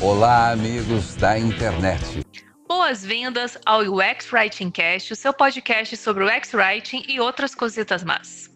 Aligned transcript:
Olá, 0.00 0.52
amigos 0.52 1.16
da 1.16 1.36
internet. 1.36 2.24
Boas-vindas 2.68 3.58
ao 3.66 3.80
UX 3.80 4.32
Writing 4.32 4.70
Cast, 4.70 5.12
o 5.12 5.16
seu 5.16 5.34
podcast 5.34 5.96
sobre 5.96 6.24
UX 6.24 6.54
Writing 6.54 7.02
e 7.08 7.18
outras 7.18 7.52
cositas 7.52 8.04
más. 8.04 8.48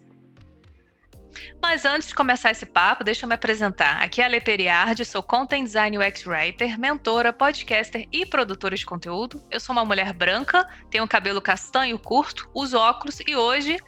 Mas 1.60 1.84
antes 1.84 2.08
de 2.08 2.14
começar 2.14 2.52
esse 2.52 2.64
papo, 2.64 3.02
deixa 3.02 3.24
eu 3.24 3.28
me 3.28 3.34
apresentar. 3.34 4.00
Aqui 4.00 4.20
é 4.20 4.24
a 4.24 4.26
Ale 4.28 4.40
Periardi, 4.40 5.04
sou 5.04 5.20
Content 5.20 5.64
Design 5.64 5.98
UX 5.98 6.24
Writer, 6.26 6.78
mentora, 6.78 7.32
podcaster 7.32 8.06
e 8.12 8.24
produtora 8.24 8.76
de 8.76 8.86
conteúdo. 8.86 9.42
Eu 9.50 9.58
sou 9.58 9.72
uma 9.72 9.84
mulher 9.84 10.12
branca, 10.12 10.64
tenho 10.90 11.06
cabelo 11.08 11.42
castanho 11.42 11.98
curto, 11.98 12.48
uso 12.54 12.78
óculos 12.78 13.18
e 13.26 13.34
hoje, 13.34 13.78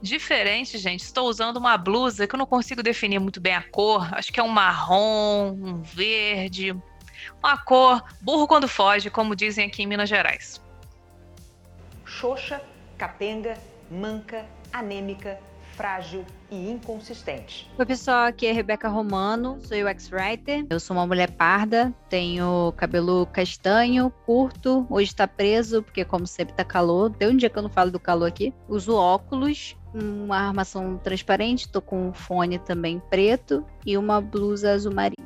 diferente, 0.00 0.78
gente, 0.78 1.00
estou 1.00 1.28
usando 1.28 1.58
uma 1.58 1.76
blusa 1.76 2.26
que 2.26 2.34
eu 2.34 2.38
não 2.38 2.46
consigo 2.46 2.82
definir 2.82 3.18
muito 3.18 3.40
bem 3.40 3.54
a 3.54 3.62
cor. 3.62 4.08
Acho 4.14 4.32
que 4.32 4.40
é 4.40 4.42
um 4.42 4.48
marrom, 4.48 5.52
um 5.52 5.82
verde, 5.82 6.74
uma 7.42 7.56
cor 7.58 8.02
burro 8.20 8.46
quando 8.46 8.68
foge, 8.68 9.10
como 9.10 9.36
dizem 9.36 9.66
aqui 9.66 9.82
em 9.82 9.86
Minas 9.86 10.08
Gerais. 10.08 10.60
Xoxa, 12.04 12.60
capenga, 12.98 13.56
manca, 13.90 14.44
anêmica, 14.72 15.38
frágil 15.76 16.24
e 16.50 16.70
inconsistente. 16.70 17.70
Oi, 17.78 17.86
pessoal, 17.86 18.26
aqui 18.26 18.46
é 18.46 18.52
Rebeca 18.52 18.88
Romano, 18.88 19.58
sou 19.62 19.76
UX 19.76 20.10
Writer. 20.12 20.66
Eu 20.70 20.78
sou 20.78 20.96
uma 20.96 21.06
mulher 21.06 21.30
parda, 21.30 21.92
tenho 22.08 22.72
cabelo 22.76 23.26
castanho, 23.26 24.12
curto, 24.26 24.86
hoje 24.90 25.10
está 25.10 25.26
preso, 25.26 25.82
porque 25.82 26.04
como 26.04 26.26
sempre 26.26 26.54
tá 26.54 26.64
calor, 26.64 27.10
tem 27.10 27.28
um 27.28 27.36
dia 27.36 27.48
que 27.48 27.58
eu 27.58 27.62
não 27.62 27.70
falo 27.70 27.90
do 27.90 27.98
calor 27.98 28.26
aqui. 28.26 28.52
Uso 28.68 28.94
óculos, 28.94 29.76
uma 29.94 30.36
armação 30.36 30.98
transparente, 30.98 31.68
tô 31.68 31.80
com 31.80 32.08
um 32.08 32.12
fone 32.12 32.58
também 32.58 33.00
preto 33.10 33.64
e 33.84 33.96
uma 33.96 34.20
blusa 34.20 34.72
azul 34.72 34.94
marinho. 34.94 35.21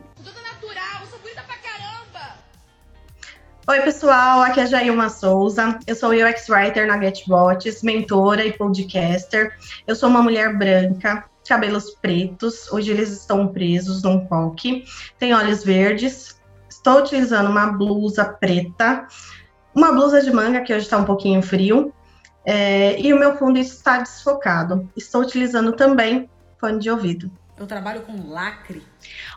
Oi, 3.68 3.80
pessoal, 3.80 4.42
aqui 4.42 4.60
é 4.60 4.66
Jailma 4.66 5.09
Souza. 5.09 5.76
Eu 5.88 5.96
sou 5.96 6.10
UX 6.10 6.48
Writer 6.48 6.86
na 6.86 7.00
GetBots, 7.00 7.82
mentora 7.82 8.45
e 8.45 8.52
podcaster. 8.52 9.58
Eu 9.84 9.96
sou 9.96 10.08
uma 10.08 10.23
mulher 10.23 10.56
branca, 10.56 11.24
cabelos 11.45 11.90
pretos. 12.00 12.70
Hoje 12.70 12.92
eles 12.92 13.10
estão 13.10 13.48
presos 13.48 14.04
num 14.04 14.24
coque. 14.24 14.84
Tenho 15.18 15.36
olhos 15.36 15.64
verdes. 15.64 16.40
Estou 16.70 17.00
utilizando 17.00 17.50
uma 17.50 17.66
blusa 17.66 18.24
preta, 18.24 19.08
uma 19.74 19.90
blusa 19.90 20.23
de 20.23 20.30
manga, 20.30 20.60
que 20.60 20.73
hoje 20.73 20.84
está 20.84 20.98
um 20.98 21.04
pouquinho 21.04 21.42
frio. 21.42 21.92
É, 22.45 23.01
e 23.01 23.12
o 23.12 23.18
meu 23.18 23.36
fundo 23.36 23.58
está 23.58 23.98
desfocado. 23.98 24.88
Estou 24.96 25.23
utilizando 25.23 25.73
também 25.73 26.30
fone 26.60 26.78
de 26.78 26.88
ouvido. 26.88 27.28
Eu 27.59 27.66
trabalho 27.66 28.02
com 28.02 28.12
lacre. 28.29 28.82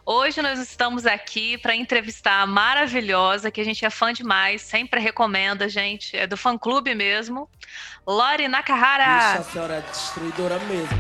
Hoje 0.06 0.42
nós 0.42 0.60
estamos 0.60 1.06
aqui 1.06 1.58
para 1.58 1.74
entrevistar 1.74 2.42
a 2.42 2.46
maravilhosa, 2.46 3.50
que 3.50 3.62
a 3.62 3.64
gente 3.64 3.86
é 3.86 3.90
fã 3.90 4.12
demais, 4.12 4.62
sempre 4.62 5.00
recomenda, 5.00 5.70
gente, 5.70 6.18
é 6.18 6.28
do 6.28 6.36
fã 6.36 6.58
clube 6.58 6.94
mesmo, 6.94 7.48
Lori 8.06 8.50
Nakahara. 8.50 9.36
Isso, 9.36 9.40
a 9.40 9.44
senhora 9.44 9.76
é 9.76 9.82
destruidora 9.82 10.60
mesmo. 10.66 10.98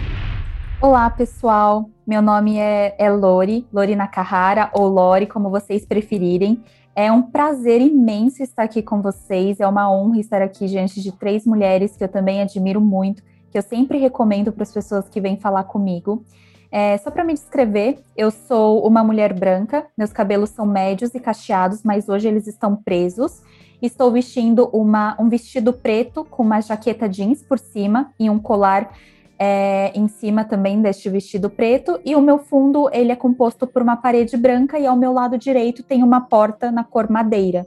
Olá, 0.79 1.09
pessoal. 1.09 1.89
Meu 2.07 2.21
nome 2.21 2.57
é, 2.57 2.95
é 2.97 3.09
Lori, 3.09 3.67
Lori 3.73 3.97
Nakahara, 3.97 4.69
ou 4.71 4.87
Lori, 4.87 5.27
como 5.27 5.49
vocês 5.49 5.85
preferirem. 5.85 6.63
É 6.95 7.11
um 7.11 7.21
prazer 7.21 7.81
imenso 7.81 8.41
estar 8.41 8.63
aqui 8.63 8.81
com 8.81 9.01
vocês. 9.01 9.59
É 9.59 9.67
uma 9.67 9.91
honra 9.91 10.21
estar 10.21 10.41
aqui 10.41 10.67
diante 10.67 11.01
de 11.01 11.11
três 11.11 11.45
mulheres 11.45 11.97
que 11.97 12.03
eu 12.05 12.07
também 12.07 12.41
admiro 12.41 12.79
muito, 12.79 13.21
que 13.51 13.57
eu 13.57 13.61
sempre 13.61 13.97
recomendo 13.97 14.53
para 14.53 14.63
as 14.63 14.71
pessoas 14.71 15.09
que 15.09 15.19
vêm 15.19 15.37
falar 15.37 15.65
comigo. 15.65 16.23
É, 16.71 16.97
só 16.99 17.09
para 17.09 17.23
me 17.23 17.33
descrever, 17.33 17.99
eu 18.15 18.29
sou 18.29 18.85
uma 18.85 19.03
mulher 19.03 19.33
branca, 19.33 19.87
meus 19.97 20.13
cabelos 20.13 20.51
são 20.51 20.65
médios 20.65 21.15
e 21.15 21.19
cacheados, 21.19 21.81
mas 21.83 22.07
hoje 22.07 22.27
eles 22.27 22.45
estão 22.45 22.75
presos. 22.75 23.41
Estou 23.81 24.11
vestindo 24.11 24.69
uma, 24.71 25.15
um 25.19 25.29
vestido 25.29 25.73
preto 25.73 26.23
com 26.25 26.43
uma 26.43 26.61
jaqueta 26.61 27.09
jeans 27.09 27.41
por 27.41 27.57
cima 27.57 28.11
e 28.19 28.29
um 28.29 28.37
colar 28.37 28.91
é, 29.39 29.91
em 29.95 30.07
cima 30.07 30.43
também 30.43 30.81
deste 30.81 31.09
vestido 31.09 31.49
preto. 31.49 31.99
E 32.05 32.15
o 32.15 32.21
meu 32.21 32.37
fundo 32.37 32.89
ele 32.93 33.11
é 33.11 33.15
composto 33.15 33.65
por 33.65 33.81
uma 33.81 33.95
parede 33.95 34.37
branca 34.37 34.77
e 34.77 34.85
ao 34.85 34.97
meu 34.97 35.13
lado 35.13 35.37
direito 35.37 35.81
tem 35.81 36.03
uma 36.03 36.21
porta 36.21 36.71
na 36.71 36.83
cor 36.83 37.09
madeira. 37.09 37.65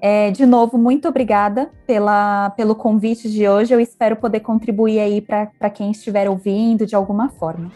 É, 0.00 0.30
de 0.30 0.44
novo, 0.44 0.76
muito 0.76 1.08
obrigada 1.08 1.70
pela, 1.86 2.50
pelo 2.50 2.74
convite 2.74 3.30
de 3.30 3.48
hoje. 3.48 3.72
Eu 3.72 3.80
espero 3.80 4.16
poder 4.16 4.40
contribuir 4.40 5.00
aí 5.00 5.20
para 5.20 5.70
quem 5.70 5.90
estiver 5.90 6.28
ouvindo 6.28 6.84
de 6.84 6.94
alguma 6.94 7.30
forma 7.30 7.72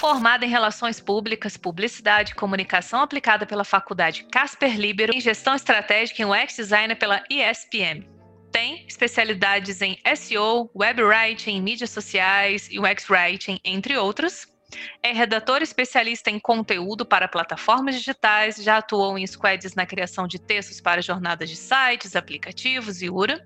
formada 0.00 0.46
em 0.46 0.48
Relações 0.48 0.98
Públicas, 0.98 1.58
Publicidade 1.58 2.32
e 2.32 2.34
Comunicação 2.34 3.02
aplicada 3.02 3.44
pela 3.44 3.64
Faculdade 3.64 4.24
Casper 4.32 4.74
Libero 4.80 5.14
e 5.14 5.20
Gestão 5.20 5.54
Estratégica 5.54 6.22
em 6.22 6.24
UX 6.24 6.56
Design 6.56 6.94
pela 6.94 7.22
ESPM. 7.28 8.08
Tem 8.50 8.86
especialidades 8.88 9.82
em 9.82 9.98
SEO, 10.16 10.70
Web 10.74 11.02
Writing, 11.02 11.60
mídias 11.60 11.90
sociais 11.90 12.66
e 12.70 12.80
UX 12.80 13.10
Writing, 13.10 13.60
entre 13.62 13.98
outros. 13.98 14.46
É 15.02 15.12
redator 15.12 15.60
especialista 15.60 16.30
em 16.30 16.40
conteúdo 16.40 17.04
para 17.04 17.28
plataformas 17.28 17.96
digitais, 17.96 18.56
já 18.56 18.78
atuou 18.78 19.18
em 19.18 19.26
squads 19.26 19.74
na 19.74 19.84
criação 19.84 20.26
de 20.26 20.38
textos 20.38 20.80
para 20.80 21.02
jornadas 21.02 21.50
de 21.50 21.56
sites, 21.56 22.16
aplicativos 22.16 23.02
e 23.02 23.10
URA. 23.10 23.38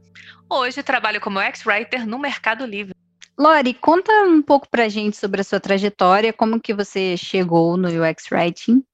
Hoje 0.49 0.85
trabalha 0.85 1.19
como 1.19 1.41
UX 1.41 1.67
Writer 1.67 2.07
no 2.07 2.17
Mercado 2.17 2.65
Livre. 2.65 2.95
Lori, 3.37 3.75
conta 3.75 4.13
um 4.25 4.41
pouco 4.41 4.69
pra 4.71 4.89
gente 4.89 5.17
sobre 5.17 5.41
a 5.41 5.45
sua 5.45 5.59
trajetória, 5.59 6.33
como 6.33 6.61
que 6.61 6.73
você 6.73 7.17
chegou 7.17 7.77
no 7.77 7.89
UX 7.89 8.31
Writing. 8.31 8.85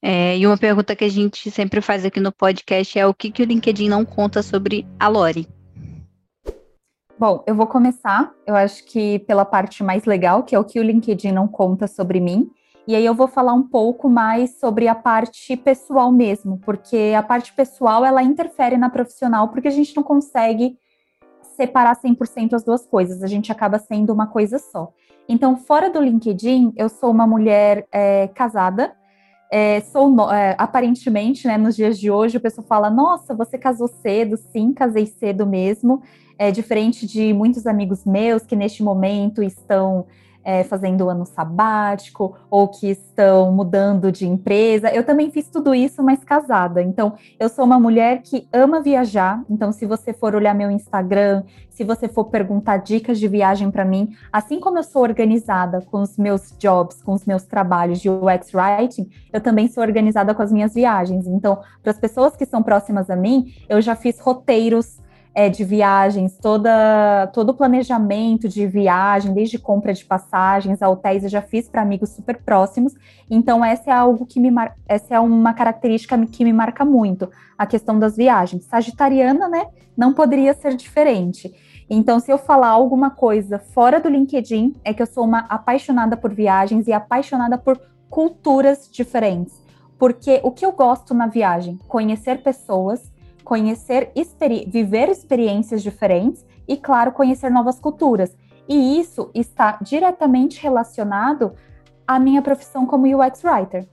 É, 0.00 0.38
e 0.38 0.46
uma 0.46 0.56
pergunta 0.56 0.94
que 0.94 1.04
a 1.04 1.08
gente 1.08 1.50
sempre 1.50 1.80
faz 1.80 2.04
aqui 2.04 2.20
no 2.20 2.30
podcast 2.30 2.96
é 2.96 3.06
o 3.06 3.12
que, 3.12 3.30
que 3.30 3.42
o 3.42 3.44
LinkedIn 3.44 3.88
não 3.88 4.04
conta 4.04 4.40
sobre 4.42 4.86
a 5.00 5.08
Lori. 5.08 5.48
Bom, 7.18 7.42
eu 7.48 7.54
vou 7.56 7.66
começar, 7.66 8.32
eu 8.46 8.54
acho 8.54 8.84
que 8.84 9.18
pela 9.20 9.44
parte 9.44 9.82
mais 9.82 10.04
legal, 10.04 10.44
que 10.44 10.54
é 10.54 10.58
o 10.58 10.64
que 10.64 10.78
o 10.78 10.84
LinkedIn 10.84 11.32
não 11.32 11.48
conta 11.48 11.88
sobre 11.88 12.20
mim. 12.20 12.48
E 12.86 12.94
aí 12.94 13.04
eu 13.04 13.14
vou 13.14 13.26
falar 13.26 13.52
um 13.52 13.64
pouco 13.64 14.08
mais 14.08 14.60
sobre 14.60 14.86
a 14.86 14.94
parte 14.94 15.56
pessoal 15.56 16.12
mesmo, 16.12 16.58
porque 16.58 17.12
a 17.16 17.22
parte 17.22 17.52
pessoal 17.52 18.04
ela 18.04 18.22
interfere 18.22 18.76
na 18.76 18.88
profissional, 18.88 19.48
porque 19.48 19.66
a 19.66 19.72
gente 19.72 19.94
não 19.96 20.04
consegue 20.04 20.78
separar 21.58 22.00
100% 22.00 22.52
as 22.52 22.62
duas 22.62 22.86
coisas, 22.86 23.20
a 23.20 23.26
gente 23.26 23.50
acaba 23.50 23.80
sendo 23.80 24.12
uma 24.12 24.28
coisa 24.28 24.60
só. 24.60 24.92
Então, 25.28 25.56
fora 25.56 25.90
do 25.90 26.00
LinkedIn, 26.00 26.72
eu 26.76 26.88
sou 26.88 27.10
uma 27.10 27.26
mulher 27.26 27.84
é, 27.90 28.28
casada, 28.28 28.94
é, 29.50 29.80
sou 29.80 30.30
é, 30.30 30.54
aparentemente, 30.56 31.48
né, 31.48 31.58
nos 31.58 31.74
dias 31.74 31.98
de 31.98 32.10
hoje, 32.12 32.36
o 32.36 32.40
pessoal 32.40 32.66
fala: 32.66 32.88
Nossa, 32.88 33.34
você 33.34 33.58
casou 33.58 33.88
cedo? 33.88 34.36
Sim, 34.36 34.72
casei 34.72 35.06
cedo 35.06 35.44
mesmo. 35.44 36.00
É 36.38 36.52
diferente 36.52 37.06
de 37.06 37.32
muitos 37.32 37.66
amigos 37.66 38.04
meus 38.04 38.44
que 38.44 38.54
neste 38.54 38.82
momento 38.82 39.42
estão 39.42 40.06
é, 40.48 40.64
fazendo 40.64 41.10
ano 41.10 41.26
sabático 41.26 42.34
ou 42.50 42.68
que 42.68 42.88
estão 42.88 43.52
mudando 43.52 44.10
de 44.10 44.26
empresa. 44.26 44.88
Eu 44.88 45.04
também 45.04 45.30
fiz 45.30 45.46
tudo 45.50 45.74
isso, 45.74 46.02
mas 46.02 46.24
casada. 46.24 46.80
Então, 46.80 47.12
eu 47.38 47.50
sou 47.50 47.66
uma 47.66 47.78
mulher 47.78 48.22
que 48.22 48.48
ama 48.50 48.80
viajar. 48.80 49.44
Então, 49.50 49.72
se 49.72 49.84
você 49.84 50.14
for 50.14 50.34
olhar 50.34 50.54
meu 50.54 50.70
Instagram, 50.70 51.42
se 51.68 51.84
você 51.84 52.08
for 52.08 52.24
perguntar 52.24 52.78
dicas 52.78 53.18
de 53.18 53.28
viagem 53.28 53.70
para 53.70 53.84
mim, 53.84 54.08
assim 54.32 54.58
como 54.58 54.78
eu 54.78 54.82
sou 54.82 55.02
organizada 55.02 55.82
com 55.82 56.00
os 56.00 56.16
meus 56.16 56.56
jobs, 56.58 57.02
com 57.02 57.12
os 57.12 57.26
meus 57.26 57.42
trabalhos 57.42 58.00
de 58.00 58.08
UX 58.08 58.54
Writing, 58.54 59.06
eu 59.30 59.42
também 59.42 59.68
sou 59.68 59.82
organizada 59.82 60.34
com 60.34 60.40
as 60.40 60.50
minhas 60.50 60.72
viagens. 60.72 61.26
Então, 61.26 61.60
para 61.82 61.92
as 61.92 61.98
pessoas 61.98 62.34
que 62.34 62.46
são 62.46 62.62
próximas 62.62 63.10
a 63.10 63.16
mim, 63.16 63.52
eu 63.68 63.82
já 63.82 63.94
fiz 63.94 64.18
roteiros 64.18 64.98
é, 65.38 65.48
de 65.48 65.62
viagens, 65.62 66.36
toda, 66.36 67.28
todo 67.28 67.50
o 67.50 67.54
planejamento 67.54 68.48
de 68.48 68.66
viagem, 68.66 69.32
desde 69.32 69.56
compra 69.56 69.94
de 69.94 70.04
passagens 70.04 70.82
a 70.82 70.88
hotéis, 70.88 71.22
eu 71.22 71.28
já 71.28 71.40
fiz 71.40 71.68
para 71.68 71.80
amigos 71.80 72.10
super 72.10 72.42
próximos. 72.42 72.92
Então, 73.30 73.64
essa 73.64 73.88
é 73.88 73.94
algo 73.94 74.26
que 74.26 74.40
me 74.40 74.50
essa 74.88 75.14
é 75.14 75.20
uma 75.20 75.54
característica 75.54 76.18
que 76.26 76.42
me 76.42 76.52
marca 76.52 76.84
muito, 76.84 77.30
a 77.56 77.66
questão 77.66 78.00
das 78.00 78.16
viagens. 78.16 78.64
Sagitariana, 78.64 79.48
né? 79.48 79.68
Não 79.96 80.12
poderia 80.12 80.52
ser 80.54 80.74
diferente. 80.74 81.54
Então, 81.88 82.18
se 82.18 82.32
eu 82.32 82.36
falar 82.36 82.70
alguma 82.70 83.08
coisa 83.08 83.60
fora 83.60 84.00
do 84.00 84.08
LinkedIn, 84.08 84.74
é 84.84 84.92
que 84.92 85.00
eu 85.00 85.06
sou 85.06 85.22
uma 85.22 85.46
apaixonada 85.48 86.16
por 86.16 86.34
viagens 86.34 86.88
e 86.88 86.92
apaixonada 86.92 87.56
por 87.56 87.80
culturas 88.10 88.90
diferentes. 88.90 89.62
Porque 89.96 90.40
o 90.42 90.50
que 90.50 90.66
eu 90.66 90.72
gosto 90.72 91.14
na 91.14 91.28
viagem? 91.28 91.78
Conhecer 91.86 92.42
pessoas 92.42 93.08
conhecer, 93.48 94.12
experi 94.14 94.66
viver 94.68 95.08
experiências 95.08 95.82
diferentes 95.82 96.44
e, 96.68 96.76
claro, 96.76 97.12
conhecer 97.12 97.50
novas 97.50 97.80
culturas. 97.80 98.36
E 98.68 99.00
isso 99.00 99.30
está 99.34 99.78
diretamente 99.80 100.62
relacionado 100.62 101.54
à 102.06 102.18
minha 102.18 102.42
profissão 102.42 102.84
como 102.84 103.06
UX 103.06 103.42
Writer. 103.42 103.88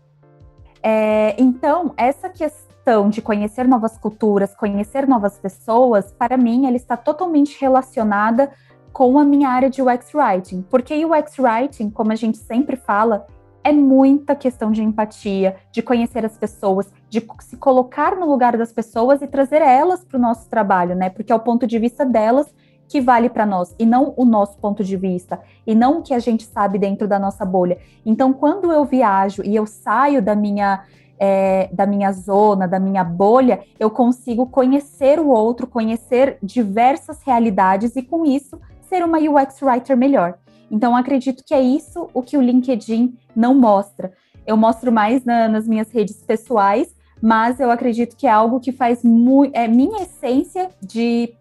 É, 0.84 1.42
então, 1.42 1.94
essa 1.96 2.28
questão 2.30 3.10
de 3.10 3.22
conhecer 3.22 3.66
novas 3.66 3.98
culturas, 3.98 4.54
conhecer 4.54 5.08
novas 5.08 5.40
pessoas, 5.40 6.12
para 6.12 6.36
mim, 6.36 6.68
ela 6.68 6.76
está 6.76 6.98
totalmente 6.98 7.58
relacionada 7.62 8.52
com 8.92 9.18
a 9.18 9.24
minha 9.24 9.48
área 9.48 9.70
de 9.70 9.82
UX 9.82 10.14
Writing. 10.14 10.64
Porque 10.64 11.06
UX 11.06 11.40
Writing, 11.40 11.90
como 11.90 12.12
a 12.12 12.16
gente 12.16 12.38
sempre 12.38 12.76
fala, 12.76 13.26
é 13.66 13.72
muita 13.72 14.36
questão 14.36 14.72
de 14.72 14.84
empatia, 14.84 15.56
de 15.72 15.82
conhecer 15.82 16.24
as 16.24 16.38
pessoas, 16.38 16.94
de 17.10 17.20
se 17.40 17.58
colocar 17.58 18.16
no 18.16 18.28
lugar 18.28 18.56
das 18.56 18.72
pessoas 18.72 19.24
e 19.24 19.28
trazer 19.28 19.60
elas 19.60 20.06
para 20.06 20.20
o 20.20 20.22
nosso 20.22 20.48
trabalho, 20.48 20.96
né? 20.96 21.10
Porque 21.10 21.34
é 21.34 21.36
o 21.36 21.40
ponto 21.40 21.66
de 21.66 21.80
vista 21.80 22.06
delas 22.06 22.54
que 22.88 23.02
vale 23.02 23.28
para 23.28 23.44
nós 23.44 23.76
e 23.80 23.86
não 23.86 24.14
o 24.16 24.24
nosso 24.24 24.60
ponto 24.60 24.84
de 24.84 24.96
vista 24.96 25.40
e 25.66 25.74
não 25.74 25.98
o 25.98 26.04
que 26.04 26.14
a 26.14 26.20
gente 26.20 26.44
sabe 26.44 26.78
dentro 26.78 27.08
da 27.08 27.18
nossa 27.18 27.44
bolha. 27.44 27.80
Então, 28.06 28.32
quando 28.32 28.72
eu 28.72 28.86
viajo 28.86 29.42
e 29.44 29.56
eu 29.56 29.66
saio 29.66 30.22
da 30.22 30.36
minha 30.36 30.84
é, 31.18 31.68
da 31.72 31.88
minha 31.88 32.12
zona, 32.12 32.68
da 32.68 32.80
minha 32.80 33.04
bolha, 33.04 33.62
eu 33.80 33.90
consigo 33.90 34.46
conhecer 34.46 35.20
o 35.20 35.30
outro, 35.30 35.66
conhecer 35.66 36.38
diversas 36.44 37.24
realidades 37.24 37.96
e 37.96 38.04
com 38.04 38.26
isso 38.26 38.60
ser 38.82 39.04
uma 39.04 39.18
UX 39.18 39.60
writer 39.64 39.98
melhor. 39.98 40.38
Então, 40.70 40.96
acredito 40.96 41.44
que 41.46 41.54
é 41.54 41.62
isso 41.62 42.10
o 42.14 42.22
que 42.22 42.38
o 42.38 42.42
LinkedIn 42.42 43.18
não 43.36 43.54
mostra. 43.54 44.14
Eu 44.46 44.58
mostro 44.58 44.92
mais 44.92 45.24
na, 45.24 45.48
nas 45.48 45.68
minhas 45.68 45.92
redes 45.92 46.24
pessoais, 46.24 46.96
mas 47.22 47.60
eu 47.60 47.72
acredito 47.72 48.16
que 48.16 48.28
é 48.28 48.32
algo 48.32 48.60
que 48.60 48.72
faz 48.72 49.04
muito. 49.04 49.56
É 49.56 49.68
minha 49.68 50.04
essência 50.04 50.70
de. 50.82 51.34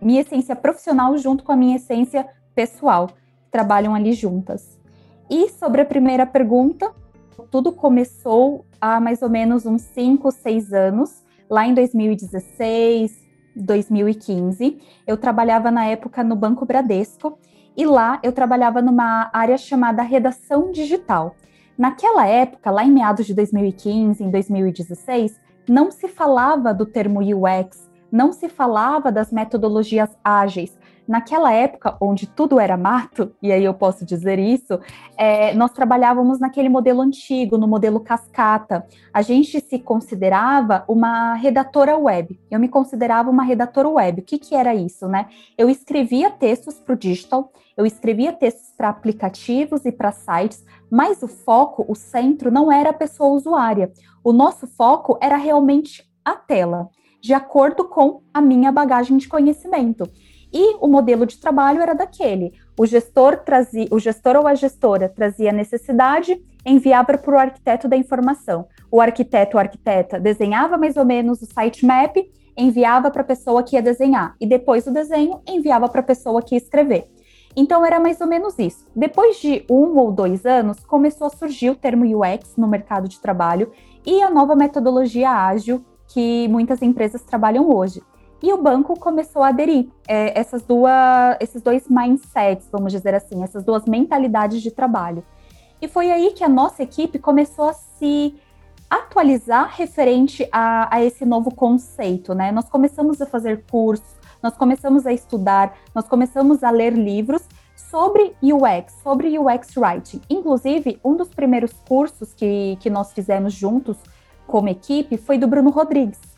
Minha 0.00 0.22
essência 0.22 0.56
profissional 0.56 1.16
junto 1.18 1.44
com 1.44 1.52
a 1.52 1.56
minha 1.56 1.76
essência 1.76 2.26
pessoal. 2.54 3.10
Trabalham 3.50 3.94
ali 3.94 4.12
juntas. 4.12 4.78
E 5.28 5.48
sobre 5.50 5.82
a 5.82 5.84
primeira 5.84 6.26
pergunta, 6.26 6.90
tudo 7.50 7.70
começou 7.72 8.64
há 8.80 8.98
mais 8.98 9.22
ou 9.22 9.28
menos 9.28 9.66
uns 9.66 9.82
5, 9.82 10.30
6 10.32 10.72
anos, 10.72 11.22
lá 11.48 11.66
em 11.66 11.74
2016, 11.74 13.16
2015. 13.54 14.78
Eu 15.06 15.16
trabalhava 15.16 15.70
na 15.70 15.84
época 15.86 16.24
no 16.24 16.34
Banco 16.34 16.64
Bradesco 16.64 17.38
e 17.80 17.86
lá 17.86 18.20
eu 18.22 18.30
trabalhava 18.30 18.82
numa 18.82 19.30
área 19.32 19.56
chamada 19.56 20.02
redação 20.02 20.70
digital. 20.70 21.34
Naquela 21.78 22.26
época, 22.26 22.70
lá 22.70 22.84
em 22.84 22.90
meados 22.90 23.24
de 23.24 23.32
2015, 23.32 24.22
em 24.22 24.30
2016, 24.30 25.40
não 25.66 25.90
se 25.90 26.06
falava 26.06 26.74
do 26.74 26.84
termo 26.84 27.20
UX, 27.20 27.90
não 28.12 28.32
se 28.32 28.50
falava 28.50 29.10
das 29.10 29.32
metodologias 29.32 30.10
ágeis, 30.22 30.78
naquela 31.10 31.52
época 31.52 31.96
onde 32.00 32.24
tudo 32.24 32.60
era 32.60 32.76
mato, 32.76 33.34
e 33.42 33.50
aí 33.50 33.64
eu 33.64 33.74
posso 33.74 34.06
dizer 34.06 34.38
isso, 34.38 34.78
é, 35.16 35.52
nós 35.54 35.72
trabalhávamos 35.72 36.38
naquele 36.38 36.68
modelo 36.68 37.00
antigo, 37.00 37.58
no 37.58 37.66
modelo 37.66 37.98
cascata. 37.98 38.86
A 39.12 39.20
gente 39.20 39.60
se 39.60 39.80
considerava 39.80 40.84
uma 40.86 41.34
redatora 41.34 41.98
web. 41.98 42.38
Eu 42.48 42.60
me 42.60 42.68
considerava 42.68 43.28
uma 43.28 43.42
redatora 43.42 43.88
web. 43.88 44.20
O 44.20 44.24
que, 44.24 44.38
que 44.38 44.54
era 44.54 44.72
isso, 44.72 45.08
né? 45.08 45.26
Eu 45.58 45.68
escrevia 45.68 46.30
textos 46.30 46.78
para 46.78 46.94
o 46.94 46.96
digital, 46.96 47.52
eu 47.76 47.84
escrevia 47.84 48.32
textos 48.32 48.72
para 48.76 48.88
aplicativos 48.88 49.84
e 49.84 49.90
para 49.90 50.12
sites, 50.12 50.64
mas 50.88 51.24
o 51.24 51.28
foco, 51.28 51.84
o 51.88 51.96
centro, 51.96 52.52
não 52.52 52.70
era 52.70 52.90
a 52.90 52.94
pessoa 52.94 53.30
usuária. 53.30 53.90
O 54.22 54.32
nosso 54.32 54.68
foco 54.68 55.18
era 55.20 55.36
realmente 55.36 56.08
a 56.24 56.36
tela, 56.36 56.88
de 57.20 57.34
acordo 57.34 57.84
com 57.88 58.22
a 58.32 58.40
minha 58.40 58.70
bagagem 58.70 59.16
de 59.16 59.26
conhecimento. 59.26 60.08
E 60.52 60.76
o 60.80 60.88
modelo 60.88 61.26
de 61.26 61.38
trabalho 61.38 61.80
era 61.80 61.94
daquele: 61.94 62.52
o 62.78 62.86
gestor 62.86 63.38
trazia, 63.38 63.88
o 63.90 63.98
gestor 63.98 64.36
ou 64.36 64.46
a 64.46 64.54
gestora 64.54 65.08
trazia 65.08 65.50
a 65.50 65.52
necessidade, 65.52 66.42
enviava 66.64 67.16
para 67.16 67.34
o 67.34 67.38
arquiteto 67.38 67.88
da 67.88 67.96
informação. 67.96 68.66
O 68.90 69.00
arquiteto 69.00 69.56
ou 69.56 69.60
arquiteta 69.60 70.18
desenhava 70.18 70.76
mais 70.76 70.96
ou 70.96 71.04
menos 71.04 71.40
o 71.42 71.46
sitemap, 71.46 72.16
enviava 72.56 73.10
para 73.10 73.22
a 73.22 73.24
pessoa 73.24 73.62
que 73.62 73.76
ia 73.76 73.82
desenhar, 73.82 74.34
e 74.40 74.46
depois 74.46 74.84
do 74.84 74.92
desenho 74.92 75.40
enviava 75.46 75.88
para 75.88 76.00
a 76.00 76.04
pessoa 76.04 76.42
que 76.42 76.54
ia 76.54 76.58
escrever. 76.58 77.08
Então 77.56 77.84
era 77.84 77.98
mais 77.98 78.20
ou 78.20 78.26
menos 78.26 78.58
isso. 78.58 78.86
Depois 78.94 79.40
de 79.40 79.64
um 79.68 79.98
ou 79.98 80.12
dois 80.12 80.46
anos, 80.46 80.80
começou 80.84 81.26
a 81.26 81.30
surgir 81.30 81.70
o 81.70 81.74
termo 81.74 82.04
UX 82.04 82.56
no 82.56 82.68
mercado 82.68 83.08
de 83.08 83.20
trabalho 83.20 83.72
e 84.06 84.22
a 84.22 84.30
nova 84.30 84.54
metodologia 84.54 85.30
ágil 85.30 85.84
que 86.12 86.46
muitas 86.48 86.82
empresas 86.82 87.22
trabalham 87.22 87.68
hoje. 87.70 88.02
E 88.42 88.52
o 88.52 88.62
banco 88.62 88.98
começou 88.98 89.42
a 89.42 89.48
aderir 89.48 89.88
é, 90.08 90.38
essas 90.38 90.62
duas, 90.62 91.36
esses 91.40 91.60
dois 91.60 91.88
mindsets, 91.88 92.68
vamos 92.72 92.92
dizer 92.92 93.14
assim, 93.14 93.42
essas 93.42 93.64
duas 93.64 93.84
mentalidades 93.84 94.62
de 94.62 94.70
trabalho. 94.70 95.22
E 95.80 95.88
foi 95.88 96.10
aí 96.10 96.32
que 96.32 96.44
a 96.44 96.48
nossa 96.48 96.82
equipe 96.82 97.18
começou 97.18 97.68
a 97.68 97.72
se 97.72 98.34
atualizar 98.88 99.70
referente 99.76 100.48
a, 100.50 100.94
a 100.94 101.04
esse 101.04 101.24
novo 101.24 101.54
conceito, 101.54 102.34
né? 102.34 102.50
Nós 102.50 102.68
começamos 102.68 103.20
a 103.20 103.26
fazer 103.26 103.64
cursos, 103.70 104.18
nós 104.42 104.56
começamos 104.56 105.06
a 105.06 105.12
estudar, 105.12 105.76
nós 105.94 106.08
começamos 106.08 106.64
a 106.64 106.70
ler 106.70 106.92
livros 106.92 107.42
sobre 107.76 108.34
UX, 108.42 108.94
sobre 109.02 109.38
UX 109.38 109.76
Writing. 109.76 110.20
Inclusive, 110.28 110.98
um 111.04 111.16
dos 111.16 111.28
primeiros 111.28 111.72
cursos 111.86 112.34
que, 112.34 112.76
que 112.80 112.90
nós 112.90 113.12
fizemos 113.12 113.52
juntos 113.52 113.96
como 114.46 114.68
equipe 114.68 115.16
foi 115.16 115.38
do 115.38 115.46
Bruno 115.46 115.70
Rodrigues. 115.70 116.29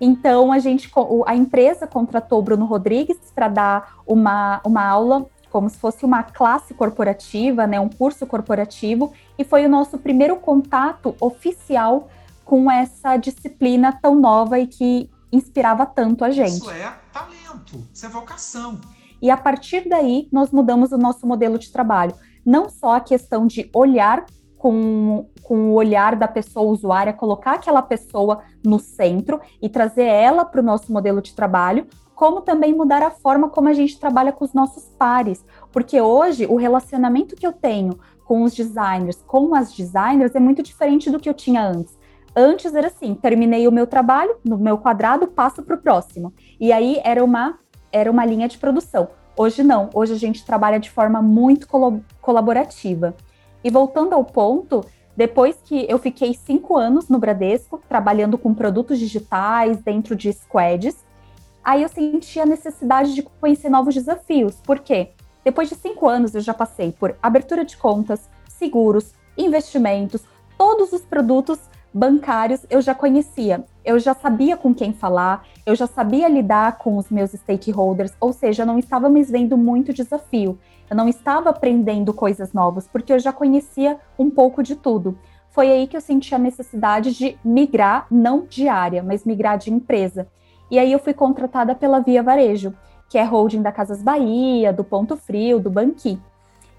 Então 0.00 0.52
a 0.52 0.58
gente, 0.58 0.90
a 1.26 1.34
empresa 1.34 1.86
contratou 1.86 2.38
o 2.38 2.42
Bruno 2.42 2.66
Rodrigues 2.66 3.18
para 3.34 3.48
dar 3.48 3.96
uma, 4.06 4.60
uma 4.64 4.84
aula 4.84 5.26
como 5.50 5.70
se 5.70 5.78
fosse 5.78 6.04
uma 6.04 6.22
classe 6.22 6.74
corporativa, 6.74 7.66
né, 7.66 7.80
um 7.80 7.88
curso 7.88 8.26
corporativo, 8.26 9.12
e 9.38 9.44
foi 9.44 9.64
o 9.64 9.68
nosso 9.70 9.96
primeiro 9.96 10.36
contato 10.36 11.16
oficial 11.18 12.10
com 12.44 12.70
essa 12.70 13.16
disciplina 13.16 13.90
tão 14.02 14.14
nova 14.14 14.58
e 14.58 14.66
que 14.66 15.10
inspirava 15.32 15.86
tanto 15.86 16.24
a 16.24 16.30
gente. 16.30 16.58
Isso 16.58 16.70
é 16.70 16.92
talento, 17.12 17.88
isso 17.92 18.04
é 18.04 18.08
vocação. 18.08 18.78
E 19.20 19.30
a 19.30 19.36
partir 19.36 19.88
daí, 19.88 20.28
nós 20.30 20.50
mudamos 20.50 20.92
o 20.92 20.98
nosso 20.98 21.26
modelo 21.26 21.58
de 21.58 21.72
trabalho. 21.72 22.14
Não 22.44 22.68
só 22.68 22.96
a 22.96 23.00
questão 23.00 23.46
de 23.46 23.70
olhar 23.74 24.26
com, 24.66 25.26
com 25.44 25.70
o 25.70 25.74
olhar 25.74 26.16
da 26.16 26.26
pessoa 26.26 26.66
usuária, 26.66 27.12
colocar 27.12 27.52
aquela 27.52 27.80
pessoa 27.80 28.40
no 28.64 28.80
centro 28.80 29.40
e 29.62 29.68
trazer 29.68 30.06
ela 30.06 30.44
para 30.44 30.60
o 30.60 30.64
nosso 30.64 30.92
modelo 30.92 31.22
de 31.22 31.36
trabalho, 31.36 31.86
como 32.16 32.40
também 32.40 32.74
mudar 32.74 33.00
a 33.00 33.12
forma 33.12 33.48
como 33.48 33.68
a 33.68 33.72
gente 33.72 34.00
trabalha 34.00 34.32
com 34.32 34.44
os 34.44 34.52
nossos 34.52 34.86
pares. 34.98 35.44
Porque 35.70 36.00
hoje 36.00 36.46
o 36.46 36.56
relacionamento 36.56 37.36
que 37.36 37.46
eu 37.46 37.52
tenho 37.52 37.96
com 38.24 38.42
os 38.42 38.56
designers, 38.56 39.22
com 39.24 39.54
as 39.54 39.72
designers, 39.72 40.34
é 40.34 40.40
muito 40.40 40.64
diferente 40.64 41.12
do 41.12 41.20
que 41.20 41.28
eu 41.28 41.34
tinha 41.34 41.64
antes. 41.64 41.96
Antes 42.34 42.74
era 42.74 42.88
assim, 42.88 43.14
terminei 43.14 43.68
o 43.68 43.72
meu 43.72 43.86
trabalho, 43.86 44.34
no 44.44 44.58
meu 44.58 44.78
quadrado, 44.78 45.28
passo 45.28 45.62
para 45.62 45.76
o 45.76 45.80
próximo. 45.80 46.34
E 46.58 46.72
aí 46.72 47.00
era 47.04 47.24
uma, 47.24 47.56
era 47.92 48.10
uma 48.10 48.26
linha 48.26 48.48
de 48.48 48.58
produção. 48.58 49.10
Hoje 49.36 49.62
não, 49.62 49.90
hoje 49.94 50.12
a 50.12 50.18
gente 50.18 50.44
trabalha 50.44 50.80
de 50.80 50.90
forma 50.90 51.22
muito 51.22 51.68
colaborativa. 52.20 53.14
E 53.66 53.70
voltando 53.70 54.12
ao 54.12 54.22
ponto, 54.22 54.84
depois 55.16 55.58
que 55.64 55.86
eu 55.88 55.98
fiquei 55.98 56.34
cinco 56.34 56.76
anos 56.76 57.08
no 57.08 57.18
Bradesco, 57.18 57.82
trabalhando 57.88 58.38
com 58.38 58.54
produtos 58.54 58.96
digitais 58.96 59.78
dentro 59.78 60.14
de 60.14 60.32
squads, 60.32 61.04
aí 61.64 61.82
eu 61.82 61.88
senti 61.88 62.38
a 62.38 62.46
necessidade 62.46 63.12
de 63.12 63.24
conhecer 63.24 63.68
novos 63.68 63.92
desafios. 63.92 64.54
Por 64.64 64.78
quê? 64.78 65.08
Depois 65.44 65.68
de 65.68 65.74
cinco 65.74 66.06
anos, 66.06 66.32
eu 66.36 66.40
já 66.42 66.54
passei 66.54 66.92
por 66.92 67.16
abertura 67.20 67.64
de 67.64 67.76
contas, 67.76 68.30
seguros, 68.46 69.14
investimentos, 69.36 70.22
todos 70.56 70.92
os 70.92 71.00
produtos 71.00 71.58
bancários 71.92 72.64
eu 72.70 72.80
já 72.80 72.94
conhecia, 72.94 73.64
eu 73.84 73.98
já 73.98 74.14
sabia 74.14 74.56
com 74.56 74.72
quem 74.72 74.92
falar, 74.92 75.44
eu 75.64 75.74
já 75.74 75.88
sabia 75.88 76.28
lidar 76.28 76.78
com 76.78 76.98
os 76.98 77.10
meus 77.10 77.32
stakeholders, 77.32 78.12
ou 78.20 78.32
seja, 78.32 78.64
não 78.64 78.78
estava 78.78 79.08
mais 79.08 79.28
vendo 79.28 79.56
muito 79.56 79.92
desafio, 79.92 80.56
eu 80.88 80.96
não 80.96 81.08
estava 81.08 81.50
aprendendo 81.50 82.12
coisas 82.12 82.52
novas, 82.52 82.88
porque 82.88 83.12
eu 83.12 83.18
já 83.18 83.32
conhecia 83.32 83.98
um 84.18 84.30
pouco 84.30 84.62
de 84.62 84.76
tudo. 84.76 85.18
Foi 85.50 85.70
aí 85.70 85.86
que 85.86 85.96
eu 85.96 86.00
senti 86.00 86.34
a 86.34 86.38
necessidade 86.38 87.12
de 87.12 87.38
migrar, 87.44 88.06
não 88.10 88.44
de 88.44 88.68
área, 88.68 89.02
mas 89.02 89.24
migrar 89.24 89.58
de 89.58 89.72
empresa. 89.72 90.28
E 90.70 90.78
aí 90.78 90.92
eu 90.92 90.98
fui 90.98 91.14
contratada 91.14 91.74
pela 91.74 92.00
Via 92.00 92.22
Varejo, 92.22 92.74
que 93.08 93.18
é 93.18 93.22
holding 93.22 93.62
da 93.62 93.72
Casas 93.72 94.02
Bahia, 94.02 94.72
do 94.72 94.84
Ponto 94.84 95.16
Frio, 95.16 95.58
do 95.58 95.70
Banqui. 95.70 96.20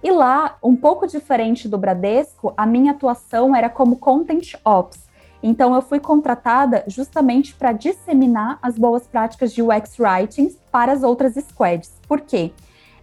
E 0.03 0.11
lá, 0.11 0.57
um 0.61 0.75
pouco 0.75 1.07
diferente 1.07 1.67
do 1.67 1.77
Bradesco, 1.77 2.53
a 2.55 2.65
minha 2.65 2.91
atuação 2.91 3.55
era 3.55 3.69
como 3.69 3.97
Content 3.97 4.53
Ops, 4.63 5.07
então, 5.41 5.75
eu 5.75 5.81
fui 5.81 5.99
contratada 5.99 6.83
justamente 6.87 7.53
para 7.53 7.71
disseminar 7.71 8.57
as 8.61 8.77
boas 8.77 9.07
práticas 9.07 9.53
de 9.53 9.61
UX 9.61 9.99
Writing 9.99 10.55
para 10.71 10.91
as 10.91 11.03
outras 11.03 11.35
squads. 11.35 11.91
Por 12.07 12.21
quê? 12.21 12.51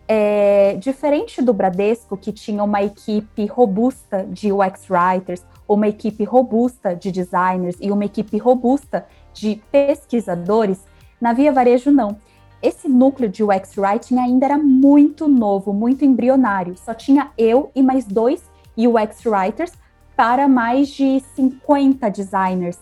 É, 0.06 0.76
diferente 0.78 1.40
do 1.40 1.54
Bradesco, 1.54 2.16
que 2.16 2.30
tinha 2.30 2.62
uma 2.62 2.82
equipe 2.82 3.46
robusta 3.46 4.24
de 4.24 4.52
UX 4.52 4.88
Writers, 4.90 5.42
uma 5.66 5.88
equipe 5.88 6.24
robusta 6.24 6.94
de 6.94 7.10
designers 7.10 7.76
e 7.80 7.90
uma 7.90 8.04
equipe 8.04 8.36
robusta 8.36 9.06
de 9.32 9.62
pesquisadores, 9.72 10.80
na 11.20 11.32
Via 11.32 11.52
Varejo 11.52 11.90
não. 11.90 12.18
Esse 12.62 12.88
núcleo 12.88 13.28
de 13.28 13.42
UX 13.42 13.76
Writing 13.76 14.18
ainda 14.18 14.46
era 14.46 14.58
muito 14.58 15.28
novo, 15.28 15.72
muito 15.72 16.04
embrionário. 16.04 16.76
Só 16.78 16.94
tinha 16.94 17.30
eu 17.36 17.70
e 17.74 17.82
mais 17.82 18.06
dois 18.06 18.42
UX 18.76 19.24
Writers 19.26 19.72
para 20.16 20.48
mais 20.48 20.88
de 20.88 21.20
50 21.34 22.08
designers. 22.10 22.78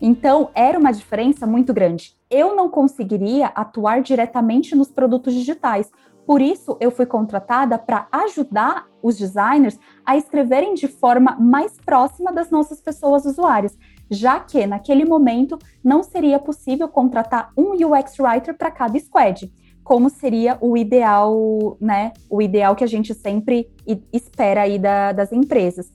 Então, 0.00 0.50
era 0.54 0.78
uma 0.78 0.92
diferença 0.92 1.46
muito 1.46 1.72
grande. 1.72 2.14
Eu 2.30 2.54
não 2.54 2.68
conseguiria 2.68 3.46
atuar 3.48 4.02
diretamente 4.02 4.74
nos 4.74 4.90
produtos 4.90 5.32
digitais, 5.32 5.90
Por 6.26 6.42
isso, 6.42 6.76
eu 6.80 6.90
fui 6.90 7.06
contratada 7.06 7.78
para 7.78 8.08
ajudar 8.10 8.86
os 9.00 9.16
designers 9.16 9.78
a 10.04 10.16
escreverem 10.16 10.74
de 10.74 10.88
forma 10.88 11.36
mais 11.38 11.78
próxima 11.78 12.32
das 12.32 12.50
nossas 12.50 12.80
pessoas 12.80 13.24
usuárias, 13.24 13.78
já 14.10 14.40
que 14.40 14.66
naquele 14.66 15.04
momento 15.04 15.56
não 15.84 16.02
seria 16.02 16.40
possível 16.40 16.88
contratar 16.88 17.52
um 17.56 17.72
UX 17.74 18.18
writer 18.18 18.56
para 18.58 18.72
cada 18.72 18.98
squad, 18.98 19.52
como 19.84 20.10
seria 20.10 20.58
o 20.60 20.76
ideal, 20.76 21.76
né? 21.80 22.12
O 22.28 22.42
ideal 22.42 22.74
que 22.74 22.82
a 22.82 22.88
gente 22.88 23.14
sempre 23.14 23.70
espera 24.12 24.62
aí 24.62 24.80
da, 24.80 25.12
das 25.12 25.32
empresas. 25.32 25.92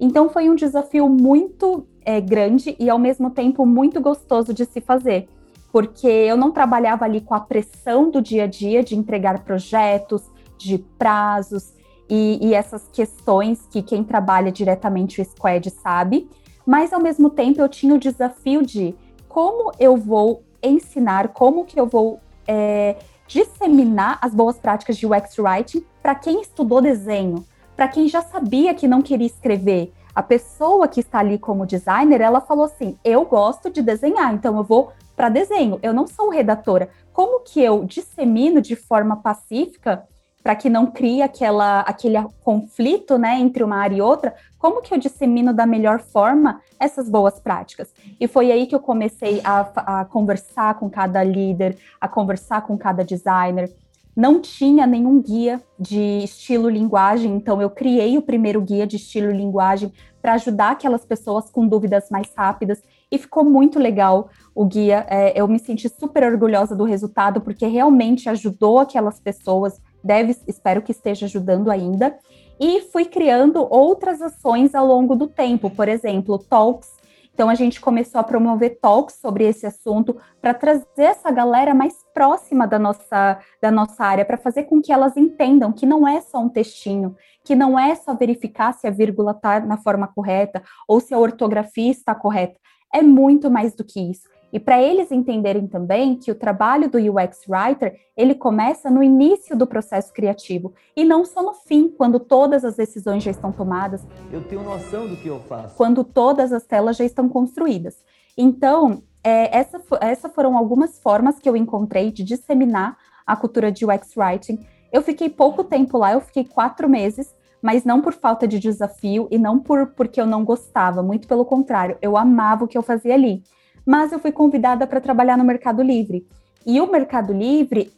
Então 0.00 0.30
foi 0.30 0.48
um 0.48 0.54
desafio 0.54 1.10
muito 1.10 1.86
é, 2.06 2.22
grande 2.22 2.74
e 2.78 2.88
ao 2.88 2.98
mesmo 2.98 3.30
tempo 3.30 3.66
muito 3.66 4.00
gostoso 4.00 4.54
de 4.54 4.64
se 4.64 4.80
fazer 4.80 5.28
porque 5.74 6.06
eu 6.06 6.36
não 6.36 6.52
trabalhava 6.52 7.04
ali 7.04 7.20
com 7.20 7.34
a 7.34 7.40
pressão 7.40 8.08
do 8.08 8.22
dia 8.22 8.44
a 8.44 8.46
dia 8.46 8.84
de 8.84 8.94
entregar 8.94 9.42
projetos, 9.42 10.22
de 10.56 10.78
prazos 10.78 11.72
e, 12.08 12.38
e 12.40 12.54
essas 12.54 12.88
questões 12.92 13.66
que 13.68 13.82
quem 13.82 14.04
trabalha 14.04 14.52
diretamente 14.52 15.20
o 15.20 15.24
Squad 15.24 15.68
sabe, 15.70 16.30
mas 16.64 16.92
ao 16.92 17.00
mesmo 17.02 17.28
tempo 17.28 17.60
eu 17.60 17.68
tinha 17.68 17.92
o 17.92 17.98
desafio 17.98 18.64
de 18.64 18.94
como 19.28 19.72
eu 19.80 19.96
vou 19.96 20.44
ensinar, 20.62 21.30
como 21.30 21.64
que 21.64 21.80
eu 21.80 21.88
vou 21.88 22.20
é, 22.46 22.94
disseminar 23.26 24.20
as 24.22 24.32
boas 24.32 24.56
práticas 24.56 24.96
de 24.96 25.08
UX 25.08 25.36
Writing 25.40 25.84
para 26.00 26.14
quem 26.14 26.40
estudou 26.40 26.80
desenho, 26.80 27.44
para 27.74 27.88
quem 27.88 28.06
já 28.06 28.22
sabia 28.22 28.74
que 28.74 28.86
não 28.86 29.02
queria 29.02 29.26
escrever. 29.26 29.92
A 30.14 30.22
pessoa 30.22 30.86
que 30.86 31.00
está 31.00 31.18
ali 31.18 31.36
como 31.36 31.66
designer, 31.66 32.20
ela 32.20 32.40
falou 32.40 32.66
assim: 32.66 32.96
eu 33.02 33.24
gosto 33.24 33.68
de 33.68 33.82
desenhar, 33.82 34.32
então 34.32 34.56
eu 34.56 34.62
vou 34.62 34.92
para 35.16 35.28
desenho. 35.28 35.78
Eu 35.82 35.92
não 35.92 36.06
sou 36.06 36.30
redatora. 36.30 36.88
Como 37.12 37.40
que 37.40 37.60
eu 37.60 37.84
dissemino 37.84 38.60
de 38.60 38.74
forma 38.74 39.16
pacífica 39.16 40.04
para 40.42 40.54
que 40.54 40.68
não 40.68 40.86
crie 40.86 41.22
aquela, 41.22 41.80
aquele 41.80 42.22
conflito 42.42 43.16
né, 43.16 43.38
entre 43.40 43.62
uma 43.62 43.76
área 43.76 43.96
e 43.96 44.02
outra? 44.02 44.34
Como 44.58 44.82
que 44.82 44.92
eu 44.92 44.98
dissemino 44.98 45.54
da 45.54 45.64
melhor 45.64 46.00
forma 46.00 46.60
essas 46.78 47.08
boas 47.08 47.38
práticas? 47.40 47.92
E 48.20 48.26
foi 48.26 48.52
aí 48.52 48.66
que 48.66 48.74
eu 48.74 48.80
comecei 48.80 49.40
a, 49.44 50.00
a 50.00 50.04
conversar 50.04 50.74
com 50.74 50.90
cada 50.90 51.22
líder, 51.22 51.78
a 52.00 52.08
conversar 52.08 52.62
com 52.62 52.76
cada 52.76 53.04
designer. 53.04 53.72
Não 54.14 54.40
tinha 54.40 54.86
nenhum 54.86 55.20
guia 55.20 55.60
de 55.78 56.22
estilo 56.22 56.68
linguagem, 56.68 57.34
então 57.34 57.60
eu 57.60 57.70
criei 57.70 58.16
o 58.16 58.22
primeiro 58.22 58.60
guia 58.60 58.86
de 58.86 58.96
estilo 58.96 59.32
linguagem 59.32 59.92
para 60.22 60.34
ajudar 60.34 60.72
aquelas 60.72 61.04
pessoas 61.04 61.50
com 61.50 61.66
dúvidas 61.66 62.08
mais 62.10 62.32
rápidas 62.36 62.80
e 63.10 63.18
ficou 63.18 63.44
muito 63.44 63.78
legal 63.78 64.28
o 64.54 64.64
guia. 64.64 65.06
É, 65.08 65.38
eu 65.38 65.46
me 65.48 65.58
senti 65.58 65.88
super 65.88 66.24
orgulhosa 66.24 66.74
do 66.74 66.84
resultado, 66.84 67.40
porque 67.40 67.66
realmente 67.66 68.28
ajudou 68.28 68.78
aquelas 68.78 69.20
pessoas, 69.20 69.80
deve, 70.02 70.36
espero 70.46 70.82
que 70.82 70.92
esteja 70.92 71.26
ajudando 71.26 71.70
ainda. 71.70 72.16
E 72.58 72.82
fui 72.92 73.04
criando 73.04 73.66
outras 73.68 74.22
ações 74.22 74.74
ao 74.74 74.86
longo 74.86 75.16
do 75.16 75.26
tempo, 75.26 75.70
por 75.70 75.88
exemplo, 75.88 76.38
talks. 76.38 76.88
Então 77.34 77.50
a 77.50 77.54
gente 77.56 77.80
começou 77.80 78.20
a 78.20 78.24
promover 78.24 78.78
talks 78.80 79.16
sobre 79.16 79.44
esse 79.44 79.66
assunto 79.66 80.16
para 80.40 80.54
trazer 80.54 80.84
essa 80.96 81.32
galera 81.32 81.74
mais 81.74 81.94
próxima 82.14 82.64
da 82.64 82.78
nossa, 82.78 83.40
da 83.60 83.72
nossa 83.72 84.04
área, 84.04 84.24
para 84.24 84.36
fazer 84.36 84.64
com 84.64 84.80
que 84.80 84.92
elas 84.92 85.16
entendam 85.16 85.72
que 85.72 85.84
não 85.84 86.06
é 86.06 86.20
só 86.20 86.38
um 86.38 86.48
textinho, 86.48 87.16
que 87.42 87.56
não 87.56 87.76
é 87.76 87.96
só 87.96 88.14
verificar 88.14 88.72
se 88.72 88.86
a 88.86 88.90
vírgula 88.90 89.32
está 89.32 89.58
na 89.58 89.76
forma 89.76 90.06
correta 90.06 90.62
ou 90.86 91.00
se 91.00 91.12
a 91.12 91.18
ortografia 91.18 91.90
está 91.90 92.14
correta 92.14 92.54
é 92.94 93.02
muito 93.02 93.50
mais 93.50 93.74
do 93.74 93.84
que 93.84 94.00
isso. 94.00 94.32
E 94.52 94.60
para 94.60 94.80
eles 94.80 95.10
entenderem 95.10 95.66
também 95.66 96.14
que 96.14 96.30
o 96.30 96.34
trabalho 96.34 96.88
do 96.88 96.96
UX 96.96 97.40
Writer, 97.48 97.98
ele 98.16 98.36
começa 98.36 98.88
no 98.88 99.02
início 99.02 99.56
do 99.56 99.66
processo 99.66 100.12
criativo 100.12 100.72
e 100.96 101.04
não 101.04 101.24
só 101.24 101.42
no 101.42 101.54
fim, 101.54 101.88
quando 101.88 102.20
todas 102.20 102.64
as 102.64 102.76
decisões 102.76 103.24
já 103.24 103.32
estão 103.32 103.50
tomadas. 103.50 104.06
Eu 104.32 104.44
tenho 104.44 104.62
noção 104.62 105.08
do 105.08 105.16
que 105.16 105.26
eu 105.26 105.40
faço. 105.40 105.74
Quando 105.74 106.04
todas 106.04 106.52
as 106.52 106.62
telas 106.62 106.96
já 106.96 107.04
estão 107.04 107.28
construídas. 107.28 107.96
Então, 108.38 109.02
é, 109.24 109.58
essa, 109.58 109.82
essa 110.00 110.28
foram 110.28 110.56
algumas 110.56 111.00
formas 111.00 111.40
que 111.40 111.48
eu 111.48 111.56
encontrei 111.56 112.12
de 112.12 112.22
disseminar 112.22 112.96
a 113.26 113.34
cultura 113.34 113.72
de 113.72 113.84
UX 113.84 114.16
Writing. 114.16 114.64
Eu 114.92 115.02
fiquei 115.02 115.28
pouco 115.28 115.64
tempo 115.64 115.98
lá, 115.98 116.12
eu 116.12 116.20
fiquei 116.20 116.44
quatro 116.44 116.88
meses, 116.88 117.34
mas 117.64 117.82
não 117.82 118.02
por 118.02 118.12
falta 118.12 118.46
de 118.46 118.58
desafio 118.58 119.26
e 119.30 119.38
não 119.38 119.58
por 119.58 119.86
porque 119.96 120.20
eu 120.20 120.26
não 120.26 120.44
gostava, 120.44 121.02
muito 121.02 121.26
pelo 121.26 121.46
contrário, 121.46 121.96
eu 122.02 122.14
amava 122.14 122.66
o 122.66 122.68
que 122.68 122.76
eu 122.76 122.82
fazia 122.82 123.14
ali. 123.14 123.42
Mas 123.86 124.12
eu 124.12 124.18
fui 124.18 124.30
convidada 124.30 124.86
para 124.86 125.00
trabalhar 125.00 125.38
no 125.38 125.44
Mercado 125.44 125.82
Livre. 125.82 126.26
E 126.66 126.78
o 126.78 126.92
Mercado 126.92 127.32
Livre 127.32 127.90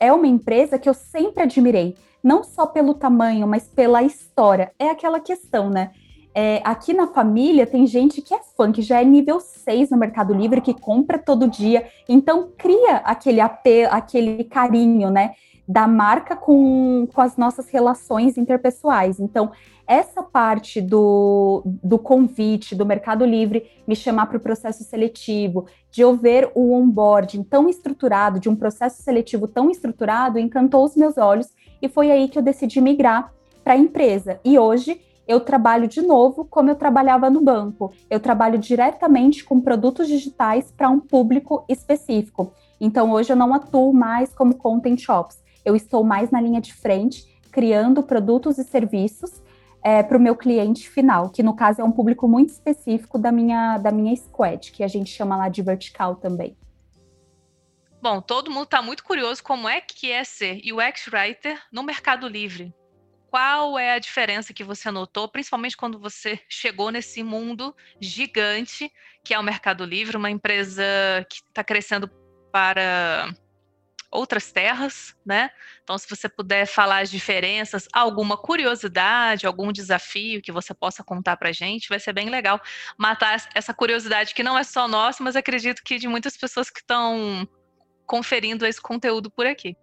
é 0.00 0.12
uma 0.12 0.26
empresa 0.26 0.76
que 0.76 0.88
eu 0.88 0.94
sempre 0.94 1.44
admirei, 1.44 1.94
não 2.20 2.42
só 2.42 2.66
pelo 2.66 2.94
tamanho, 2.94 3.46
mas 3.46 3.68
pela 3.68 4.02
história. 4.02 4.72
É 4.76 4.90
aquela 4.90 5.20
questão, 5.20 5.70
né? 5.70 5.92
É, 6.34 6.60
aqui 6.64 6.92
na 6.92 7.06
família 7.06 7.64
tem 7.64 7.86
gente 7.86 8.20
que 8.20 8.34
é 8.34 8.40
fã, 8.56 8.72
que 8.72 8.82
já 8.82 9.00
é 9.00 9.04
nível 9.04 9.38
6 9.38 9.90
no 9.90 9.98
Mercado 9.98 10.34
Livre, 10.34 10.60
que 10.60 10.74
compra 10.74 11.16
todo 11.16 11.46
dia, 11.46 11.86
então 12.08 12.48
cria 12.58 12.96
aquele 13.04 13.40
apelo, 13.40 13.92
aquele 13.92 14.42
carinho, 14.42 15.10
né? 15.10 15.34
Da 15.66 15.86
marca 15.86 16.34
com, 16.34 17.06
com 17.12 17.20
as 17.20 17.36
nossas 17.36 17.68
relações 17.68 18.36
interpessoais. 18.36 19.20
Então, 19.20 19.52
essa 19.86 20.22
parte 20.22 20.80
do, 20.80 21.62
do 21.64 21.98
convite 21.98 22.74
do 22.74 22.86
Mercado 22.86 23.24
Livre 23.24 23.70
me 23.86 23.94
chamar 23.94 24.26
para 24.26 24.36
o 24.36 24.40
processo 24.40 24.84
seletivo, 24.84 25.66
de 25.90 26.02
eu 26.02 26.16
ver 26.16 26.50
o 26.54 26.72
onboarding 26.72 27.42
tão 27.42 27.68
estruturado, 27.68 28.40
de 28.40 28.48
um 28.48 28.56
processo 28.56 29.02
seletivo 29.02 29.46
tão 29.46 29.70
estruturado, 29.70 30.38
encantou 30.38 30.84
os 30.84 30.96
meus 30.96 31.18
olhos 31.18 31.48
e 31.80 31.88
foi 31.88 32.10
aí 32.10 32.28
que 32.28 32.38
eu 32.38 32.42
decidi 32.42 32.80
migrar 32.80 33.32
para 33.62 33.74
a 33.74 33.78
empresa. 33.78 34.40
E 34.44 34.58
hoje 34.58 35.00
eu 35.26 35.40
trabalho 35.40 35.86
de 35.86 36.02
novo 36.02 36.44
como 36.44 36.70
eu 36.70 36.74
trabalhava 36.74 37.30
no 37.30 37.40
banco. 37.40 37.92
Eu 38.10 38.18
trabalho 38.20 38.58
diretamente 38.58 39.44
com 39.44 39.60
produtos 39.60 40.08
digitais 40.08 40.72
para 40.72 40.90
um 40.90 41.00
público 41.00 41.64
específico. 41.68 42.52
Então 42.80 43.12
hoje 43.12 43.32
eu 43.32 43.36
não 43.36 43.54
atuo 43.54 43.92
mais 43.92 44.34
como 44.34 44.54
content 44.54 44.98
shops 44.98 45.42
eu 45.64 45.76
estou 45.76 46.04
mais 46.04 46.30
na 46.30 46.40
linha 46.40 46.60
de 46.60 46.72
frente, 46.72 47.40
criando 47.50 48.02
produtos 48.02 48.58
e 48.58 48.64
serviços 48.64 49.42
é, 49.82 50.02
para 50.02 50.16
o 50.16 50.20
meu 50.20 50.36
cliente 50.36 50.88
final, 50.88 51.30
que 51.30 51.42
no 51.42 51.54
caso 51.54 51.80
é 51.80 51.84
um 51.84 51.92
público 51.92 52.28
muito 52.28 52.50
específico 52.50 53.18
da 53.18 53.32
minha, 53.32 53.78
da 53.78 53.90
minha 53.90 54.14
squad, 54.16 54.70
que 54.70 54.84
a 54.84 54.88
gente 54.88 55.10
chama 55.10 55.36
lá 55.36 55.48
de 55.48 55.62
vertical 55.62 56.16
também. 56.16 56.56
Bom, 58.00 58.20
todo 58.20 58.50
mundo 58.50 58.64
está 58.64 58.82
muito 58.82 59.04
curioso 59.04 59.42
como 59.42 59.68
é 59.68 59.80
que 59.80 60.10
é 60.10 60.24
ser 60.24 60.60
UX 60.72 61.08
Writer 61.12 61.60
no 61.72 61.82
Mercado 61.82 62.26
Livre. 62.26 62.74
Qual 63.30 63.78
é 63.78 63.94
a 63.94 63.98
diferença 63.98 64.52
que 64.52 64.64
você 64.64 64.90
notou, 64.90 65.28
principalmente 65.28 65.76
quando 65.76 65.98
você 65.98 66.38
chegou 66.48 66.90
nesse 66.90 67.22
mundo 67.22 67.74
gigante 68.00 68.90
que 69.24 69.32
é 69.32 69.38
o 69.38 69.42
Mercado 69.42 69.84
Livre, 69.84 70.16
uma 70.16 70.30
empresa 70.30 70.82
que 71.30 71.36
está 71.36 71.62
crescendo 71.62 72.10
para 72.50 73.32
outras 74.12 74.52
terras, 74.52 75.14
né? 75.24 75.50
Então, 75.82 75.96
se 75.96 76.08
você 76.08 76.28
puder 76.28 76.66
falar 76.66 77.00
as 77.00 77.10
diferenças, 77.10 77.88
alguma 77.92 78.36
curiosidade, 78.36 79.46
algum 79.46 79.72
desafio 79.72 80.42
que 80.42 80.52
você 80.52 80.74
possa 80.74 81.02
contar 81.02 81.36
para 81.38 81.48
a 81.48 81.52
gente, 81.52 81.88
vai 81.88 81.98
ser 81.98 82.12
bem 82.12 82.28
legal 82.28 82.60
matar 82.98 83.42
essa 83.54 83.72
curiosidade 83.72 84.34
que 84.34 84.42
não 84.42 84.56
é 84.56 84.62
só 84.62 84.86
nossa, 84.86 85.24
mas 85.24 85.34
acredito 85.34 85.82
que 85.82 85.98
de 85.98 86.06
muitas 86.06 86.36
pessoas 86.36 86.68
que 86.68 86.80
estão 86.80 87.48
conferindo 88.06 88.66
esse 88.66 88.80
conteúdo 88.80 89.30
por 89.30 89.46
aqui. 89.46 89.74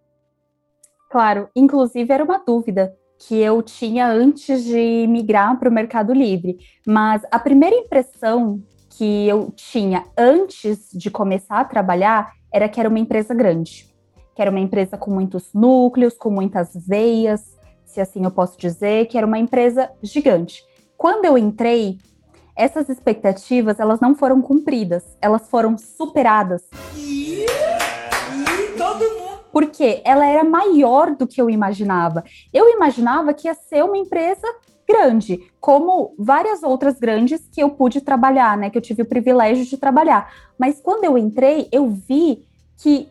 Claro, 1.09 1.49
inclusive 1.55 2.13
era 2.13 2.23
uma 2.23 2.37
dúvida 2.37 2.95
que 3.27 3.35
eu 3.35 3.61
tinha 3.63 4.07
antes 4.07 4.63
de 4.63 5.07
migrar 5.07 5.57
para 5.57 5.67
o 5.67 5.73
Mercado 5.73 6.13
Livre, 6.13 6.57
mas 6.85 7.23
a 7.31 7.39
primeira 7.39 7.75
impressão 7.75 8.63
que 8.91 9.27
eu 9.27 9.51
tinha 9.55 10.05
antes 10.15 10.89
de 10.93 11.09
começar 11.09 11.59
a 11.59 11.65
trabalhar 11.65 12.31
era 12.53 12.69
que 12.69 12.79
era 12.79 12.87
uma 12.87 12.99
empresa 12.99 13.33
grande 13.33 13.88
que 14.35 14.41
era 14.41 14.51
uma 14.51 14.59
empresa 14.59 14.97
com 14.97 15.11
muitos 15.11 15.53
núcleos, 15.53 16.17
com 16.17 16.29
muitas 16.29 16.71
veias, 16.75 17.57
se 17.85 17.99
assim 17.99 18.23
eu 18.23 18.31
posso 18.31 18.57
dizer, 18.57 19.07
que 19.07 19.17
era 19.17 19.27
uma 19.27 19.39
empresa 19.39 19.89
gigante. 20.01 20.63
Quando 20.95 21.25
eu 21.25 21.37
entrei, 21.37 21.97
essas 22.55 22.89
expectativas 22.89 23.79
elas 23.79 23.99
não 23.99 24.13
foram 24.15 24.41
cumpridas, 24.41 25.03
elas 25.21 25.49
foram 25.49 25.77
superadas. 25.77 26.63
Todo 28.77 28.99
mundo. 28.99 29.39
Porque 29.51 30.01
ela 30.05 30.25
era 30.25 30.43
maior 30.43 31.15
do 31.15 31.25
que 31.25 31.41
eu 31.41 31.49
imaginava. 31.49 32.23
Eu 32.53 32.69
imaginava 32.69 33.33
que 33.33 33.47
ia 33.47 33.53
ser 33.53 33.83
uma 33.83 33.97
empresa 33.97 34.47
grande, 34.87 35.51
como 35.59 36.15
várias 36.17 36.63
outras 36.63 36.99
grandes 36.99 37.47
que 37.51 37.61
eu 37.61 37.69
pude 37.69 38.01
trabalhar, 38.01 38.57
né? 38.57 38.69
Que 38.69 38.77
eu 38.77 38.81
tive 38.81 39.03
o 39.03 39.05
privilégio 39.05 39.63
de 39.63 39.77
trabalhar. 39.77 40.33
Mas 40.57 40.81
quando 40.81 41.03
eu 41.03 41.17
entrei, 41.17 41.69
eu 41.71 41.89
vi 41.89 42.43
que 42.77 43.07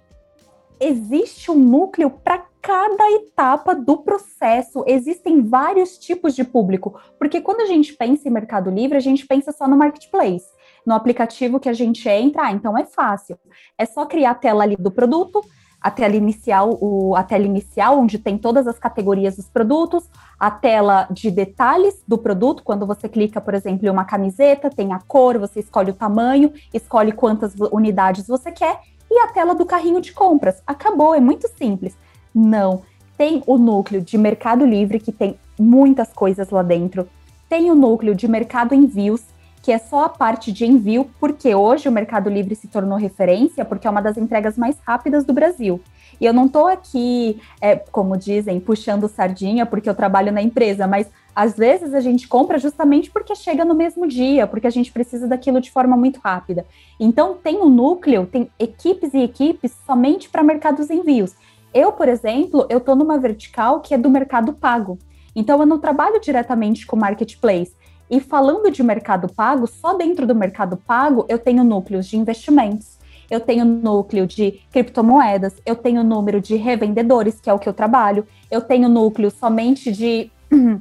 existe 0.81 1.51
um 1.51 1.59
núcleo 1.59 2.11
para 2.11 2.45
cada 2.61 3.11
etapa 3.13 3.75
do 3.75 3.99
processo. 3.99 4.85
Existem 4.87 5.43
vários 5.43 5.99
tipos 5.99 6.35
de 6.35 6.45
público, 6.45 7.01
porque 7.19 7.41
quando 7.41 7.61
a 7.61 7.67
gente 7.67 7.95
pensa 7.95 8.29
em 8.29 8.33
Mercado 8.33 8.71
Livre, 8.71 8.97
a 8.97 9.01
gente 9.01 9.27
pensa 9.27 9.53
só 9.53 9.67
no 9.67 9.77
marketplace. 9.77 10.47
No 10.87 10.95
aplicativo 10.95 11.61
que 11.61 11.69
a 11.69 11.73
gente 11.73 12.09
entra, 12.09 12.47
ah, 12.47 12.53
então 12.53 12.77
é 12.77 12.85
fácil. 12.85 13.39
É 13.77 13.85
só 13.85 14.07
criar 14.07 14.33
a 14.33 14.35
tela 14.35 14.65
ali 14.65 14.77
do 14.77 14.91
produto, 14.91 15.43
a 15.81 15.91
tela 15.91 16.17
inicial, 16.17 16.77
o, 16.81 17.15
a 17.15 17.23
tela 17.23 17.45
inicial, 17.45 17.99
onde 17.99 18.19
tem 18.19 18.37
todas 18.37 18.67
as 18.67 18.79
categorias 18.79 19.37
dos 19.37 19.49
produtos, 19.49 20.09
a 20.39 20.51
tela 20.51 21.07
de 21.11 21.31
detalhes 21.31 22.03
do 22.07 22.19
produto, 22.19 22.63
quando 22.65 22.87
você 22.87 23.09
clica, 23.09 23.41
por 23.41 23.55
exemplo, 23.55 23.87
em 23.87 23.91
uma 23.91 24.05
camiseta, 24.05 24.71
tem 24.71 24.93
a 24.93 24.99
cor, 24.99 25.39
você 25.39 25.61
escolhe 25.61 25.91
o 25.91 25.95
tamanho, 25.95 26.53
escolhe 26.75 27.13
quantas 27.13 27.55
unidades 27.73 28.27
você 28.27 28.51
quer, 28.51 28.81
e 29.11 29.19
a 29.21 29.29
tela 29.29 29.55
do 29.55 29.67
carrinho 29.67 30.01
de 30.01 30.13
compras. 30.13 30.63
Acabou, 30.67 31.15
é 31.15 31.21
muito 31.21 31.49
simples. 31.49 31.97
Não, 32.35 32.83
tem 33.17 33.43
o 33.47 33.59
núcleo 33.59 34.01
de 34.01 34.17
Mercado 34.17 34.65
Livre, 34.65 35.01
que 35.01 35.13
tem 35.13 35.39
muitas 35.59 36.13
coisas 36.13 36.51
lá 36.51 36.63
dentro, 36.63 37.09
tem 37.49 37.71
o 37.71 37.75
núcleo 37.75 38.15
de 38.15 38.29
Mercado 38.29 38.75
Envios, 38.75 39.23
que 39.69 39.73
é 39.73 39.77
só 39.77 40.05
a 40.05 40.09
parte 40.09 40.51
de 40.51 40.65
envio, 40.65 41.11
porque 41.21 41.55
hoje 41.55 41.91
o 41.91 41.93
Mercado 41.93 42.31
Livre 42.31 42.55
se 42.55 42.67
tornou 42.67 42.97
referência, 42.97 43.67
porque 43.67 43.87
é 43.87 43.91
uma 43.91 44.01
das 44.01 44.17
entregas 44.17 44.57
mais 44.57 44.79
rápidas 44.81 45.27
do 45.27 45.35
Brasil. 45.35 45.79
E 46.19 46.25
eu 46.25 46.33
não 46.33 46.47
estou 46.47 46.69
aqui, 46.69 47.39
é, 47.61 47.77
como 47.77 48.17
dizem, 48.17 48.61
puxando 48.61 49.07
sardinha, 49.11 49.67
porque 49.67 49.87
eu 49.87 49.95
trabalho 49.95 50.33
na 50.33 50.41
empresa, 50.41 50.87
mas 50.87 51.11
às 51.37 51.55
vezes 51.55 51.93
a 51.93 52.01
gente 52.01 52.27
compra 52.27 52.59
justamente 52.59 53.11
porque 53.11 53.35
chega 53.35 53.63
no 53.63 53.75
mesmo 53.75 54.09
dia, 54.09 54.47
porque 54.47 54.67
a 54.67 54.71
gente 54.71 54.91
precisa 54.91 55.29
daquilo 55.29 55.61
de 55.61 55.71
forma 55.71 55.99
muito 55.99 56.19
rápida. 56.19 56.65
Então 56.99 57.35
tem 57.35 57.59
um 57.59 57.69
núcleo, 57.69 58.25
tem 58.25 58.51
equipes 58.59 59.13
e 59.13 59.19
equipes 59.19 59.77
somente 59.85 60.31
para 60.31 60.43
mercados 60.43 60.89
envios. 60.89 61.35
Eu, 61.75 61.93
por 61.93 62.09
exemplo, 62.09 62.67
eu 62.71 62.79
estou 62.79 62.97
numa 62.97 63.19
vertical 63.19 63.81
que 63.81 63.93
é 63.93 63.99
do 63.99 64.09
mercado 64.09 64.55
pago. 64.55 64.99
Então 65.37 65.61
eu 65.61 65.67
não 65.67 65.79
trabalho 65.79 66.19
diretamente 66.23 66.87
com 66.87 66.97
marketplace. 66.97 67.77
E 68.11 68.21
falando 68.21 68.71
de 68.71 68.83
mercado 68.83 69.29
pago, 69.29 69.67
só 69.67 69.95
dentro 69.95 70.27
do 70.27 70.35
mercado 70.35 70.77
pago 70.77 71.27
eu 71.29 71.39
tenho 71.39 71.63
núcleos 71.63 72.07
de 72.07 72.17
investimentos, 72.17 72.99
eu 73.31 73.41
tenho 73.41 73.65
núcleo 73.65 74.27
de 74.27 74.61
criptomoedas, 74.73 75.55
eu 75.67 75.77
tenho 75.77 76.03
número 76.03 76.41
de 76.41 76.57
revendedores, 76.57 77.39
que 77.41 77.51
é 77.51 77.53
o 77.53 77.59
que 77.59 77.69
eu 77.69 77.75
trabalho, 77.75 78.27
eu 78.51 78.61
tenho 78.61 78.89
núcleo 78.89 79.31
somente 79.31 79.93
de, 79.93 80.31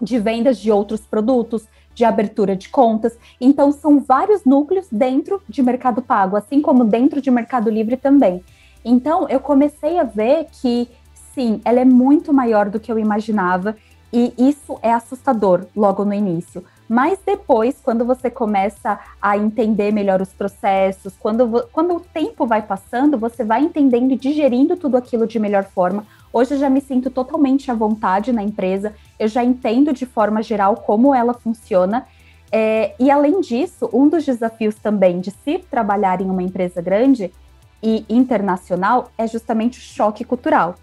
de 0.00 0.18
vendas 0.18 0.58
de 0.58 0.70
outros 0.70 1.00
produtos, 1.00 1.66
de 1.92 2.04
abertura 2.04 2.54
de 2.54 2.68
contas. 2.68 3.18
Então, 3.40 3.72
são 3.72 3.98
vários 4.00 4.44
núcleos 4.44 4.86
dentro 4.90 5.42
de 5.48 5.62
mercado 5.62 6.00
pago, 6.00 6.36
assim 6.36 6.62
como 6.62 6.84
dentro 6.84 7.20
de 7.20 7.30
mercado 7.30 7.68
livre 7.68 7.96
também. 7.96 8.42
Então, 8.84 9.28
eu 9.28 9.40
comecei 9.40 9.98
a 9.98 10.04
ver 10.04 10.46
que, 10.62 10.88
sim, 11.34 11.60
ela 11.64 11.80
é 11.80 11.84
muito 11.84 12.32
maior 12.32 12.70
do 12.70 12.80
que 12.80 12.90
eu 12.90 12.98
imaginava 12.98 13.76
e 14.12 14.34
isso 14.36 14.78
é 14.82 14.92
assustador 14.92 15.66
logo 15.74 16.04
no 16.04 16.14
início. 16.14 16.64
Mas 16.88 17.20
depois, 17.24 17.78
quando 17.80 18.04
você 18.04 18.28
começa 18.28 18.98
a 19.22 19.38
entender 19.38 19.92
melhor 19.92 20.20
os 20.20 20.32
processos, 20.32 21.14
quando, 21.20 21.68
quando 21.72 21.94
o 21.94 22.00
tempo 22.00 22.46
vai 22.46 22.62
passando, 22.62 23.16
você 23.16 23.44
vai 23.44 23.62
entendendo 23.62 24.10
e 24.10 24.16
digerindo 24.16 24.76
tudo 24.76 24.96
aquilo 24.96 25.24
de 25.24 25.38
melhor 25.38 25.64
forma. 25.64 26.04
Hoje 26.32 26.54
eu 26.54 26.58
já 26.58 26.68
me 26.68 26.80
sinto 26.80 27.08
totalmente 27.08 27.70
à 27.70 27.74
vontade 27.74 28.32
na 28.32 28.42
empresa, 28.42 28.92
eu 29.18 29.28
já 29.28 29.44
entendo 29.44 29.92
de 29.92 30.04
forma 30.04 30.42
geral 30.42 30.76
como 30.76 31.14
ela 31.14 31.32
funciona. 31.32 32.04
É, 32.50 32.94
e 32.98 33.08
além 33.08 33.40
disso, 33.40 33.88
um 33.92 34.08
dos 34.08 34.26
desafios 34.26 34.74
também 34.74 35.20
de 35.20 35.30
se 35.30 35.58
trabalhar 35.58 36.20
em 36.20 36.28
uma 36.28 36.42
empresa 36.42 36.82
grande 36.82 37.32
e 37.80 38.04
internacional 38.08 39.12
é 39.16 39.28
justamente 39.28 39.78
o 39.78 39.82
choque 39.82 40.24
cultural. 40.24 40.74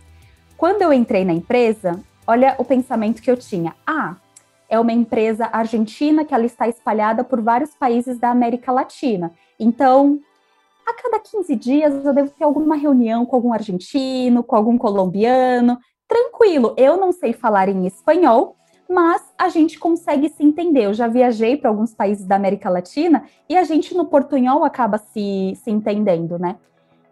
Quando 0.55 0.81
eu 0.81 0.93
entrei 0.93 1.25
na 1.25 1.33
empresa, 1.33 1.99
Olha 2.27 2.55
o 2.57 2.65
pensamento 2.65 3.21
que 3.21 3.31
eu 3.31 3.37
tinha. 3.37 3.73
Ah, 3.85 4.17
é 4.69 4.77
uma 4.77 4.91
empresa 4.91 5.49
argentina 5.51 6.25
que 6.25 6.33
ela 6.33 6.45
está 6.45 6.67
espalhada 6.67 7.23
por 7.23 7.41
vários 7.41 7.73
países 7.73 8.19
da 8.19 8.29
América 8.29 8.69
Latina. 8.69 9.31
Então, 9.57 10.19
a 10.85 10.93
cada 10.93 11.19
15 11.19 11.55
dias 11.55 12.05
eu 12.05 12.13
devo 12.13 12.29
ter 12.31 12.43
alguma 12.43 12.75
reunião 12.75 13.25
com 13.25 13.35
algum 13.35 13.53
argentino, 13.53 14.43
com 14.43 14.55
algum 14.57 14.77
colombiano. 14.77 15.79
Tranquilo, 16.05 16.73
eu 16.77 16.97
não 16.97 17.13
sei 17.13 17.31
falar 17.31 17.69
em 17.69 17.87
espanhol, 17.87 18.57
mas 18.89 19.21
a 19.37 19.47
gente 19.47 19.79
consegue 19.79 20.27
se 20.27 20.43
entender. 20.43 20.83
Eu 20.83 20.93
já 20.93 21.07
viajei 21.07 21.55
para 21.55 21.69
alguns 21.69 21.93
países 21.93 22.25
da 22.25 22.35
América 22.35 22.69
Latina 22.69 23.23
e 23.49 23.55
a 23.55 23.63
gente 23.63 23.95
no 23.95 24.05
portunhol 24.05 24.65
acaba 24.65 24.97
se, 24.97 25.53
se 25.63 25.71
entendendo, 25.71 26.37
né? 26.37 26.57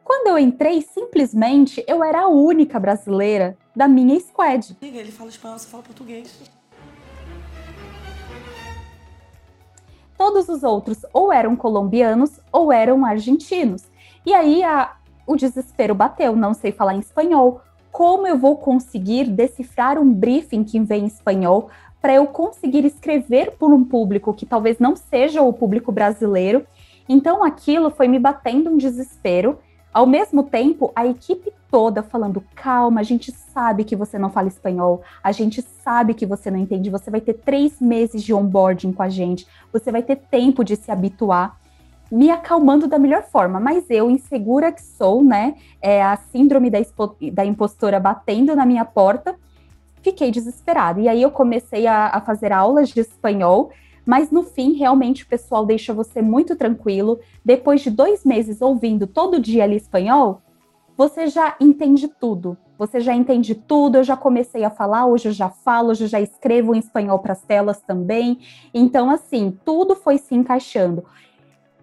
Quando 0.05 0.27
eu 0.27 0.37
entrei, 0.37 0.83
simplesmente 0.83 1.83
eu 1.87 2.03
era 2.03 2.21
a 2.21 2.27
única 2.27 2.79
brasileira 2.79 3.57
da 3.75 3.87
minha 3.87 4.19
squad. 4.19 4.77
Ele 4.79 5.11
fala 5.11 5.31
espanhol, 5.31 5.57
você 5.57 5.67
fala 5.67 5.81
português. 5.81 6.43
Todos 10.15 10.47
os 10.47 10.61
outros 10.61 11.03
ou 11.11 11.33
eram 11.33 11.55
colombianos 11.55 12.39
ou 12.51 12.71
eram 12.71 13.03
argentinos. 13.03 13.85
E 14.23 14.31
aí 14.31 14.63
a, 14.63 14.95
o 15.25 15.35
desespero 15.35 15.95
bateu, 15.95 16.35
não 16.35 16.53
sei 16.53 16.71
falar 16.71 16.93
em 16.93 16.99
espanhol. 16.99 17.61
Como 17.91 18.27
eu 18.27 18.37
vou 18.37 18.57
conseguir 18.57 19.23
decifrar 19.23 19.97
um 19.97 20.13
briefing 20.13 20.63
que 20.63 20.79
vem 20.81 21.05
em 21.05 21.07
espanhol 21.07 21.71
para 21.99 22.13
eu 22.13 22.27
conseguir 22.27 22.85
escrever 22.85 23.53
por 23.57 23.73
um 23.73 23.83
público 23.83 24.35
que 24.35 24.45
talvez 24.45 24.77
não 24.77 24.95
seja 24.95 25.41
o 25.41 25.51
público 25.51 25.91
brasileiro? 25.91 26.63
Então 27.09 27.43
aquilo 27.43 27.89
foi 27.89 28.07
me 28.07 28.19
batendo 28.19 28.69
um 28.69 28.77
desespero 28.77 29.57
ao 29.95 30.05
mesmo 30.05 30.43
tempo, 30.43 30.91
a 30.93 31.07
equipe 31.07 31.53
toda 31.71 32.03
falando: 32.03 32.43
calma, 32.53 32.99
a 32.99 33.03
gente 33.03 33.31
sabe 33.31 33.85
que 33.85 33.95
você 33.95 34.19
não 34.19 34.29
fala 34.29 34.49
espanhol, 34.49 35.01
a 35.23 35.31
gente 35.31 35.61
sabe 35.61 36.13
que 36.13 36.25
você 36.25 36.51
não 36.51 36.59
entende, 36.59 36.89
você 36.89 37.09
vai 37.09 37.21
ter 37.21 37.35
três 37.35 37.79
meses 37.79 38.21
de 38.21 38.33
onboarding 38.33 38.91
com 38.91 39.01
a 39.01 39.07
gente, 39.07 39.47
você 39.71 39.93
vai 39.93 40.03
ter 40.03 40.17
tempo 40.17 40.65
de 40.65 40.75
se 40.75 40.91
habituar. 40.91 41.57
Me 42.11 42.29
acalmando 42.29 42.87
da 42.87 42.99
melhor 42.99 43.23
forma, 43.23 43.57
mas 43.57 43.89
eu, 43.89 44.11
insegura 44.11 44.69
que 44.69 44.83
sou, 44.83 45.23
né? 45.23 45.55
É 45.81 46.03
a 46.03 46.17
síndrome 46.17 46.69
da, 46.69 46.79
da 47.31 47.45
impostora 47.45 47.97
batendo 47.97 48.53
na 48.53 48.65
minha 48.65 48.83
porta, 48.83 49.33
fiquei 50.03 50.29
desesperada. 50.29 50.99
E 50.99 51.07
aí 51.07 51.21
eu 51.21 51.31
comecei 51.31 51.87
a, 51.87 52.07
a 52.07 52.19
fazer 52.19 52.51
aulas 52.51 52.89
de 52.89 52.99
espanhol 52.99 53.71
mas 54.05 54.29
no 54.29 54.43
fim, 54.43 54.73
realmente, 54.73 55.23
o 55.23 55.27
pessoal 55.27 55.65
deixa 55.65 55.93
você 55.93 56.21
muito 56.21 56.55
tranquilo. 56.55 57.19
Depois 57.43 57.81
de 57.81 57.89
dois 57.89 58.23
meses 58.23 58.61
ouvindo 58.61 59.07
todo 59.07 59.39
dia 59.39 59.63
ali 59.63 59.75
espanhol, 59.75 60.41
você 60.95 61.27
já 61.27 61.55
entende 61.59 62.07
tudo. 62.07 62.55
Você 62.77 62.99
já 62.99 63.15
entende 63.15 63.55
tudo. 63.55 63.97
Eu 63.97 64.03
já 64.03 64.15
comecei 64.15 64.63
a 64.63 64.69
falar, 64.69 65.07
hoje 65.07 65.29
eu 65.29 65.31
já 65.31 65.49
falo, 65.49 65.89
hoje 65.89 66.03
eu 66.03 66.07
já 66.07 66.21
escrevo 66.21 66.75
em 66.75 66.79
espanhol 66.79 67.19
para 67.19 67.33
as 67.33 67.41
telas 67.41 67.81
também. 67.81 68.39
Então, 68.73 69.09
assim, 69.09 69.57
tudo 69.65 69.95
foi 69.95 70.17
se 70.17 70.35
encaixando. 70.35 71.03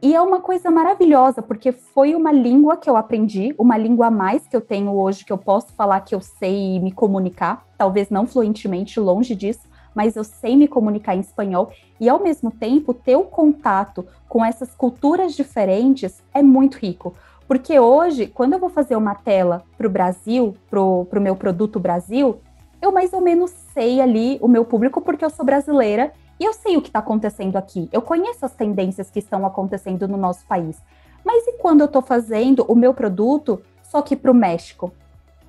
E 0.01 0.17
é 0.17 0.21
uma 0.21 0.41
coisa 0.41 0.69
maravilhosa, 0.69 1.41
porque 1.41 1.71
foi 1.71 2.15
uma 2.17 2.33
língua 2.33 2.77
que 2.77 2.91
eu 2.91 2.97
aprendi, 2.97 3.55
uma 3.57 3.79
língua 3.79 4.09
a 4.09 4.11
mais 4.11 4.47
que 4.49 4.57
eu 4.57 4.61
tenho 4.61 4.93
hoje, 4.93 5.25
que 5.25 5.33
eu 5.33 5.39
posso 5.39 5.73
falar 5.75 6.01
que 6.01 6.13
eu 6.13 6.21
sei 6.21 6.81
me 6.81 6.91
comunicar, 6.91 7.65
talvez 7.79 8.11
não 8.11 8.27
fluentemente, 8.27 8.99
longe 8.99 9.33
disso, 9.37 9.69
mas 9.95 10.17
eu 10.17 10.25
sei 10.25 10.57
me 10.57 10.69
comunicar 10.69 11.15
em 11.15 11.21
espanhol 11.21 11.73
e 12.01 12.09
ao 12.09 12.23
mesmo 12.23 12.51
tempo 12.51 12.95
ter 12.95 13.17
o 13.17 13.25
contato 13.25 14.07
com 14.29 14.45
essas 14.45 14.75
culturas 14.75 15.35
diferentes 15.35 16.23
é 16.33 16.43
muito 16.43 16.79
rico. 16.79 17.15
Porque 17.47 17.79
hoje, 17.79 18.27
quando 18.27 18.55
eu 18.55 18.59
vou 18.59 18.71
fazer 18.71 18.97
uma 18.97 19.15
tela 19.15 19.63
para 19.77 19.87
o 19.87 19.91
Brasil, 19.91 20.57
para 20.71 20.81
o 20.81 21.21
meu 21.21 21.37
produto 21.37 21.79
Brasil, 21.79 22.41
eu 22.81 22.91
mais 22.91 23.13
ou 23.13 23.21
menos 23.21 23.51
sei 23.73 24.01
ali 24.01 24.39
o 24.41 24.49
meu 24.49 24.65
público 24.65 25.01
porque 25.01 25.25
eu 25.25 25.31
sou 25.31 25.45
brasileira 25.45 26.13
e 26.41 26.45
eu 26.45 26.53
sei 26.53 26.77
o 26.77 26.83
que 26.83 26.89
está 26.89 26.99
acontecendo 26.99 27.57
aqui. 27.57 27.89
Eu 27.93 28.03
conheço 28.03 28.45
as 28.45 28.55
tendências 28.55 29.11
que 29.11 29.19
estão 29.19 29.45
acontecendo 29.47 30.09
no 30.09 30.17
nosso 30.17 30.47
país. 30.47 30.81
Mas 31.25 31.47
e 31.47 31.53
quando 31.59 31.83
eu 31.83 31.87
estou 31.87 32.03
fazendo 32.03 32.65
o 32.67 32.75
meu 32.75 32.93
produto 32.93 33.63
só 33.83 34.01
que 34.01 34.17
para 34.17 34.31
o 34.31 34.35
México? 34.35 34.91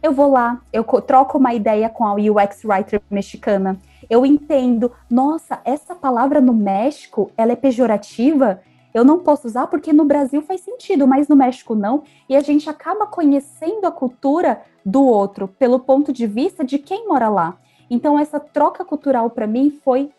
Eu 0.01 0.11
vou 0.11 0.29
lá, 0.29 0.61
eu 0.73 0.83
troco 0.83 1.37
uma 1.37 1.53
ideia 1.53 1.87
com 1.87 2.05
a 2.05 2.13
UX 2.13 2.65
writer 2.65 3.01
mexicana, 3.09 3.79
eu 4.13 4.27
entendo, 4.27 4.91
nossa, 5.09 5.59
essa 5.65 5.95
palavra 5.95 6.39
no 6.39 6.53
México, 6.53 7.31
ela 7.35 7.53
é 7.53 7.55
pejorativa, 7.55 8.61
eu 8.93 9.03
não 9.03 9.17
posso 9.17 9.47
usar 9.47 9.65
porque 9.65 9.91
no 9.91 10.05
Brasil 10.05 10.39
faz 10.43 10.61
sentido, 10.61 11.07
mas 11.07 11.27
no 11.27 11.35
México 11.35 11.73
não. 11.73 12.03
E 12.29 12.35
a 12.35 12.41
gente 12.41 12.69
acaba 12.69 13.07
conhecendo 13.07 13.87
a 13.87 13.91
cultura 13.91 14.61
do 14.85 15.03
outro 15.03 15.47
pelo 15.47 15.79
ponto 15.79 16.13
de 16.13 16.27
vista 16.27 16.63
de 16.63 16.77
quem 16.77 17.07
mora 17.07 17.27
lá. 17.27 17.57
Então 17.89 18.19
essa 18.19 18.39
troca 18.39 18.85
cultural 18.85 19.31
para 19.31 19.47
mim 19.47 19.71
foi 19.83 20.11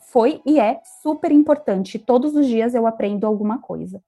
foi 0.00 0.40
e 0.44 0.58
é 0.58 0.80
super 1.02 1.30
importante. 1.30 1.96
Todos 1.96 2.34
os 2.34 2.46
dias 2.46 2.74
eu 2.74 2.88
aprendo 2.88 3.24
alguma 3.24 3.58
coisa. 3.58 4.02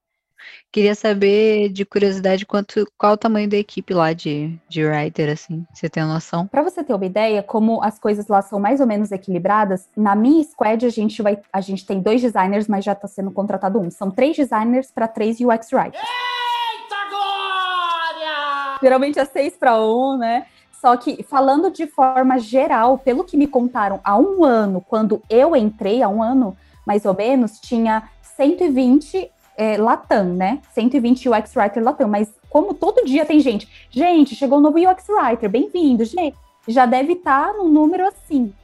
Queria 0.73 0.95
saber, 0.95 1.69
de 1.69 1.85
curiosidade, 1.85 2.47
quanto, 2.47 2.87
qual 2.97 3.15
o 3.15 3.17
tamanho 3.17 3.49
da 3.49 3.57
equipe 3.57 3.93
lá 3.93 4.13
de, 4.13 4.57
de 4.69 4.85
writer, 4.85 5.31
assim, 5.31 5.67
você 5.73 5.89
tem 5.89 6.05
noção? 6.05 6.47
Para 6.47 6.63
você 6.63 6.85
ter 6.85 6.95
uma 6.95 7.05
ideia, 7.05 7.43
como 7.43 7.83
as 7.83 7.99
coisas 7.99 8.29
lá 8.29 8.41
são 8.41 8.61
mais 8.61 8.81
ou 8.81 8.87
menos 8.87 9.11
equilibradas, 9.11 9.89
na 9.97 10.15
minha 10.15 10.45
squad 10.45 10.87
a 10.87 10.91
gente 10.91 11.23
vai, 11.23 11.39
a 11.53 11.61
gente 11.61 11.85
tem 11.85 12.01
dois 12.01 12.21
designers, 12.21 12.69
mas 12.69 12.85
já 12.85 12.93
está 12.93 13.09
sendo 13.09 13.31
contratado 13.31 13.81
um. 13.81 13.91
São 13.91 14.11
três 14.11 14.37
designers 14.37 14.91
para 14.91 15.09
três 15.09 15.41
UX 15.41 15.73
writers. 15.73 16.03
Eita 16.03 17.09
glória! 17.11 18.79
Geralmente 18.81 19.19
é 19.19 19.25
seis 19.25 19.55
para 19.57 19.81
um, 19.81 20.17
né? 20.17 20.47
Só 20.81 20.97
que 20.97 21.23
falando 21.23 21.71
de 21.71 21.87
forma 21.87 22.39
geral, 22.39 22.97
pelo 22.97 23.25
que 23.25 23.37
me 23.37 23.47
contaram 23.47 24.01
há 24.03 24.17
um 24.17 24.43
ano, 24.45 24.81
quando 24.81 25.21
eu 25.29 25.55
entrei, 25.55 26.03
há 26.03 26.09
um 26.09 26.23
ano 26.23 26.57
mais 26.87 27.05
ou 27.05 27.15
menos, 27.15 27.61
tinha 27.61 28.09
120 28.23 29.31
é, 29.61 29.77
Latam, 29.77 30.25
né? 30.25 30.59
120 30.73 31.29
UX 31.29 31.55
Writer 31.55 31.85
Latam, 31.85 32.09
mas 32.09 32.33
como 32.49 32.73
todo 32.73 33.05
dia 33.05 33.27
tem 33.27 33.41
gente, 33.41 33.69
gente, 33.91 34.35
chegou 34.35 34.57
um 34.57 34.63
novo 34.63 34.79
UX 34.79 35.05
Writer, 35.07 35.51
bem-vindo, 35.51 36.03
gente. 36.03 36.35
Já 36.67 36.87
deve 36.87 37.13
estar 37.13 37.49
tá 37.49 37.53
num 37.53 37.69
número 37.69 38.09
assim. 38.09 38.55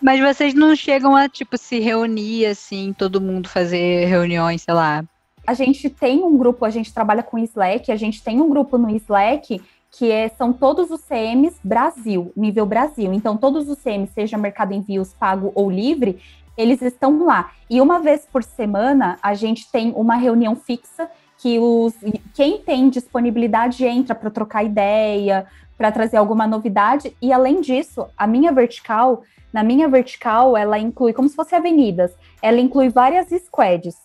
Mas 0.00 0.20
vocês 0.20 0.54
não 0.54 0.76
chegam 0.76 1.16
a, 1.16 1.28
tipo, 1.28 1.58
se 1.58 1.80
reunir, 1.80 2.46
assim, 2.46 2.94
todo 2.96 3.20
mundo 3.20 3.48
fazer 3.48 4.06
reuniões, 4.06 4.62
sei 4.62 4.74
lá. 4.74 5.04
A 5.44 5.54
gente 5.54 5.90
tem 5.90 6.22
um 6.22 6.38
grupo, 6.38 6.64
a 6.64 6.70
gente 6.70 6.94
trabalha 6.94 7.22
com 7.22 7.36
Slack, 7.36 7.90
a 7.90 7.96
gente 7.96 8.22
tem 8.22 8.40
um 8.40 8.48
grupo 8.48 8.78
no 8.78 8.88
Slack 8.90 9.60
que 9.90 10.10
é, 10.10 10.28
são 10.28 10.52
todos 10.52 10.90
os 10.90 11.00
CMs 11.02 11.56
Brasil, 11.62 12.32
nível 12.36 12.66
Brasil. 12.66 13.12
Então, 13.12 13.36
todos 13.36 13.68
os 13.68 13.78
CMs, 13.78 14.12
seja 14.12 14.36
Mercado 14.36 14.74
Envios 14.74 15.12
pago 15.12 15.52
ou 15.54 15.70
livre, 15.70 16.18
eles 16.56 16.80
estão 16.82 17.24
lá. 17.24 17.50
E 17.68 17.80
uma 17.80 18.00
vez 18.00 18.26
por 18.30 18.42
semana, 18.42 19.18
a 19.22 19.34
gente 19.34 19.70
tem 19.70 19.92
uma 19.96 20.16
reunião 20.16 20.54
fixa 20.54 21.08
que 21.38 21.58
os, 21.58 21.94
quem 22.32 22.58
tem 22.58 22.88
disponibilidade 22.88 23.84
entra 23.84 24.14
para 24.14 24.30
trocar 24.30 24.64
ideia, 24.64 25.46
para 25.76 25.92
trazer 25.92 26.16
alguma 26.16 26.46
novidade. 26.46 27.14
E 27.20 27.32
além 27.32 27.60
disso, 27.60 28.06
a 28.16 28.26
minha 28.26 28.52
vertical, 28.52 29.22
na 29.52 29.62
minha 29.62 29.88
vertical, 29.88 30.56
ela 30.56 30.78
inclui, 30.78 31.12
como 31.12 31.28
se 31.28 31.36
fosse 31.36 31.54
avenidas, 31.54 32.16
ela 32.40 32.60
inclui 32.60 32.88
várias 32.88 33.28
squads. 33.44 33.96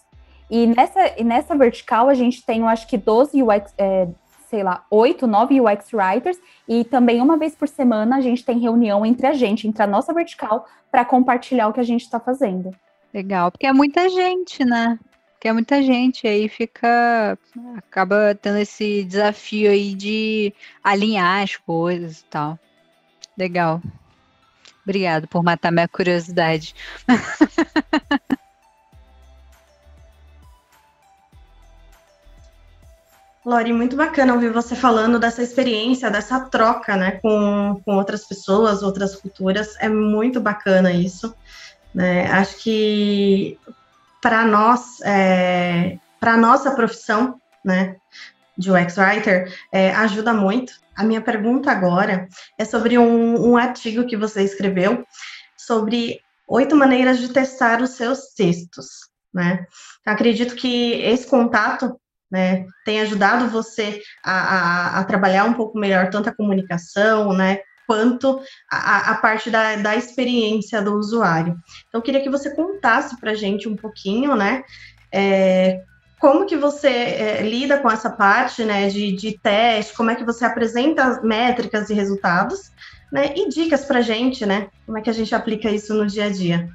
E 0.50 0.66
nessa, 0.68 1.20
e 1.20 1.24
nessa 1.24 1.56
vertical 1.56 2.10
a 2.10 2.14
gente 2.14 2.44
tem, 2.44 2.62
eu 2.62 2.68
acho 2.68 2.88
que 2.88 2.98
12 2.98 3.44
UX, 3.44 3.74
é, 3.78 4.08
sei 4.50 4.64
lá, 4.64 4.84
8, 4.90 5.28
9 5.28 5.62
UX 5.62 5.94
writers, 5.94 6.38
e 6.68 6.84
também 6.84 7.22
uma 7.22 7.38
vez 7.38 7.56
por 7.56 7.68
semana 7.68 8.18
a 8.18 8.22
gente 8.22 8.44
tem 8.44 8.58
reunião 8.60 9.06
entre 9.06 9.28
a 9.28 9.34
gente, 9.34 9.68
entre 9.68 9.84
a 9.84 9.88
nossa 9.88 10.12
vertical, 10.12 10.68
para 10.92 11.06
compartilhar 11.06 11.68
o 11.68 11.74
que 11.74 11.80
a 11.80 11.84
gente 11.84 12.02
está 12.02 12.20
fazendo. 12.20 12.76
Legal, 13.14 13.52
porque 13.52 13.68
é 13.68 13.74
muita 13.74 14.10
gente, 14.10 14.66
né? 14.66 14.98
Porque 15.34 15.48
é 15.48 15.54
muita 15.54 15.82
gente, 15.84 16.28
aí 16.28 16.50
fica. 16.50 17.38
acaba 17.78 18.36
tendo 18.36 18.58
esse 18.58 19.04
desafio 19.04 19.70
aí 19.70 19.94
de 19.94 20.54
alinhar 20.84 21.44
as 21.44 21.56
coisas 21.56 22.20
e 22.20 22.26
tal. 22.26 22.60
Legal. 23.38 23.82
Obrigado 24.84 25.28
por 25.28 25.44
matar 25.44 25.72
minha 25.72 25.88
curiosidade. 25.88 26.74
Lori, 33.45 33.71
muito 33.71 33.95
bacana 33.95 34.34
ouvir 34.34 34.52
você 34.52 34.75
falando 34.75 35.17
dessa 35.17 35.41
experiência, 35.41 36.12
dessa 36.12 36.41
troca, 36.41 36.95
né, 36.97 37.19
com, 37.21 37.82
com 37.86 37.95
outras 37.95 38.25
pessoas, 38.28 38.84
outras 38.84 39.15
culturas. 39.15 39.75
É 39.80 39.88
muito 39.88 40.41
bacana 40.41 40.91
isso. 40.91 41.34
Né? 41.93 42.30
Acho 42.32 42.58
que 42.58 43.58
para 44.21 44.45
nós, 44.45 44.99
é, 45.02 45.97
para 46.19 46.36
nossa 46.36 46.71
profissão, 46.71 47.39
né, 47.63 47.95
de 48.58 48.69
UX 48.69 48.97
Writer, 48.97 49.54
é, 49.71 49.91
ajuda 49.91 50.34
muito. 50.34 50.73
A 50.95 51.04
minha 51.04 51.21
pergunta 51.21 51.71
agora 51.71 52.28
é 52.58 52.65
sobre 52.65 52.97
um, 52.97 53.52
um 53.52 53.56
artigo 53.56 54.06
que 54.06 54.17
você 54.17 54.43
escreveu 54.43 55.06
sobre 55.58 56.19
oito 56.45 56.75
maneiras 56.75 57.19
de 57.19 57.30
testar 57.30 57.82
os 57.82 57.91
seus 57.91 58.34
textos, 58.36 59.10
né? 59.34 59.65
Então, 60.02 60.13
acredito 60.13 60.56
que 60.56 60.93
esse 60.95 61.25
contato 61.25 61.97
né, 62.32 62.65
tem 62.86 63.02
ajudado 63.02 63.50
você 63.50 64.02
a, 64.24 64.34
a, 64.34 65.00
a, 65.00 65.04
trabalhar 65.04 65.46
um 65.46 65.54
pouco 65.54 65.78
melhor 65.78 66.10
tanto 66.10 66.30
a 66.30 66.36
comunicação, 66.36 67.34
né, 67.34 67.60
quanto 67.88 68.39
a, 68.72 69.12
a 69.12 69.15
parte 69.15 69.50
da, 69.50 69.76
da 69.78 69.96
experiência 69.96 70.82
do 70.82 70.94
usuário. 70.94 71.58
Então, 71.88 72.00
eu 72.00 72.02
queria 72.04 72.22
que 72.22 72.30
você 72.30 72.56
contasse 72.56 73.20
para 73.20 73.32
a 73.32 73.36
gente 73.36 73.68
um 73.68 73.76
pouquinho, 73.76 74.36
né, 74.36 74.63
é, 75.12 75.82
como 76.20 76.46
que 76.46 76.58
você 76.58 76.88
é, 76.88 77.42
lida 77.42 77.80
com 77.80 77.89
essa 77.89 78.10
parte, 78.10 78.63
né, 78.63 78.89
de, 78.89 79.13
de 79.13 79.39
teste, 79.39 79.96
como 79.96 80.12
é 80.12 80.15
que 80.15 80.24
você 80.24 80.46
apresenta 80.46 81.22
métricas 81.24 81.89
e 81.89 81.94
resultados, 81.94 82.72
né, 83.12 83.34
e 83.36 83.50
dicas 83.50 83.86
para 83.86 84.00
a 84.00 84.04
gente, 84.04 84.46
né, 84.46 84.68
como 84.86 84.98
é 84.98 85.02
que 85.02 85.10
a 85.10 85.13
gente 85.13 85.34
aplica 85.34 85.72
isso 85.72 85.94
no 85.94 86.06
dia 86.06 86.26
a 86.26 86.30
dia. 86.30 86.70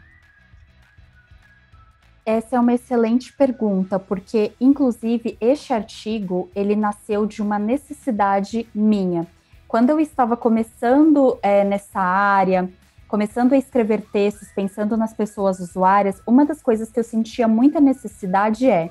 Essa 2.26 2.56
é 2.56 2.60
uma 2.60 2.74
excelente 2.74 3.32
pergunta, 3.32 3.98
porque 3.98 4.52
inclusive 4.60 5.36
este 5.40 5.72
artigo 5.72 6.50
ele 6.54 6.74
nasceu 6.74 7.26
de 7.26 7.42
uma 7.42 7.58
necessidade 7.58 8.66
minha 8.74 9.26
quando 9.74 9.90
eu 9.90 9.98
estava 9.98 10.36
começando 10.36 11.36
é, 11.42 11.64
nessa 11.64 11.98
área, 11.98 12.70
começando 13.08 13.54
a 13.54 13.56
escrever 13.56 14.02
textos, 14.12 14.46
pensando 14.54 14.96
nas 14.96 15.12
pessoas 15.12 15.58
usuárias, 15.58 16.22
uma 16.24 16.46
das 16.46 16.62
coisas 16.62 16.92
que 16.92 17.00
eu 17.00 17.02
sentia 17.02 17.48
muita 17.48 17.80
necessidade 17.80 18.70
é: 18.70 18.90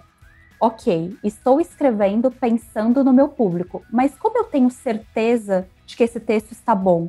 ok, 0.60 1.17
estou 1.24 1.62
escrevendo 1.62 2.30
pensando 2.30 3.02
no 3.02 3.13
meu 3.13 3.30
público, 3.30 3.82
mas 3.89 4.13
como 4.17 4.38
eu 4.38 4.43
tenho 4.43 4.69
certeza 4.69 5.65
de 5.86 5.96
que 5.96 6.04
esse 6.04 6.19
texto 6.19 6.52
está 6.52 6.76
bom? 6.76 7.08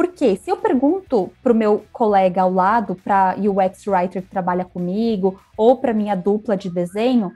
Porque 0.00 0.34
se 0.36 0.50
eu 0.50 0.56
pergunto 0.56 1.30
para 1.42 1.52
o 1.52 1.54
meu 1.54 1.84
colega 1.92 2.40
ao 2.40 2.50
lado, 2.50 2.94
para 2.94 3.36
UX 3.36 3.86
Writer 3.86 4.22
que 4.22 4.30
trabalha 4.30 4.64
comigo, 4.64 5.38
ou 5.58 5.76
para 5.76 5.92
minha 5.92 6.14
dupla 6.14 6.56
de 6.56 6.70
desenho, 6.70 7.30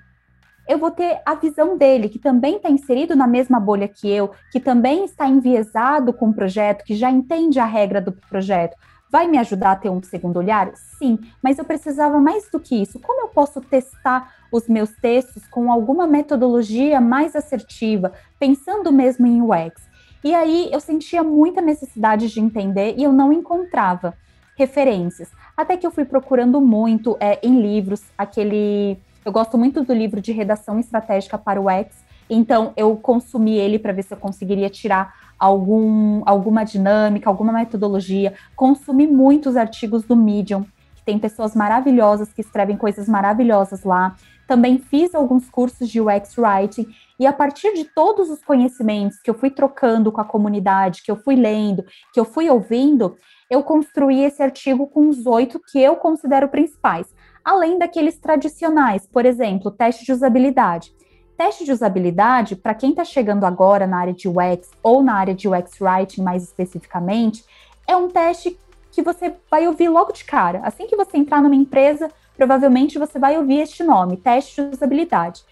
eu 0.66 0.79
vou 0.79 0.90
ter 0.90 1.20
a 1.27 1.35
visão 1.35 1.77
dele, 1.77 2.09
que 2.09 2.18
também 2.18 2.57
está 2.57 2.70
inserido 2.70 3.14
na 3.14 3.27
mesma 3.27 3.61
bolha 3.61 3.87
que 3.87 4.09
eu, 4.09 4.31
que 4.50 4.59
também 4.59 5.05
está 5.05 5.29
enviesado 5.29 6.11
com 6.14 6.31
o 6.31 6.35
projeto, 6.35 6.87
que 6.87 6.96
já 6.96 7.11
entende 7.11 7.61
a 7.61 7.66
regra 7.66 8.00
do 8.00 8.12
projeto. 8.12 8.79
Vai 9.11 9.29
me 9.29 9.37
ajudar 9.37 9.72
a 9.72 9.77
ter 9.77 9.90
um 9.90 10.03
segundo 10.03 10.38
olhar? 10.38 10.72
Sim, 10.98 11.18
mas 11.42 11.59
eu 11.59 11.66
precisava 11.66 12.18
mais 12.18 12.50
do 12.50 12.59
que 12.59 12.81
isso. 12.81 12.98
Como 12.98 13.27
eu 13.27 13.29
posso 13.29 13.61
testar 13.61 14.33
os 14.50 14.66
meus 14.68 14.90
textos 15.03 15.46
com 15.48 15.70
alguma 15.70 16.07
metodologia 16.07 16.98
mais 16.98 17.37
assertiva, 17.37 18.11
pensando 18.40 18.90
mesmo 18.90 19.27
em 19.27 19.42
UX? 19.42 19.93
E 20.25 20.35
aí 20.35 20.71
eu 20.73 20.81
sentia 20.81 21.23
muita 21.23 21.61
necessidade 21.61 22.29
de 22.29 22.41
entender 22.41 22.95
e 22.97 23.05
eu 23.05 23.13
não 23.13 23.33
encontrava 23.33 24.15
referências. 24.57 25.31
Até 25.57 25.77
que 25.77 25.87
eu 25.87 25.91
fui 25.91 26.05
procurando 26.05 26.61
muito 26.61 27.17
é, 27.21 27.39
em 27.47 27.61
livros 27.61 28.03
aquele 28.17 28.99
eu 29.25 29.33
gosto 29.33 29.57
muito 29.57 29.83
do 29.83 29.95
livro 29.95 30.21
de 30.21 30.33
redação 30.33 30.79
estratégica 30.79 31.39
para 31.39 31.59
o 31.59 31.71
X, 31.71 32.05
então 32.29 32.75
eu 32.77 32.95
consumi 32.97 33.57
ele 33.57 33.79
para 33.79 33.93
ver 33.93 34.03
se 34.03 34.13
eu 34.13 34.19
conseguiria 34.19 34.69
tirar 34.69 35.15
algum, 35.39 36.23
alguma 36.27 36.63
dinâmica, 36.63 37.31
alguma 37.31 37.53
metodologia. 37.53 38.35
Consumi 38.55 39.07
muitos 39.07 39.57
artigos 39.57 40.05
do 40.05 40.15
Medium, 40.15 40.65
que 40.95 41.03
tem 41.05 41.19
pessoas 41.19 41.55
maravilhosas 41.55 42.35
que 42.35 42.43
escrevem 42.43 42.77
coisas 42.77 43.09
maravilhosas 43.09 43.83
lá. 43.83 44.15
Também 44.47 44.79
fiz 44.79 45.15
alguns 45.15 45.49
cursos 45.49 45.89
de 45.89 46.03
UX 46.03 46.37
Writing 46.37 46.87
e 47.18 47.27
a 47.27 47.33
partir 47.33 47.74
de 47.74 47.85
todos 47.85 48.31
os 48.31 48.44
conhecimentos 48.44 49.20
que 49.20 49.31
eu 49.31 49.35
fui 49.35 49.50
trocando 49.50 50.11
com 50.11 50.20
a 50.20 50.24
comunidade, 50.24 51.03
que 51.03 51.11
eu 51.11 51.16
fui 51.16 51.37
lendo, 51.37 51.85
que 52.12 52.18
eu 52.18 52.24
fui 52.24 52.50
ouvindo, 52.50 53.16
eu 53.50 53.62
construí 53.62 54.24
esse 54.24 54.42
artigo 54.42 54.87
com 54.87 55.09
os 55.09 55.27
oito 55.27 55.61
que 55.61 55.79
eu 55.79 55.96
considero 55.96 56.48
principais 56.48 57.14
além 57.44 57.79
daqueles 57.79 58.16
tradicionais, 58.18 59.07
por 59.07 59.27
exemplo, 59.27 59.70
teste 59.70 60.05
de 60.05 60.12
usabilidade. 60.12 60.94
Teste 61.37 61.64
de 61.64 61.72
usabilidade, 61.72 62.57
para 62.57 62.74
quem 62.74 62.90
está 62.90 63.05
chegando 63.05 63.44
agora 63.44 63.87
na 63.87 63.98
área 63.98 64.14
de 64.14 64.29
UX 64.29 64.70
ou 64.83 65.03
na 65.03 65.14
área 65.14 65.35
de 65.35 65.48
UX 65.48 65.81
Writing 65.81 66.22
mais 66.22 66.42
especificamente, 66.42 67.44
é 67.87 67.94
um 67.94 68.09
teste 68.09 68.59
que 68.90 69.03
você 69.03 69.35
vai 69.50 69.66
ouvir 69.66 69.88
logo 69.88 70.12
de 70.12 70.24
cara. 70.24 70.61
Assim 70.62 70.87
que 70.87 70.96
você 70.96 71.18
entrar 71.18 71.42
numa 71.42 71.55
empresa, 71.55 72.09
provavelmente 72.37 72.98
você 72.98 73.18
vai 73.18 73.37
ouvir 73.37 73.61
este 73.61 73.83
nome, 73.83 74.16
teste 74.16 74.62
de 74.62 74.74
usabilidade. 74.74 75.42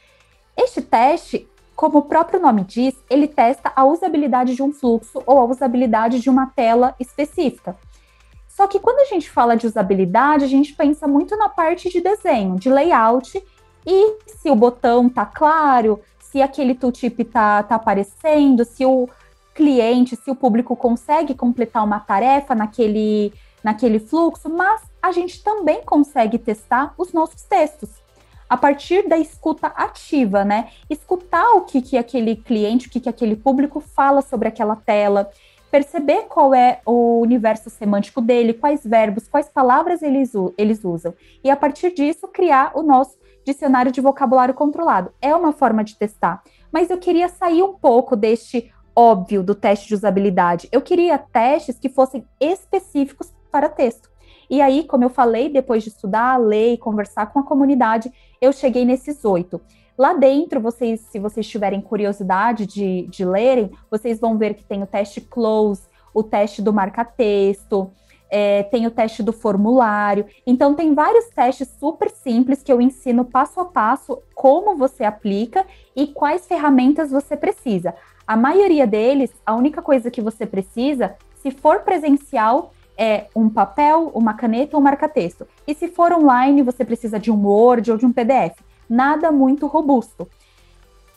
Este 0.56 0.80
teste, 0.80 1.48
como 1.82 1.98
o 1.98 2.02
próprio 2.02 2.38
nome 2.38 2.62
diz, 2.62 2.94
ele 3.10 3.26
testa 3.26 3.72
a 3.74 3.84
usabilidade 3.84 4.54
de 4.54 4.62
um 4.62 4.72
fluxo 4.72 5.20
ou 5.26 5.40
a 5.40 5.44
usabilidade 5.44 6.20
de 6.20 6.30
uma 6.30 6.46
tela 6.46 6.94
específica. 7.00 7.76
Só 8.46 8.68
que 8.68 8.78
quando 8.78 9.00
a 9.00 9.04
gente 9.06 9.28
fala 9.28 9.56
de 9.56 9.66
usabilidade, 9.66 10.44
a 10.44 10.46
gente 10.46 10.74
pensa 10.74 11.08
muito 11.08 11.36
na 11.36 11.48
parte 11.48 11.90
de 11.90 12.00
desenho, 12.00 12.54
de 12.54 12.70
layout, 12.70 13.42
e 13.84 14.16
se 14.28 14.48
o 14.48 14.54
botão 14.54 15.08
tá 15.08 15.26
claro, 15.26 15.98
se 16.20 16.40
aquele 16.40 16.76
tooltip 16.76 17.24
tá, 17.24 17.64
tá 17.64 17.74
aparecendo, 17.74 18.64
se 18.64 18.86
o 18.86 19.08
cliente, 19.52 20.14
se 20.14 20.30
o 20.30 20.36
público 20.36 20.76
consegue 20.76 21.34
completar 21.34 21.84
uma 21.84 21.98
tarefa 21.98 22.54
naquele, 22.54 23.34
naquele 23.60 23.98
fluxo, 23.98 24.48
mas 24.48 24.82
a 25.02 25.10
gente 25.10 25.42
também 25.42 25.82
consegue 25.82 26.38
testar 26.38 26.94
os 26.96 27.12
nossos 27.12 27.42
textos. 27.42 28.01
A 28.52 28.56
partir 28.58 29.08
da 29.08 29.16
escuta 29.16 29.68
ativa, 29.68 30.44
né? 30.44 30.68
Escutar 30.90 31.52
o 31.52 31.62
que, 31.62 31.80
que 31.80 31.96
aquele 31.96 32.36
cliente, 32.36 32.86
o 32.86 32.90
que, 32.90 33.00
que 33.00 33.08
aquele 33.08 33.34
público 33.34 33.80
fala 33.80 34.20
sobre 34.20 34.46
aquela 34.46 34.76
tela, 34.76 35.30
perceber 35.70 36.24
qual 36.28 36.52
é 36.54 36.82
o 36.84 37.18
universo 37.20 37.70
semântico 37.70 38.20
dele, 38.20 38.52
quais 38.52 38.84
verbos, 38.84 39.26
quais 39.26 39.48
palavras 39.48 40.02
eles, 40.02 40.32
eles 40.58 40.84
usam, 40.84 41.14
e 41.42 41.48
a 41.48 41.56
partir 41.56 41.94
disso 41.94 42.28
criar 42.28 42.72
o 42.74 42.82
nosso 42.82 43.16
dicionário 43.42 43.90
de 43.90 44.02
vocabulário 44.02 44.52
controlado. 44.52 45.14
É 45.22 45.34
uma 45.34 45.52
forma 45.54 45.82
de 45.82 45.96
testar, 45.96 46.42
mas 46.70 46.90
eu 46.90 46.98
queria 46.98 47.30
sair 47.30 47.62
um 47.62 47.72
pouco 47.72 48.14
deste 48.14 48.70
óbvio 48.94 49.42
do 49.42 49.54
teste 49.54 49.88
de 49.88 49.94
usabilidade. 49.94 50.68
Eu 50.70 50.82
queria 50.82 51.16
testes 51.16 51.78
que 51.78 51.88
fossem 51.88 52.22
específicos 52.38 53.32
para 53.50 53.70
texto. 53.70 54.11
E 54.52 54.60
aí, 54.60 54.84
como 54.84 55.02
eu 55.02 55.08
falei, 55.08 55.48
depois 55.48 55.82
de 55.82 55.88
estudar, 55.88 56.36
ler 56.36 56.74
e 56.74 56.76
conversar 56.76 57.32
com 57.32 57.38
a 57.38 57.42
comunidade, 57.42 58.12
eu 58.38 58.52
cheguei 58.52 58.84
nesses 58.84 59.24
oito. 59.24 59.58
Lá 59.96 60.12
dentro, 60.12 60.60
vocês, 60.60 61.00
se 61.10 61.18
vocês 61.18 61.48
tiverem 61.48 61.80
curiosidade 61.80 62.66
de, 62.66 63.06
de 63.06 63.24
lerem, 63.24 63.70
vocês 63.90 64.20
vão 64.20 64.36
ver 64.36 64.52
que 64.52 64.62
tem 64.62 64.82
o 64.82 64.86
teste 64.86 65.22
close, 65.22 65.88
o 66.12 66.22
teste 66.22 66.60
do 66.60 66.70
marca-texto, 66.70 67.90
é, 68.28 68.64
tem 68.64 68.86
o 68.86 68.90
teste 68.90 69.22
do 69.22 69.32
formulário. 69.32 70.26
Então, 70.46 70.74
tem 70.74 70.92
vários 70.92 71.30
testes 71.30 71.74
super 71.80 72.10
simples 72.10 72.62
que 72.62 72.70
eu 72.70 72.78
ensino 72.78 73.24
passo 73.24 73.58
a 73.58 73.64
passo 73.64 74.18
como 74.34 74.76
você 74.76 75.02
aplica 75.02 75.64
e 75.96 76.08
quais 76.08 76.46
ferramentas 76.46 77.10
você 77.10 77.38
precisa. 77.38 77.94
A 78.26 78.36
maioria 78.36 78.86
deles, 78.86 79.32
a 79.46 79.54
única 79.54 79.80
coisa 79.80 80.10
que 80.10 80.20
você 80.20 80.44
precisa, 80.44 81.16
se 81.36 81.50
for 81.50 81.80
presencial, 81.80 82.74
é 82.96 83.26
um 83.34 83.48
papel, 83.48 84.10
uma 84.14 84.34
caneta 84.34 84.76
ou 84.76 84.80
um 84.80 84.84
marca-texto. 84.84 85.46
E 85.66 85.74
se 85.74 85.88
for 85.88 86.12
online, 86.12 86.62
você 86.62 86.84
precisa 86.84 87.18
de 87.18 87.30
um 87.30 87.46
Word 87.46 87.90
ou 87.90 87.96
de 87.96 88.06
um 88.06 88.12
PDF. 88.12 88.58
Nada 88.88 89.32
muito 89.32 89.66
robusto. 89.66 90.28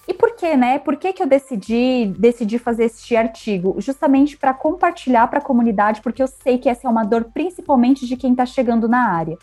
E 0.07 0.13
por 0.13 0.35
que, 0.35 0.55
né? 0.55 0.77
Por 0.77 0.97
que, 0.97 1.13
que 1.13 1.23
eu 1.23 1.27
decidi, 1.27 2.13
decidi 2.17 2.59
fazer 2.59 2.85
este 2.85 3.15
artigo? 3.15 3.75
Justamente 3.79 4.38
para 4.38 4.53
compartilhar 4.53 5.27
para 5.27 5.39
a 5.39 5.43
comunidade, 5.43 6.01
porque 6.01 6.21
eu 6.21 6.27
sei 6.27 6.57
que 6.57 6.69
essa 6.69 6.88
é 6.88 6.89
uma 6.89 7.03
dor 7.03 7.25
principalmente 7.33 8.05
de 8.05 8.15
quem 8.15 8.31
está 8.31 8.45
chegando 8.45 8.88
na 8.88 9.09
área. 9.09 9.38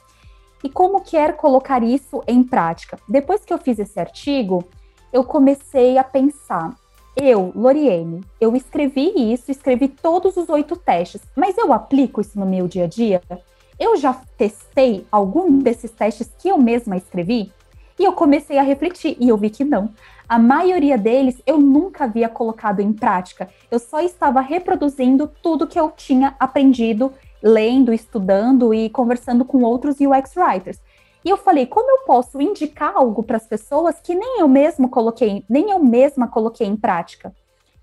E 0.62 0.70
como 0.70 1.00
quer 1.00 1.36
colocar 1.36 1.82
isso 1.82 2.22
em 2.28 2.44
prática? 2.44 2.96
Depois 3.08 3.44
que 3.44 3.52
eu 3.52 3.58
fiz 3.58 3.80
esse 3.80 3.98
artigo, 3.98 4.64
eu 5.12 5.24
comecei 5.24 5.98
a 5.98 6.04
pensar. 6.04 6.74
Eu, 7.14 7.53
Loriene, 7.55 8.22
eu 8.40 8.57
escrevi 8.57 9.12
isso, 9.33 9.51
escrevi 9.51 9.88
todos 9.88 10.37
os 10.37 10.48
oito 10.48 10.77
testes, 10.77 11.20
mas 11.37 11.59
eu 11.59 11.72
aplico 11.72 12.20
isso 12.20 12.38
no 12.38 12.46
meu 12.46 12.66
dia 12.66 12.85
a 12.85 12.87
dia? 12.87 13.22
Eu 13.79 13.96
já 13.96 14.14
testei 14.37 15.07
algum 15.12 15.59
desses 15.59 15.90
testes 15.90 16.31
que 16.38 16.48
eu 16.48 16.57
mesma 16.57 16.96
escrevi? 16.96 17.53
E 17.98 18.05
eu 18.05 18.12
comecei 18.14 18.59
a 18.59 18.62
refletir 18.62 19.16
e 19.20 19.29
eu 19.29 19.37
vi 19.37 19.51
que 19.51 19.64
não. 19.64 19.90
A 20.29 20.38
maioria 20.38 20.96
deles 20.96 21.42
eu 21.46 21.59
nunca 21.59 22.05
havia 22.05 22.29
colocado 22.29 22.81
em 22.81 22.92
prática. 22.92 23.51
Eu 23.70 23.79
só 23.79 24.01
estava 24.01 24.40
reproduzindo 24.40 25.31
tudo 25.42 25.66
que 25.66 25.79
eu 25.79 25.90
tinha 25.90 26.35
aprendido 26.40 27.12
lendo, 27.42 27.92
estudando 27.92 28.72
e 28.72 28.88
conversando 28.88 29.44
com 29.44 29.62
outros 29.62 29.96
UX 30.01 30.35
writers. 30.37 30.79
E 31.24 31.30
eu 31.30 31.37
falei, 31.37 31.66
como 31.66 31.90
eu 31.90 32.04
posso 32.04 32.40
indicar 32.40 32.96
algo 32.96 33.22
para 33.22 33.37
as 33.37 33.46
pessoas 33.46 34.00
que 34.00 34.14
nem 34.14 34.40
eu 34.40 34.48
mesmo 34.48 34.88
coloquei, 34.88 35.44
nem 35.48 35.70
eu 35.70 35.78
mesma 35.78 36.26
coloquei 36.26 36.66
em 36.66 36.76
prática? 36.76 37.32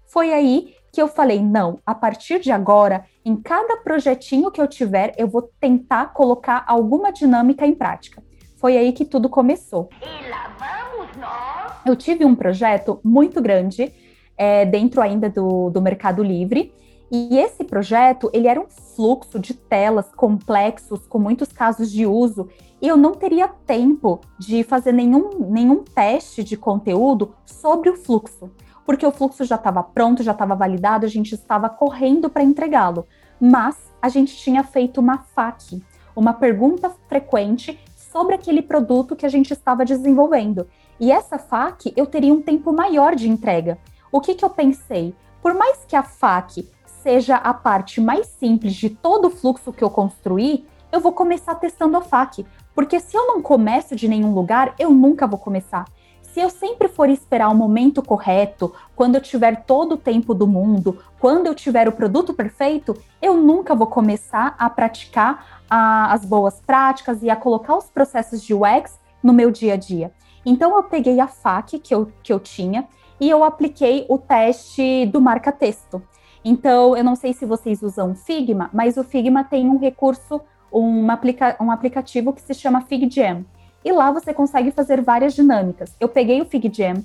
Foi 0.06 0.34
aí 0.34 0.76
que 0.92 1.02
eu 1.02 1.08
falei, 1.08 1.42
não, 1.42 1.80
a 1.86 1.94
partir 1.94 2.40
de 2.40 2.52
agora, 2.52 3.06
em 3.24 3.36
cada 3.36 3.78
projetinho 3.78 4.52
que 4.52 4.60
eu 4.60 4.68
tiver, 4.68 5.14
eu 5.18 5.28
vou 5.28 5.50
tentar 5.60 6.14
colocar 6.14 6.66
alguma 6.68 7.12
dinâmica 7.12 7.66
em 7.66 7.76
prática. 7.76 8.22
Foi 8.58 8.78
aí 8.78 8.92
que 8.92 9.06
tudo 9.06 9.30
começou. 9.30 9.90
E 10.02 10.30
lá 10.30 10.56
vamos 10.58 11.16
nós! 11.16 11.74
Eu 11.86 11.96
tive 11.96 12.26
um 12.26 12.36
projeto 12.36 13.00
muito 13.04 13.42
grande 13.42 13.94
é, 14.38 14.66
dentro 14.66 15.02
ainda 15.02 15.30
do, 15.30 15.70
do 15.70 15.82
Mercado 15.82 16.24
Livre, 16.24 16.74
e 17.12 17.40
esse 17.40 17.64
projeto, 17.64 18.30
ele 18.34 18.48
era 18.48 18.60
um 18.60 18.70
fluxo 18.70 19.40
de 19.40 19.54
telas 19.54 20.14
complexos, 20.14 21.08
com 21.08 21.18
muitos 21.18 21.52
casos 21.52 21.92
de 21.92 22.06
uso, 22.06 22.48
e 22.82 22.88
eu 22.88 22.96
não 22.96 23.14
teria 23.14 23.48
tempo 23.48 24.22
de 24.38 24.64
fazer 24.64 24.92
nenhum, 24.92 25.30
nenhum 25.50 25.84
teste 25.84 26.44
de 26.44 26.56
conteúdo 26.56 27.36
sobre 27.46 27.90
o 27.90 27.96
fluxo, 27.96 28.50
porque 28.86 29.06
o 29.06 29.12
fluxo 29.12 29.44
já 29.44 29.56
estava 29.56 29.84
pronto, 29.84 30.24
já 30.24 30.32
estava 30.32 30.56
validado, 30.56 31.06
a 31.06 31.10
gente 31.10 31.34
estava 31.36 31.70
correndo 31.70 32.30
para 32.30 32.44
entregá-lo. 32.44 33.06
Mas 33.40 33.78
a 34.02 34.10
gente 34.10 34.36
tinha 34.36 34.64
feito 34.64 35.00
uma 35.00 35.20
FAQ, 35.20 35.82
uma 36.16 36.34
pergunta 36.34 36.90
frequente 37.08 37.80
sobre 37.96 38.36
aquele 38.36 38.62
produto 38.62 39.16
que 39.16 39.26
a 39.26 39.30
gente 39.30 39.52
estava 39.54 39.86
desenvolvendo. 39.86 40.68
E 41.00 41.12
essa 41.12 41.38
FAQ 41.38 41.94
eu 41.96 42.06
teria 42.06 42.34
um 42.34 42.42
tempo 42.42 42.74
maior 42.74 43.16
de 43.16 43.30
entrega. 43.30 43.78
O 44.12 44.20
que, 44.20 44.34
que 44.34 44.44
eu 44.44 44.50
pensei? 44.50 45.14
Por 45.42 45.54
mais 45.54 45.86
que 45.86 45.96
a 45.96 46.04
FAQ 46.04 46.68
seja 47.04 47.36
a 47.36 47.54
parte 47.54 48.02
mais 48.02 48.28
simples 48.28 48.74
de 48.76 48.90
todo 48.90 49.26
o 49.26 49.30
fluxo 49.30 49.72
que 49.72 49.84
eu 49.84 49.90
construí, 49.90 50.66
eu 50.92 51.00
vou 51.00 51.12
começar 51.12 51.56
testando 51.56 51.96
a 51.98 52.02
FAQ. 52.02 52.46
Porque 52.80 52.98
se 52.98 53.18
eu 53.18 53.28
não 53.28 53.42
começo 53.42 53.94
de 53.94 54.08
nenhum 54.08 54.34
lugar, 54.34 54.74
eu 54.80 54.90
nunca 54.90 55.28
vou 55.28 55.38
começar. 55.38 55.84
Se 56.22 56.40
eu 56.40 56.50
sempre 56.50 56.88
for 56.88 57.10
esperar 57.10 57.50
o 57.50 57.54
momento 57.54 58.02
correto, 58.02 58.74
quando 58.96 59.16
eu 59.16 59.22
tiver 59.22 59.66
todo 59.66 59.96
o 59.96 59.98
tempo 59.98 60.34
do 60.34 60.48
mundo, 60.48 60.98
quando 61.20 61.48
eu 61.48 61.54
tiver 61.54 61.90
o 61.90 61.92
produto 61.92 62.34
perfeito, 62.34 62.96
eu 63.22 63.36
nunca 63.36 63.76
vou 63.76 63.88
começar 63.88 64.56
a 64.58 64.70
praticar 64.70 65.60
a, 65.70 66.14
as 66.14 66.24
boas 66.24 66.62
práticas 66.62 67.22
e 67.22 67.30
a 67.30 67.36
colocar 67.36 67.76
os 67.76 67.90
processos 67.90 68.42
de 68.42 68.54
UX 68.54 68.98
no 69.22 69.34
meu 69.34 69.52
dia 69.52 69.74
a 69.74 69.76
dia. 69.76 70.14
Então 70.46 70.74
eu 70.78 70.84
peguei 70.84 71.20
a 71.20 71.28
FAQ 71.28 71.80
que 71.80 71.94
eu, 71.94 72.10
que 72.24 72.32
eu 72.32 72.40
tinha 72.40 72.88
e 73.20 73.30
eu 73.30 73.44
apliquei 73.44 74.06
o 74.08 74.18
teste 74.18 75.06
do 75.08 75.20
marca-texto. 75.20 76.02
Então, 76.46 76.96
eu 76.96 77.04
não 77.04 77.18
sei 77.18 77.34
se 77.34 77.46
vocês 77.46 77.84
usam 77.84 78.16
Figma, 78.16 78.70
mas 78.72 78.96
o 78.96 79.04
Figma 79.04 79.44
tem 79.44 79.68
um 79.68 79.78
recurso, 79.78 80.40
um, 80.72 81.10
aplica 81.10 81.56
um 81.60 81.72
aplicativo 81.72 82.34
que 82.34 82.42
se 82.42 82.54
chama 82.54 82.82
FigJam. 82.82 83.46
E 83.84 83.92
lá 83.92 84.12
você 84.12 84.34
consegue 84.34 84.72
fazer 84.72 85.02
várias 85.02 85.34
dinâmicas. 85.34 85.94
Eu 86.00 86.10
peguei 86.10 86.42
o 86.42 86.46
FigJam, 86.46 87.04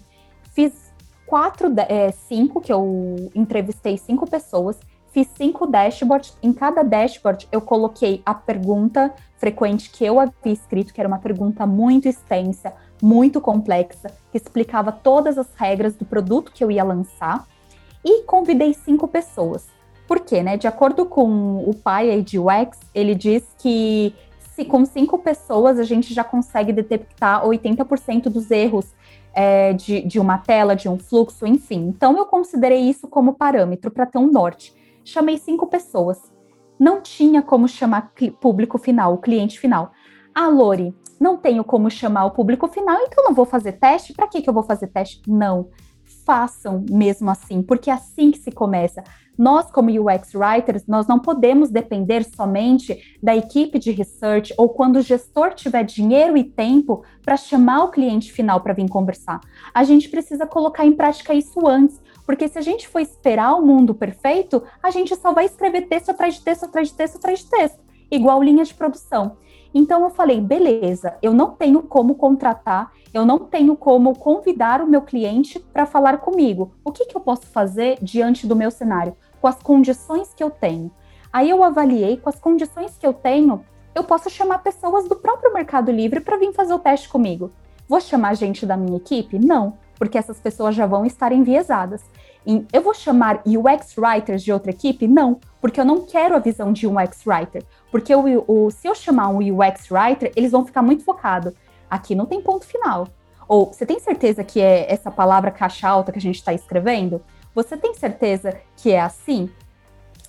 fiz 0.52 0.92
quatro, 1.26 1.72
é, 1.88 2.10
cinco, 2.10 2.60
que 2.60 2.72
eu 2.72 3.30
entrevistei 3.34 3.96
cinco 3.96 4.28
pessoas, 4.28 4.78
fiz 5.12 5.28
cinco 5.36 5.66
dashboards. 5.66 6.36
Em 6.42 6.52
cada 6.52 6.82
dashboard, 6.82 7.48
eu 7.52 7.60
coloquei 7.60 8.22
a 8.26 8.34
pergunta 8.34 9.14
frequente 9.38 9.90
que 9.90 10.04
eu 10.04 10.18
havia 10.18 10.52
escrito, 10.52 10.92
que 10.92 11.00
era 11.00 11.08
uma 11.08 11.18
pergunta 11.18 11.66
muito 11.66 12.08
extensa, 12.08 12.72
muito 13.02 13.40
complexa, 13.40 14.10
que 14.32 14.38
explicava 14.38 14.90
todas 14.90 15.38
as 15.38 15.48
regras 15.54 15.94
do 15.94 16.04
produto 16.04 16.52
que 16.52 16.64
eu 16.64 16.70
ia 16.70 16.82
lançar 16.82 17.46
e 18.04 18.22
convidei 18.22 18.74
cinco 18.74 19.06
pessoas. 19.06 19.73
Por 20.06 20.20
quê, 20.20 20.42
né? 20.42 20.56
De 20.56 20.66
acordo 20.66 21.06
com 21.06 21.58
o 21.68 21.74
pai 21.74 22.10
aí 22.10 22.22
de 22.22 22.38
UX, 22.38 22.78
ele 22.94 23.14
diz 23.14 23.42
que 23.58 24.14
se 24.54 24.64
com 24.64 24.84
cinco 24.84 25.18
pessoas 25.18 25.78
a 25.78 25.82
gente 25.82 26.14
já 26.14 26.22
consegue 26.22 26.72
detectar 26.72 27.44
80% 27.44 28.24
dos 28.24 28.50
erros 28.50 28.94
é, 29.32 29.72
de, 29.72 30.02
de 30.02 30.20
uma 30.20 30.38
tela, 30.38 30.76
de 30.76 30.88
um 30.88 30.98
fluxo, 30.98 31.46
enfim. 31.46 31.88
Então 31.88 32.16
eu 32.16 32.26
considerei 32.26 32.80
isso 32.80 33.08
como 33.08 33.34
parâmetro 33.34 33.90
para 33.90 34.06
ter 34.06 34.18
um 34.18 34.30
norte. 34.30 34.74
Chamei 35.04 35.38
cinco 35.38 35.66
pessoas. 35.66 36.32
Não 36.78 37.00
tinha 37.00 37.42
como 37.42 37.66
chamar 37.66 38.12
público 38.40 38.78
final, 38.78 39.14
o 39.14 39.18
cliente 39.18 39.58
final. 39.58 39.92
Ah, 40.34 40.48
Lori, 40.48 40.94
não 41.20 41.36
tenho 41.36 41.64
como 41.64 41.90
chamar 41.90 42.26
o 42.26 42.30
público 42.30 42.68
final, 42.68 42.98
então 43.02 43.24
não 43.24 43.34
vou 43.34 43.44
fazer 43.44 43.72
teste. 43.72 44.12
Para 44.12 44.28
que, 44.28 44.42
que 44.42 44.48
eu 44.48 44.54
vou 44.54 44.62
fazer 44.62 44.88
teste? 44.88 45.22
Não 45.26 45.68
façam 46.24 46.84
mesmo 46.90 47.30
assim, 47.30 47.62
porque 47.62 47.90
é 47.90 47.94
assim 47.94 48.30
que 48.30 48.38
se 48.38 48.50
começa. 48.50 49.02
Nós, 49.36 49.70
como 49.70 49.90
UX 49.90 50.34
Writers, 50.34 50.86
nós 50.86 51.06
não 51.06 51.18
podemos 51.18 51.70
depender 51.70 52.24
somente 52.24 53.16
da 53.22 53.36
equipe 53.36 53.78
de 53.78 53.90
research 53.90 54.54
ou 54.56 54.68
quando 54.68 54.96
o 54.96 55.02
gestor 55.02 55.54
tiver 55.54 55.84
dinheiro 55.84 56.36
e 56.36 56.44
tempo 56.44 57.02
para 57.22 57.36
chamar 57.36 57.84
o 57.84 57.90
cliente 57.90 58.32
final 58.32 58.60
para 58.60 58.72
vir 58.72 58.88
conversar. 58.88 59.40
A 59.72 59.82
gente 59.82 60.08
precisa 60.08 60.46
colocar 60.46 60.86
em 60.86 60.92
prática 60.92 61.34
isso 61.34 61.66
antes, 61.66 62.00
porque 62.24 62.48
se 62.48 62.58
a 62.58 62.62
gente 62.62 62.88
for 62.88 63.00
esperar 63.00 63.54
o 63.54 63.66
mundo 63.66 63.94
perfeito, 63.94 64.62
a 64.82 64.90
gente 64.90 65.14
só 65.16 65.32
vai 65.32 65.46
escrever 65.46 65.88
texto 65.88 66.10
atrás 66.10 66.34
de 66.34 66.42
texto, 66.42 66.64
atrás 66.64 66.88
de 66.88 66.94
texto, 66.94 67.16
atrás 67.16 67.38
de 67.40 67.46
texto, 67.46 67.78
igual 68.10 68.42
linha 68.42 68.64
de 68.64 68.74
produção. 68.74 69.36
Então 69.74 70.04
eu 70.04 70.10
falei, 70.10 70.40
beleza, 70.40 71.16
eu 71.20 71.34
não 71.34 71.50
tenho 71.50 71.82
como 71.82 72.14
contratar, 72.14 72.92
eu 73.12 73.26
não 73.26 73.40
tenho 73.40 73.76
como 73.76 74.16
convidar 74.16 74.80
o 74.80 74.86
meu 74.86 75.02
cliente 75.02 75.58
para 75.58 75.84
falar 75.84 76.18
comigo. 76.18 76.72
O 76.84 76.92
que, 76.92 77.06
que 77.06 77.16
eu 77.16 77.20
posso 77.20 77.46
fazer 77.48 77.98
diante 78.00 78.46
do 78.46 78.54
meu 78.54 78.70
cenário, 78.70 79.16
com 79.40 79.48
as 79.48 79.60
condições 79.60 80.32
que 80.32 80.44
eu 80.44 80.50
tenho? 80.50 80.92
Aí 81.32 81.50
eu 81.50 81.64
avaliei 81.64 82.16
com 82.16 82.28
as 82.28 82.38
condições 82.38 82.96
que 82.96 83.04
eu 83.04 83.12
tenho, 83.12 83.64
eu 83.94 84.04
posso 84.04 84.30
chamar 84.30 84.58
pessoas 84.58 85.08
do 85.08 85.16
próprio 85.16 85.52
Mercado 85.52 85.90
Livre 85.90 86.20
para 86.20 86.36
vir 86.36 86.52
fazer 86.52 86.72
o 86.72 86.78
teste 86.78 87.08
comigo. 87.08 87.50
Vou 87.88 88.00
chamar 88.00 88.34
gente 88.34 88.64
da 88.64 88.76
minha 88.76 88.96
equipe? 88.96 89.38
Não, 89.38 89.76
porque 89.98 90.18
essas 90.18 90.40
pessoas 90.40 90.74
já 90.74 90.86
vão 90.86 91.04
estar 91.04 91.32
enviesadas. 91.32 92.02
Eu 92.72 92.82
vou 92.82 92.94
chamar 92.94 93.42
UX 93.46 93.96
writers 93.96 94.42
de 94.42 94.52
outra 94.52 94.70
equipe? 94.70 95.06
Não, 95.06 95.38
porque 95.60 95.80
eu 95.80 95.84
não 95.84 96.00
quero 96.00 96.34
a 96.34 96.38
visão 96.38 96.72
de 96.72 96.86
um 96.86 97.00
UX 97.02 97.26
writer. 97.26 97.64
Porque 97.94 98.12
o, 98.12 98.44
o, 98.48 98.72
se 98.72 98.88
eu 98.88 98.94
chamar 98.96 99.28
um 99.28 99.38
UX 99.38 99.88
writer, 99.88 100.32
eles 100.34 100.50
vão 100.50 100.66
ficar 100.66 100.82
muito 100.82 101.04
focados. 101.04 101.54
Aqui 101.88 102.12
não 102.12 102.26
tem 102.26 102.40
ponto 102.40 102.66
final. 102.66 103.06
Ou 103.46 103.66
você 103.66 103.86
tem 103.86 104.00
certeza 104.00 104.42
que 104.42 104.60
é 104.60 104.92
essa 104.92 105.12
palavra 105.12 105.52
caixa 105.52 105.86
alta 105.86 106.10
que 106.10 106.18
a 106.18 106.20
gente 106.20 106.34
está 106.34 106.52
escrevendo? 106.52 107.22
Você 107.54 107.76
tem 107.76 107.94
certeza 107.94 108.58
que 108.76 108.90
é 108.90 109.00
assim? 109.00 109.48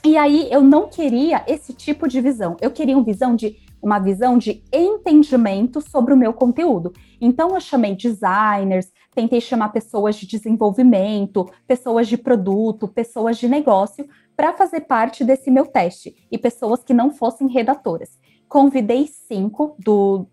E 0.04 0.16
aí 0.16 0.48
eu 0.52 0.62
não 0.62 0.88
queria 0.88 1.44
esse 1.48 1.74
tipo 1.74 2.08
de 2.08 2.22
visão. 2.22 2.56
Eu 2.62 2.70
queria 2.70 2.96
uma 2.96 3.04
visão 3.04 3.36
de 3.36 3.58
uma 3.82 3.98
visão 3.98 4.38
de 4.38 4.64
entendimento 4.72 5.82
sobre 5.82 6.14
o 6.14 6.18
meu 6.18 6.34
conteúdo. 6.34 6.94
Então 7.20 7.56
eu 7.56 7.62
chamei 7.62 7.96
designers, 7.96 8.92
tentei 9.14 9.42
chamar 9.42 9.70
pessoas 9.70 10.16
de 10.16 10.28
desenvolvimento, 10.28 11.50
pessoas 11.68 12.08
de 12.08 12.18
produto, 12.18 12.88
pessoas 12.88 13.38
de 13.40 13.48
negócio 13.48 14.08
para 14.36 14.54
fazer 14.54 14.82
parte 14.82 15.24
desse 15.24 15.50
meu 15.50 15.66
teste 15.66 16.16
e 16.32 16.38
pessoas 16.38 16.84
que 16.84 16.94
não 16.94 17.12
fossem 17.12 17.48
redatoras. 17.48 18.20
convidei 18.48 19.08
cinco 19.08 19.76
do. 19.80 20.28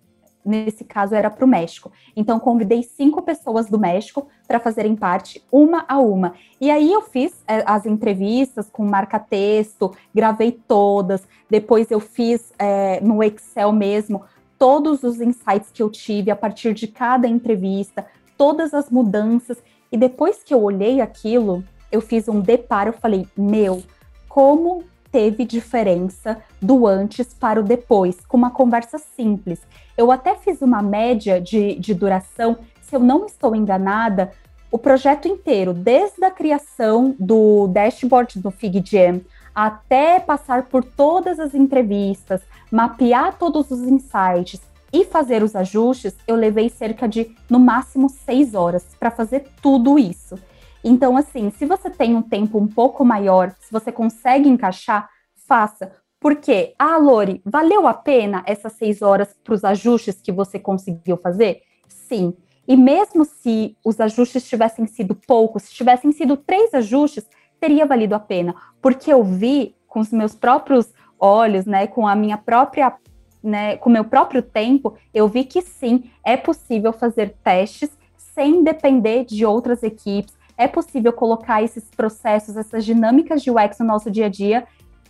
Nesse 0.45 0.85
caso 0.85 1.15
era 1.15 1.31
para 1.31 1.45
o 1.45 1.49
México. 1.49 1.93
Então, 2.17 2.41
convidei 2.41 2.83
cinco 2.83 3.23
pessoas 3.23 3.71
do 3.71 3.79
México 3.79 4.27
para 4.49 4.59
fazerem 4.59 4.97
parte, 4.97 5.41
uma 5.53 5.85
a 5.87 5.99
uma. 5.99 6.35
E 6.61 6.69
aí 6.69 6.93
eu 6.93 7.01
fiz 7.01 7.33
é, 7.47 7.63
as 7.65 7.87
entrevistas 7.87 8.69
com 8.69 8.85
marca-texto, 8.85 9.93
gravei 10.13 10.51
todas. 10.51 11.23
Depois 11.49 11.93
eu 11.93 12.01
fiz 12.01 12.53
é, 12.59 13.01
no 13.01 13.23
Excel 13.23 13.73
mesmo 13.73 14.25
todos 14.63 15.03
os 15.03 15.21
insights 15.21 15.73
que 15.73 15.83
eu 15.83 15.91
tive 15.91 16.31
a 16.31 16.37
partir 16.37 16.73
de 16.73 16.87
cada 16.87 17.27
entrevista, 17.27 18.07
todas 18.39 18.73
as 18.73 18.91
mudanças. 18.91 19.61
E 19.91 19.97
depois 19.97 20.45
que 20.45 20.55
eu 20.55 20.63
olhei 20.63 21.01
aquilo, 21.01 21.65
eu 21.93 22.01
fiz 22.01 22.27
um 22.27 22.41
deparo, 22.41 22.89
eu 22.89 22.95
falei, 22.95 23.27
meu, 23.37 23.83
como 24.29 24.83
teve 25.13 25.45
diferença 25.45 26.39
do 26.61 26.87
antes 26.87 27.35
para 27.35 27.61
o 27.61 27.63
depois, 27.63 28.25
com 28.27 28.39
uma 28.39 28.51
conversa 28.51 28.99
simples. 28.99 29.61
Eu 29.97 30.11
até 30.11 30.35
fiz 30.35 30.63
uma 30.63 30.81
média 30.81 31.39
de, 31.39 31.75
de 31.75 31.93
duração, 31.93 32.57
se 32.81 32.97
eu 32.97 33.01
não 33.01 33.27
estou 33.27 33.55
enganada, 33.55 34.33
o 34.71 34.79
projeto 34.79 35.29
inteiro, 35.29 35.75
desde 35.75 36.25
a 36.25 36.31
criação 36.31 37.15
do 37.21 37.67
dashboard 37.69 38.41
do 38.41 38.51
FigJam 38.51 39.21
até 39.55 40.19
passar 40.19 40.63
por 40.63 40.83
todas 40.83 41.39
as 41.39 41.55
entrevistas, 41.55 42.41
mapear 42.71 43.37
todos 43.39 43.71
os 43.71 43.83
insights 43.83 44.63
e 44.91 45.05
fazer 45.05 45.43
os 45.43 45.55
ajustes, 45.55 46.17
eu 46.27 46.37
levei 46.37 46.71
cerca 46.71 47.07
de, 47.07 47.37
no 47.51 47.59
máximo, 47.59 48.09
seis 48.09 48.55
horas 48.55 48.83
para 48.99 49.11
fazer 49.11 49.45
tudo 49.61 49.99
isso. 49.99 50.39
Então, 50.85 51.17
assim, 51.17 51.51
se 51.51 51.65
você 51.65 51.89
tem 51.89 52.15
um 52.15 52.23
tempo 52.23 52.59
um 52.59 52.67
pouco 52.67 53.05
maior, 53.05 53.55
se 53.61 53.71
você 53.73 53.93
consegue 53.93 54.49
encaixar, 54.49 55.09
faça. 55.47 55.93
Porque, 56.19 56.75
ah, 56.79 56.97
Lori, 56.97 57.43
valeu 57.45 57.87
a 57.87 57.95
pena 57.95 58.43
essas 58.47 58.73
seis 58.75 59.03
horas 59.03 59.37
para 59.43 59.55
os 59.55 59.65
ajustes 59.65 60.21
que 60.21 60.33
você 60.33 60.59
conseguiu 60.59 61.17
fazer? 61.17 61.63
Sim. 61.89 62.35
E 62.67 62.77
mesmo 62.77 63.25
se 63.25 63.77
os 63.85 64.01
ajustes 64.01 64.49
tivessem 64.49 64.87
sido 64.87 65.15
poucos, 65.15 65.65
se 65.65 65.75
tivessem 65.75 66.13
sido 66.13 66.37
três 66.37 66.73
ajustes, 66.75 67.29
teria 67.61 67.87
valido 67.87 68.15
a 68.15 68.21
pena. 68.21 68.55
Porque 68.81 69.13
eu 69.13 69.23
vi 69.23 69.75
com 69.89 70.01
os 70.01 70.11
meus 70.11 70.35
próprios 70.35 70.93
olhos, 71.19 71.67
né, 71.67 71.87
com 71.87 72.07
a 72.07 72.17
minha 72.17 72.39
própria, 72.39 72.95
né, 73.43 73.77
com 73.77 73.91
meu 73.91 74.05
próprio 74.05 74.43
tempo, 74.43 74.97
eu 75.13 75.29
vi 75.29 75.45
que 75.45 75.61
sim, 75.61 76.11
é 76.25 76.37
possível 76.37 76.93
fazer 76.93 77.37
testes 77.43 77.91
sem 78.17 78.65
depender 78.65 79.25
de 79.25 79.45
outras 79.45 79.83
equipes, 79.83 80.35
é 80.57 80.69
possível 80.69 81.13
colocar 81.13 81.63
esses 81.63 81.85
processos, 81.85 82.57
essas 82.57 82.85
dinâmicas 82.85 83.43
de 83.43 83.51
UX 83.51 83.79
no 83.79 83.87
nosso 83.87 84.11
dia 84.11 84.27
a 84.27 84.29
dia 84.29 84.65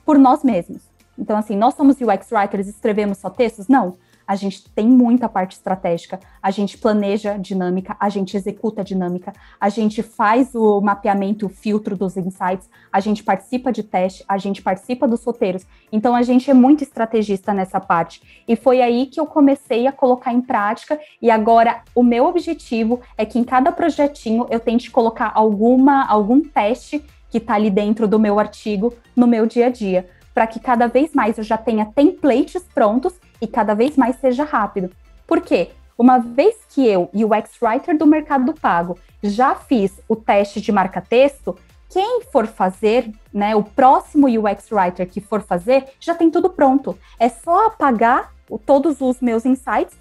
por 0.05 0.19
nós 0.19 0.43
mesmos. 0.43 0.83
Então, 1.19 1.37
assim, 1.37 1.57
nós 1.57 1.75
somos 1.75 1.97
UX 2.01 2.31
writers, 2.33 2.67
escrevemos 2.69 3.19
só 3.19 3.29
textos? 3.29 3.69
Não 3.69 3.97
a 4.27 4.37
gente 4.37 4.69
tem 4.71 4.87
muita 4.87 5.29
parte 5.29 5.53
estratégica, 5.53 6.21
a 6.43 6.51
gente 6.51 6.79
planeja 6.79 7.37
dinâmica, 7.37 7.97
a 7.99 8.09
gente 8.09 8.37
executa 8.37 8.85
dinâmica, 8.85 9.33
a 9.61 9.69
gente 9.69 10.03
faz 10.03 10.55
o 10.55 10.81
mapeamento, 10.81 11.47
o 11.47 11.49
filtro 11.49 11.97
dos 11.97 12.17
insights, 12.17 12.69
a 12.93 13.01
gente 13.01 13.23
participa 13.23 13.73
de 13.73 13.83
teste, 13.83 14.25
a 14.29 14.39
gente 14.39 14.63
participa 14.63 15.07
dos 15.07 15.25
roteiros. 15.25 15.67
Então 15.91 16.15
a 16.15 16.23
gente 16.23 16.51
é 16.51 16.55
muito 16.55 16.83
estrategista 16.83 17.53
nessa 17.53 17.81
parte. 17.81 18.43
E 18.47 18.57
foi 18.57 18.81
aí 18.81 19.07
que 19.07 19.21
eu 19.21 19.27
comecei 19.27 19.87
a 19.87 19.93
colocar 19.93 20.33
em 20.33 20.41
prática 20.41 20.99
e 21.21 21.31
agora 21.31 21.83
o 21.95 22.03
meu 22.03 22.27
objetivo 22.27 23.01
é 23.17 23.25
que 23.25 23.39
em 23.39 23.45
cada 23.45 23.73
projetinho 23.73 24.47
eu 24.51 24.61
tente 24.61 24.91
colocar 24.91 25.33
alguma 25.35 26.07
algum 26.07 26.41
teste 26.41 27.05
que 27.31 27.39
está 27.39 27.55
ali 27.55 27.71
dentro 27.71 28.07
do 28.07 28.19
meu 28.19 28.39
artigo 28.39 28.93
no 29.17 29.27
meu 29.27 29.47
dia 29.47 29.67
a 29.67 29.71
dia, 29.71 30.09
para 30.35 30.47
que 30.47 30.61
cada 30.61 30.87
vez 30.87 31.15
mais 31.15 31.39
eu 31.39 31.45
já 31.45 31.57
tenha 31.57 31.87
templates 31.87 32.63
prontos 32.75 33.15
e 33.43 33.47
cada 33.49 33.75
vez 33.75 33.97
mais 33.97 34.17
seja 34.21 34.45
rápido. 34.45 34.91
Por 35.27 35.41
quê? 35.41 35.71
Uma 35.99 36.19
vez 36.19 36.57
que 36.71 36.87
eu, 36.87 37.11
UX 37.13 37.61
Writer 37.61 37.99
do 37.99 38.07
Mercado 38.07 38.55
Pago, 38.55 38.97
já 39.23 39.55
fiz 39.55 40.01
o 40.09 40.17
teste 40.17 40.61
de 40.61 40.71
marca-texto, 40.73 41.57
quem 41.91 42.23
for 42.33 42.47
fazer, 42.47 43.13
né, 43.33 43.55
o 43.55 43.63
próximo 43.63 44.27
UX 44.27 44.71
Writer 44.73 45.07
que 45.07 45.21
for 45.21 45.43
fazer, 45.43 45.85
já 46.01 46.15
tem 46.15 46.31
tudo 46.31 46.49
pronto. 46.49 46.97
É 47.19 47.29
só 47.29 47.67
apagar 47.67 48.33
o, 48.49 48.59
todos 48.59 49.01
os 49.01 49.21
meus 49.21 49.45
insights, 49.45 49.95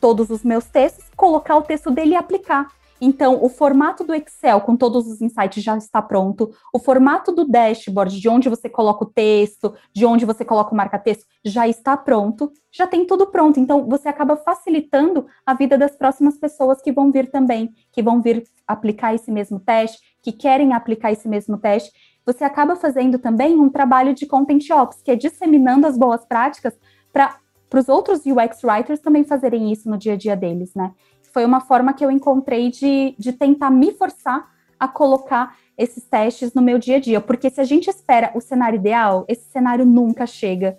todos 0.00 0.30
os 0.30 0.42
meus 0.42 0.64
textos, 0.64 1.04
colocar 1.14 1.56
o 1.56 1.62
texto 1.62 1.90
dele 1.90 2.12
e 2.12 2.16
aplicar. 2.16 2.68
Então, 3.04 3.44
o 3.44 3.50
formato 3.50 4.02
do 4.02 4.14
Excel 4.14 4.62
com 4.62 4.74
todos 4.74 5.06
os 5.06 5.20
insights 5.20 5.62
já 5.62 5.76
está 5.76 6.00
pronto. 6.00 6.50
O 6.72 6.78
formato 6.78 7.32
do 7.32 7.46
dashboard, 7.46 8.18
de 8.18 8.28
onde 8.30 8.48
você 8.48 8.66
coloca 8.66 9.04
o 9.04 9.10
texto, 9.10 9.74
de 9.92 10.06
onde 10.06 10.24
você 10.24 10.42
coloca 10.42 10.72
o 10.72 10.76
marca-texto, 10.76 11.26
já 11.44 11.68
está 11.68 11.98
pronto. 11.98 12.50
Já 12.72 12.86
tem 12.86 13.06
tudo 13.06 13.26
pronto. 13.26 13.60
Então, 13.60 13.86
você 13.86 14.08
acaba 14.08 14.38
facilitando 14.38 15.26
a 15.44 15.52
vida 15.52 15.76
das 15.76 15.94
próximas 15.94 16.38
pessoas 16.38 16.80
que 16.80 16.90
vão 16.90 17.12
vir 17.12 17.30
também, 17.30 17.74
que 17.92 18.02
vão 18.02 18.22
vir 18.22 18.42
aplicar 18.66 19.14
esse 19.14 19.30
mesmo 19.30 19.60
teste, 19.60 19.98
que 20.22 20.32
querem 20.32 20.72
aplicar 20.72 21.12
esse 21.12 21.28
mesmo 21.28 21.58
teste. 21.58 21.92
Você 22.24 22.42
acaba 22.42 22.74
fazendo 22.74 23.18
também 23.18 23.54
um 23.60 23.68
trabalho 23.68 24.14
de 24.14 24.24
content 24.24 24.70
ops, 24.70 25.02
que 25.02 25.10
é 25.10 25.14
disseminando 25.14 25.86
as 25.86 25.98
boas 25.98 26.24
práticas 26.24 26.74
para 27.12 27.38
os 27.74 27.86
outros 27.90 28.20
UX 28.24 28.64
writers 28.64 29.00
também 29.00 29.24
fazerem 29.24 29.70
isso 29.70 29.90
no 29.90 29.98
dia 29.98 30.14
a 30.14 30.16
dia 30.16 30.34
deles, 30.34 30.74
né? 30.74 30.90
Foi 31.34 31.44
uma 31.44 31.60
forma 31.60 31.92
que 31.92 32.04
eu 32.04 32.12
encontrei 32.12 32.70
de, 32.70 33.12
de 33.18 33.32
tentar 33.32 33.68
me 33.68 33.90
forçar 33.90 34.48
a 34.78 34.86
colocar 34.86 35.56
esses 35.76 36.04
testes 36.04 36.54
no 36.54 36.62
meu 36.62 36.78
dia 36.78 36.98
a 36.98 37.00
dia. 37.00 37.20
Porque 37.20 37.50
se 37.50 37.60
a 37.60 37.64
gente 37.64 37.90
espera 37.90 38.30
o 38.36 38.40
cenário 38.40 38.76
ideal, 38.76 39.24
esse 39.26 39.50
cenário 39.50 39.84
nunca 39.84 40.28
chega. 40.28 40.78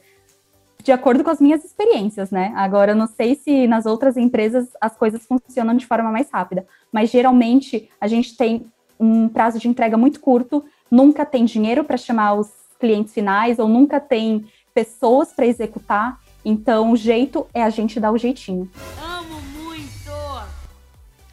De 0.82 0.94
acordo 0.94 1.26
com 1.26 1.30
as 1.30 1.42
minhas 1.42 1.66
experiências, 1.66 2.32
né? 2.32 2.54
Agora, 2.56 2.94
eu 2.94 2.96
não 2.96 3.08
sei 3.08 3.36
se 3.36 3.68
nas 3.68 3.86
outras 3.86 4.16
empresas 4.16 4.70
as 4.80 4.96
coisas 4.96 5.26
funcionam 5.26 5.76
de 5.76 5.86
forma 5.86 6.10
mais 6.10 6.30
rápida, 6.32 6.66
mas 6.90 7.10
geralmente 7.10 7.90
a 8.00 8.08
gente 8.08 8.38
tem 8.38 8.66
um 8.98 9.28
prazo 9.28 9.60
de 9.60 9.68
entrega 9.68 9.98
muito 9.98 10.22
curto, 10.22 10.64
nunca 10.90 11.26
tem 11.26 11.44
dinheiro 11.44 11.84
para 11.84 11.98
chamar 11.98 12.36
os 12.36 12.50
clientes 12.80 13.14
finais, 13.14 13.60
ou 13.60 13.68
nunca 13.68 14.00
tem 14.00 14.46
pessoas 14.74 15.34
para 15.34 15.46
executar. 15.46 16.18
Então, 16.46 16.94
o 16.94 16.96
jeito 16.96 17.46
é 17.54 17.62
a 17.62 17.70
gente 17.70 18.00
dar 18.00 18.14
o 18.14 18.18
jeitinho. 18.18 18.70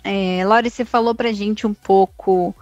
É, 0.05 0.43
você 0.65 0.85
falou 0.85 1.15
pra 1.15 1.33
gente 1.33 1.67
um 1.67 1.75
pouco 1.75 2.55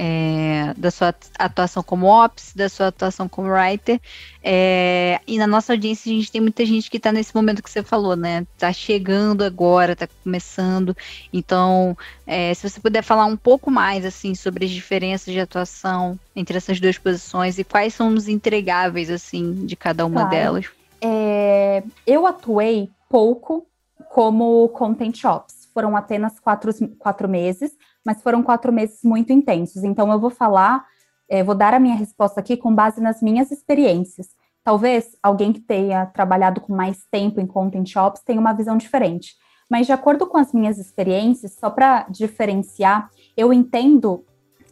é, 0.00 0.72
da 0.76 0.92
sua 0.92 1.12
atuação 1.36 1.82
como 1.82 2.06
ops, 2.06 2.52
da 2.54 2.68
sua 2.68 2.86
atuação 2.86 3.28
como 3.28 3.48
writer. 3.48 4.00
É, 4.42 5.20
e 5.26 5.36
na 5.36 5.46
nossa 5.46 5.72
audiência 5.72 6.10
a 6.10 6.14
gente 6.14 6.30
tem 6.30 6.40
muita 6.40 6.64
gente 6.64 6.88
que 6.88 6.98
está 6.98 7.10
nesse 7.10 7.34
momento 7.34 7.60
que 7.60 7.68
você 7.68 7.82
falou, 7.82 8.14
né? 8.14 8.46
Tá 8.56 8.72
chegando 8.72 9.42
agora, 9.42 9.96
tá 9.96 10.08
começando. 10.22 10.96
Então, 11.32 11.98
é, 12.24 12.54
se 12.54 12.68
você 12.68 12.78
puder 12.78 13.02
falar 13.02 13.26
um 13.26 13.36
pouco 13.36 13.72
mais 13.72 14.04
assim 14.04 14.36
sobre 14.36 14.66
as 14.66 14.70
diferenças 14.70 15.34
de 15.34 15.40
atuação 15.40 16.16
entre 16.34 16.56
essas 16.56 16.78
duas 16.78 16.96
posições 16.96 17.58
e 17.58 17.64
quais 17.64 17.92
são 17.92 18.14
os 18.14 18.28
entregáveis 18.28 19.10
assim 19.10 19.66
de 19.66 19.74
cada 19.74 20.06
uma 20.06 20.20
claro. 20.20 20.30
delas. 20.30 20.66
É, 21.00 21.82
eu 22.06 22.24
atuei 22.24 22.88
pouco 23.08 23.66
como 24.10 24.68
content 24.68 25.24
ops 25.24 25.57
foram 25.78 25.96
apenas 25.96 26.40
quatro, 26.40 26.72
quatro 26.98 27.28
meses, 27.28 27.70
mas 28.04 28.20
foram 28.20 28.42
quatro 28.42 28.72
meses 28.72 28.98
muito 29.04 29.32
intensos. 29.32 29.84
Então, 29.84 30.10
eu 30.10 30.18
vou 30.18 30.28
falar, 30.28 30.84
é, 31.30 31.40
vou 31.44 31.54
dar 31.54 31.72
a 31.72 31.78
minha 31.78 31.94
resposta 31.94 32.40
aqui 32.40 32.56
com 32.56 32.74
base 32.74 33.00
nas 33.00 33.22
minhas 33.22 33.52
experiências. 33.52 34.30
Talvez 34.64 35.16
alguém 35.22 35.52
que 35.52 35.60
tenha 35.60 36.06
trabalhado 36.06 36.60
com 36.60 36.74
mais 36.74 37.06
tempo 37.12 37.40
em 37.40 37.46
content 37.46 37.88
shops 37.88 38.22
tenha 38.24 38.40
uma 38.40 38.52
visão 38.52 38.76
diferente. 38.76 39.36
Mas, 39.70 39.86
de 39.86 39.92
acordo 39.92 40.26
com 40.26 40.36
as 40.36 40.52
minhas 40.52 40.78
experiências, 40.78 41.52
só 41.52 41.70
para 41.70 42.08
diferenciar, 42.10 43.08
eu 43.36 43.52
entendo 43.52 44.24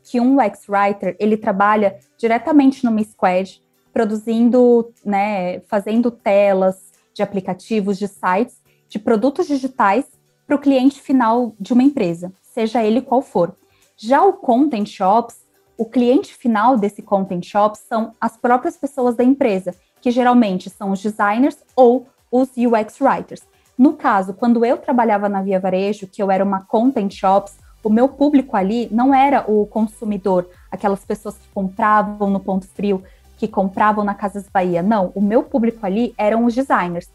que 0.02 0.18
um 0.18 0.38
UX 0.44 0.68
Writer, 0.68 1.16
ele 1.20 1.36
trabalha 1.36 2.00
diretamente 2.18 2.84
numa 2.84 3.04
squad, 3.04 3.62
produzindo, 3.92 4.92
né, 5.04 5.60
fazendo 5.68 6.10
telas 6.10 6.90
de 7.14 7.22
aplicativos, 7.22 7.96
de 7.96 8.08
sites, 8.08 8.60
de 8.88 8.98
produtos 8.98 9.46
digitais 9.46 10.15
para 10.46 10.56
o 10.56 10.60
cliente 10.60 11.00
final 11.00 11.54
de 11.58 11.72
uma 11.72 11.82
empresa, 11.82 12.32
seja 12.40 12.82
ele 12.82 13.02
qual 13.02 13.20
for. 13.20 13.54
Já 13.96 14.22
o 14.22 14.34
Content 14.34 14.86
Shops, 14.86 15.36
o 15.76 15.84
cliente 15.84 16.32
final 16.34 16.76
desse 16.76 17.02
Content 17.02 17.44
Shops 17.44 17.80
são 17.88 18.12
as 18.20 18.36
próprias 18.36 18.76
pessoas 18.76 19.16
da 19.16 19.24
empresa, 19.24 19.74
que 20.00 20.10
geralmente 20.10 20.70
são 20.70 20.92
os 20.92 21.02
designers 21.02 21.58
ou 21.74 22.06
os 22.30 22.50
UX 22.56 23.00
Writers. 23.00 23.42
No 23.76 23.94
caso, 23.94 24.32
quando 24.32 24.64
eu 24.64 24.78
trabalhava 24.78 25.28
na 25.28 25.42
Via 25.42 25.60
Varejo, 25.60 26.06
que 26.06 26.22
eu 26.22 26.30
era 26.30 26.44
uma 26.44 26.64
Content 26.64 27.12
Shops, 27.12 27.56
o 27.82 27.90
meu 27.90 28.08
público 28.08 28.56
ali 28.56 28.88
não 28.90 29.14
era 29.14 29.44
o 29.50 29.66
consumidor, 29.66 30.48
aquelas 30.70 31.04
pessoas 31.04 31.36
que 31.36 31.48
compravam 31.52 32.30
no 32.30 32.40
ponto 32.40 32.66
frio, 32.66 33.02
que 33.36 33.46
compravam 33.46 34.04
na 34.04 34.14
Casas 34.14 34.46
Bahia. 34.52 34.82
Não, 34.82 35.12
o 35.14 35.20
meu 35.20 35.42
público 35.42 35.84
ali 35.84 36.14
eram 36.16 36.44
os 36.44 36.54
designers. 36.54 37.08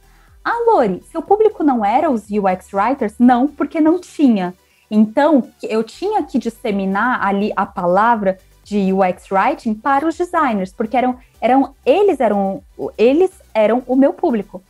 Ah, 0.43 0.57
Lori, 0.65 1.03
seu 1.11 1.21
público 1.21 1.63
não 1.63 1.85
era 1.85 2.09
os 2.09 2.23
UX 2.29 2.73
writers? 2.73 3.13
Não, 3.19 3.47
porque 3.47 3.79
não 3.79 3.99
tinha. 3.99 4.53
Então, 4.89 5.49
eu 5.61 5.83
tinha 5.83 6.23
que 6.23 6.39
disseminar 6.39 7.25
ali 7.25 7.53
a 7.55 7.65
palavra 7.65 8.37
de 8.63 8.91
UX 8.91 9.31
writing 9.31 9.73
para 9.73 10.07
os 10.07 10.17
designers, 10.17 10.73
porque 10.73 10.97
eram, 10.97 11.17
eram 11.39 11.75
eles 11.85 12.19
eram 12.19 12.61
eles 12.97 13.31
eram 13.53 13.83
o 13.87 13.95
meu 13.95 14.13
público. 14.13 14.63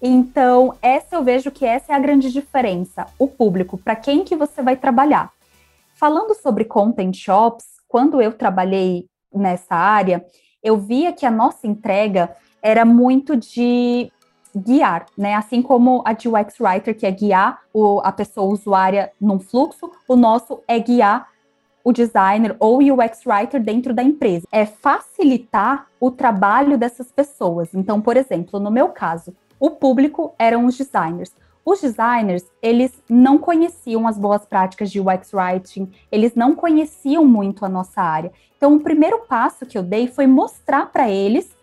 Então, 0.00 0.74
essa 0.82 1.16
eu 1.16 1.24
vejo 1.24 1.50
que 1.50 1.64
essa 1.64 1.92
é 1.92 1.96
a 1.96 1.98
grande 1.98 2.30
diferença, 2.32 3.06
o 3.18 3.26
público, 3.26 3.78
para 3.78 3.96
quem 3.96 4.24
que 4.24 4.36
você 4.36 4.62
vai 4.62 4.76
trabalhar. 4.76 5.32
Falando 5.94 6.34
sobre 6.34 6.64
content 6.64 7.16
shops, 7.16 7.64
quando 7.88 8.20
eu 8.20 8.32
trabalhei 8.32 9.06
nessa 9.34 9.74
área, 9.74 10.24
eu 10.62 10.76
via 10.76 11.12
que 11.12 11.24
a 11.24 11.30
nossa 11.30 11.66
entrega 11.66 12.36
era 12.62 12.84
muito 12.84 13.36
de 13.36 14.10
guiar, 14.56 15.06
né? 15.16 15.34
Assim 15.34 15.60
como 15.60 16.02
a 16.04 16.12
de 16.12 16.28
UX 16.28 16.58
Writer, 16.58 16.96
que 16.96 17.06
é 17.06 17.10
guiar 17.10 17.60
o, 17.72 18.00
a 18.02 18.10
pessoa 18.10 18.52
usuária 18.52 19.12
num 19.20 19.38
fluxo, 19.38 19.90
o 20.08 20.16
nosso 20.16 20.60
é 20.66 20.78
guiar 20.78 21.28
o 21.84 21.92
designer 21.92 22.56
ou 22.58 22.78
o 22.78 22.94
UX 22.94 23.24
Writer 23.26 23.62
dentro 23.62 23.94
da 23.94 24.02
empresa. 24.02 24.46
É 24.50 24.66
facilitar 24.66 25.86
o 26.00 26.10
trabalho 26.10 26.76
dessas 26.76 27.12
pessoas. 27.12 27.72
Então, 27.74 28.00
por 28.00 28.16
exemplo, 28.16 28.58
no 28.58 28.70
meu 28.70 28.88
caso, 28.88 29.34
o 29.60 29.70
público 29.70 30.34
eram 30.38 30.66
os 30.66 30.76
designers. 30.76 31.32
Os 31.64 31.80
designers, 31.80 32.44
eles 32.62 32.92
não 33.08 33.38
conheciam 33.38 34.06
as 34.06 34.16
boas 34.16 34.46
práticas 34.46 34.90
de 34.90 35.00
UX 35.00 35.32
Writing, 35.34 35.90
eles 36.12 36.34
não 36.34 36.54
conheciam 36.54 37.24
muito 37.24 37.64
a 37.64 37.68
nossa 37.68 38.00
área. 38.00 38.32
Então, 38.56 38.76
o 38.76 38.80
primeiro 38.80 39.24
passo 39.28 39.66
que 39.66 39.76
eu 39.76 39.82
dei 39.82 40.06
foi 40.06 40.26
mostrar 40.26 40.86
para 40.86 41.10
eles 41.10 41.55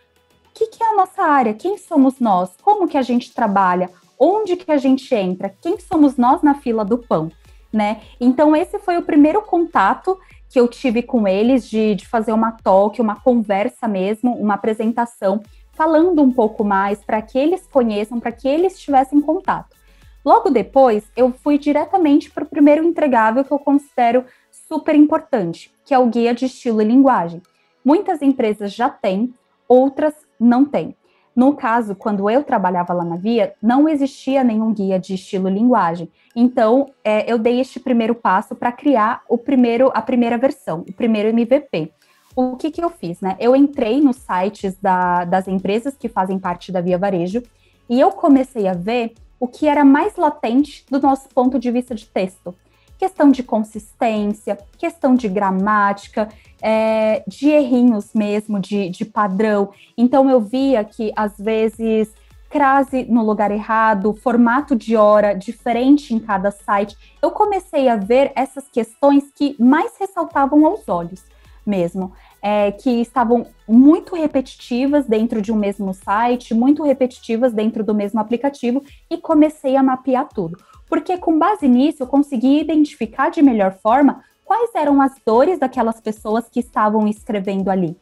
o 0.53 0.55
que, 0.55 0.67
que 0.67 0.83
é 0.83 0.87
a 0.91 0.95
nossa 0.95 1.23
área, 1.23 1.55
quem 1.55 1.79
somos 1.79 2.19
nós, 2.19 2.51
como 2.61 2.87
que 2.87 2.95
a 2.95 3.01
gente 3.01 3.33
trabalha, 3.33 3.89
onde 4.19 4.55
que 4.55 4.71
a 4.71 4.77
gente 4.77 5.13
entra, 5.15 5.49
quem 5.59 5.79
somos 5.79 6.15
nós 6.15 6.43
na 6.43 6.53
fila 6.53 6.85
do 6.85 6.99
pão, 6.99 7.31
né? 7.71 8.01
Então, 8.21 8.55
esse 8.55 8.77
foi 8.77 8.95
o 8.95 9.01
primeiro 9.01 9.41
contato 9.41 10.15
que 10.47 10.59
eu 10.59 10.67
tive 10.67 11.01
com 11.01 11.27
eles 11.27 11.67
de, 11.67 11.95
de 11.95 12.07
fazer 12.07 12.31
uma 12.33 12.51
talk, 12.51 13.01
uma 13.01 13.19
conversa 13.19 13.87
mesmo, 13.87 14.35
uma 14.35 14.53
apresentação, 14.53 15.41
falando 15.71 16.21
um 16.21 16.31
pouco 16.31 16.63
mais 16.63 17.03
para 17.03 17.19
que 17.19 17.39
eles 17.39 17.65
conheçam, 17.65 18.19
para 18.19 18.31
que 18.31 18.47
eles 18.47 18.79
tivessem 18.79 19.19
contato. 19.19 19.75
Logo 20.23 20.51
depois, 20.51 21.03
eu 21.17 21.31
fui 21.31 21.57
diretamente 21.57 22.29
para 22.29 22.43
o 22.43 22.47
primeiro 22.47 22.83
entregável 22.83 23.43
que 23.43 23.51
eu 23.51 23.57
considero 23.57 24.23
super 24.51 24.93
importante, 24.93 25.73
que 25.83 25.95
é 25.95 25.97
o 25.97 26.05
guia 26.05 26.35
de 26.35 26.45
estilo 26.45 26.83
e 26.83 26.85
linguagem. 26.85 27.41
Muitas 27.83 28.21
empresas 28.21 28.71
já 28.71 28.87
têm, 28.87 29.33
outras 29.67 30.13
não 30.43 30.65
têm. 30.65 30.95
No 31.35 31.55
caso, 31.55 31.95
quando 31.95 32.29
eu 32.29 32.43
trabalhava 32.43 32.93
lá 32.93 33.03
na 33.03 33.15
Via, 33.15 33.53
não 33.61 33.89
existia 33.89 34.43
nenhum 34.43 34.71
guia 34.71 34.99
de 34.99 35.15
estilo 35.15 35.49
linguagem. 35.49 36.11
Então, 36.35 36.91
é, 37.03 37.31
eu 37.31 37.39
dei 37.39 37.59
este 37.59 37.79
primeiro 37.79 38.13
passo 38.13 38.53
para 38.55 38.71
criar 38.71 39.23
o 39.27 39.37
primeiro, 39.37 39.91
a 39.95 40.01
primeira 40.01 40.37
versão, 40.37 40.85
o 40.87 40.93
primeiro 40.93 41.29
MVP. 41.29 41.91
O 42.35 42.55
que, 42.55 42.69
que 42.69 42.83
eu 42.83 42.89
fiz, 42.89 43.19
né? 43.19 43.35
Eu 43.39 43.55
entrei 43.55 43.99
nos 43.99 44.17
sites 44.17 44.75
da, 44.79 45.25
das 45.25 45.47
empresas 45.47 45.95
que 45.95 46.07
fazem 46.07 46.37
parte 46.37 46.71
da 46.71 46.81
Via 46.81 46.97
Varejo 46.97 47.41
e 47.89 47.99
eu 47.99 48.11
comecei 48.11 48.67
a 48.67 48.73
ver 48.73 49.13
o 49.39 49.47
que 49.47 49.67
era 49.67 49.83
mais 49.83 50.15
latente 50.15 50.85
do 50.89 50.99
nosso 50.99 51.29
ponto 51.29 51.59
de 51.59 51.69
vista 51.69 51.93
de 51.93 52.07
texto 52.07 52.55
questão 52.97 53.31
de 53.31 53.43
consistência, 53.43 54.57
questão 54.77 55.15
de 55.15 55.27
gramática, 55.27 56.29
é, 56.61 57.23
de 57.27 57.49
errinhos 57.49 58.13
mesmo, 58.13 58.59
de, 58.59 58.89
de 58.89 59.05
padrão. 59.05 59.71
Então 59.97 60.29
eu 60.29 60.39
via 60.39 60.83
que 60.83 61.11
às 61.15 61.37
vezes 61.37 62.13
crase 62.49 63.03
no 63.05 63.23
lugar 63.25 63.49
errado, 63.49 64.13
formato 64.13 64.75
de 64.75 64.95
hora 64.95 65.33
diferente 65.33 66.13
em 66.13 66.19
cada 66.19 66.51
site. 66.51 66.95
Eu 67.19 67.31
comecei 67.31 67.89
a 67.89 67.95
ver 67.95 68.31
essas 68.35 68.69
questões 68.69 69.23
que 69.33 69.55
mais 69.59 69.97
ressaltavam 69.99 70.63
aos 70.65 70.87
olhos 70.87 71.25
mesmo. 71.65 72.13
É, 72.45 72.73
que 72.73 73.01
estavam 73.01 73.47
muito 73.65 74.17
repetitivas 74.17 75.05
dentro 75.05 75.41
de 75.41 75.49
um 75.49 75.55
mesmo 75.55 75.93
site, 75.93 76.53
muito 76.53 76.83
repetitivas 76.83 77.53
dentro 77.53 77.85
do 77.85 77.95
mesmo 77.95 78.19
aplicativo, 78.19 78.83
e 79.09 79.17
comecei 79.17 79.77
a 79.77 79.81
mapear 79.81 80.27
tudo 80.27 80.57
porque 80.93 81.17
com 81.17 81.39
base 81.39 81.67
nisso 81.67 82.03
eu 82.03 82.07
consegui 82.07 82.59
identificar 82.59 83.31
de 83.31 83.41
melhor 83.41 83.73
forma 83.81 84.23
quais 84.45 84.69
eram 84.75 85.01
as 85.01 85.13
dores 85.25 85.57
daquelas 85.57 85.99
pessoas 85.99 86.47
que 86.47 86.59
estavam 86.59 87.07
escrevendo 87.07 87.71
ali. 87.71 87.97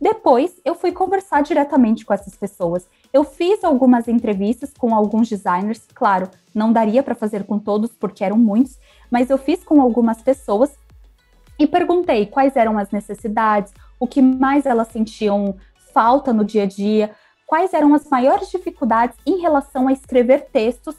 Depois, 0.00 0.54
eu 0.64 0.76
fui 0.76 0.92
conversar 0.92 1.42
diretamente 1.42 2.06
com 2.06 2.14
essas 2.14 2.36
pessoas. 2.36 2.88
Eu 3.12 3.24
fiz 3.24 3.64
algumas 3.64 4.06
entrevistas 4.06 4.72
com 4.72 4.94
alguns 4.94 5.28
designers, 5.28 5.82
claro, 5.92 6.30
não 6.54 6.72
daria 6.72 7.02
para 7.02 7.16
fazer 7.16 7.42
com 7.42 7.58
todos 7.58 7.90
porque 7.90 8.22
eram 8.22 8.38
muitos, 8.38 8.78
mas 9.10 9.30
eu 9.30 9.36
fiz 9.36 9.64
com 9.64 9.82
algumas 9.82 10.22
pessoas 10.22 10.70
e 11.58 11.66
perguntei 11.66 12.24
quais 12.24 12.54
eram 12.54 12.78
as 12.78 12.92
necessidades, 12.92 13.72
o 13.98 14.06
que 14.06 14.22
mais 14.22 14.64
elas 14.64 14.86
sentiam 14.86 15.56
falta 15.92 16.32
no 16.32 16.44
dia 16.44 16.62
a 16.62 16.66
dia, 16.66 17.10
quais 17.48 17.74
eram 17.74 17.94
as 17.94 18.08
maiores 18.08 18.48
dificuldades 18.48 19.18
em 19.26 19.40
relação 19.40 19.88
a 19.88 19.92
escrever 19.92 20.46
textos 20.52 20.94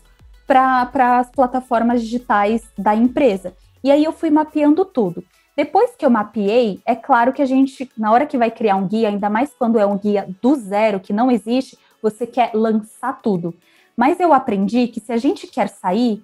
para 0.49 1.19
as 1.19 1.29
plataformas 1.29 2.01
digitais 2.01 2.63
da 2.75 2.95
empresa. 2.95 3.53
E 3.83 3.91
aí 3.91 4.03
eu 4.03 4.11
fui 4.11 4.31
mapeando 4.31 4.83
tudo. 4.83 5.23
Depois 5.55 5.95
que 5.95 6.03
eu 6.03 6.09
mapeei, 6.09 6.81
é 6.87 6.95
claro 6.95 7.31
que 7.31 7.41
a 7.41 7.45
gente, 7.45 7.87
na 7.95 8.11
hora 8.11 8.25
que 8.25 8.37
vai 8.37 8.49
criar 8.49 8.75
um 8.75 8.87
guia, 8.87 9.09
ainda 9.09 9.29
mais 9.29 9.51
quando 9.53 9.77
é 9.77 9.85
um 9.85 9.95
guia 9.95 10.27
do 10.41 10.55
zero, 10.55 10.99
que 10.99 11.13
não 11.13 11.29
existe, 11.29 11.77
você 12.01 12.25
quer 12.25 12.49
lançar 12.55 13.21
tudo. 13.21 13.53
Mas 13.95 14.19
eu 14.19 14.33
aprendi 14.33 14.87
que 14.87 14.99
se 14.99 15.11
a 15.11 15.17
gente 15.17 15.45
quer 15.45 15.69
sair, 15.69 16.23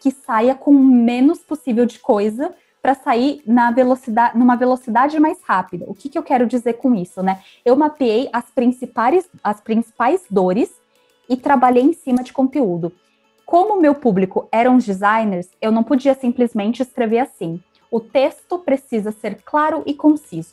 que 0.00 0.10
saia 0.10 0.54
com 0.54 0.70
o 0.70 0.78
menos 0.78 1.40
possível 1.40 1.84
de 1.84 1.98
coisa 1.98 2.54
para 2.80 2.94
sair 2.94 3.42
na 3.44 3.70
velocidade, 3.70 4.38
numa 4.38 4.56
velocidade 4.56 5.20
mais 5.20 5.42
rápida. 5.42 5.84
O 5.88 5.94
que, 5.94 6.08
que 6.08 6.16
eu 6.16 6.22
quero 6.22 6.46
dizer 6.46 6.74
com 6.74 6.94
isso, 6.94 7.22
né? 7.22 7.42
Eu 7.66 7.76
mapeei 7.76 8.30
as 8.32 8.46
principais, 8.46 9.28
as 9.44 9.60
principais 9.60 10.22
dores 10.30 10.70
e 11.28 11.36
trabalhei 11.36 11.82
em 11.82 11.92
cima 11.92 12.22
de 12.22 12.32
conteúdo. 12.32 12.92
Como 13.48 13.80
meu 13.80 13.94
público 13.94 14.46
eram 14.52 14.76
os 14.76 14.84
designers, 14.84 15.48
eu 15.58 15.72
não 15.72 15.82
podia 15.82 16.12
simplesmente 16.12 16.82
escrever 16.82 17.20
assim. 17.20 17.58
O 17.90 17.98
texto 17.98 18.58
precisa 18.58 19.10
ser 19.10 19.40
claro 19.42 19.82
e 19.86 19.94
conciso. 19.94 20.52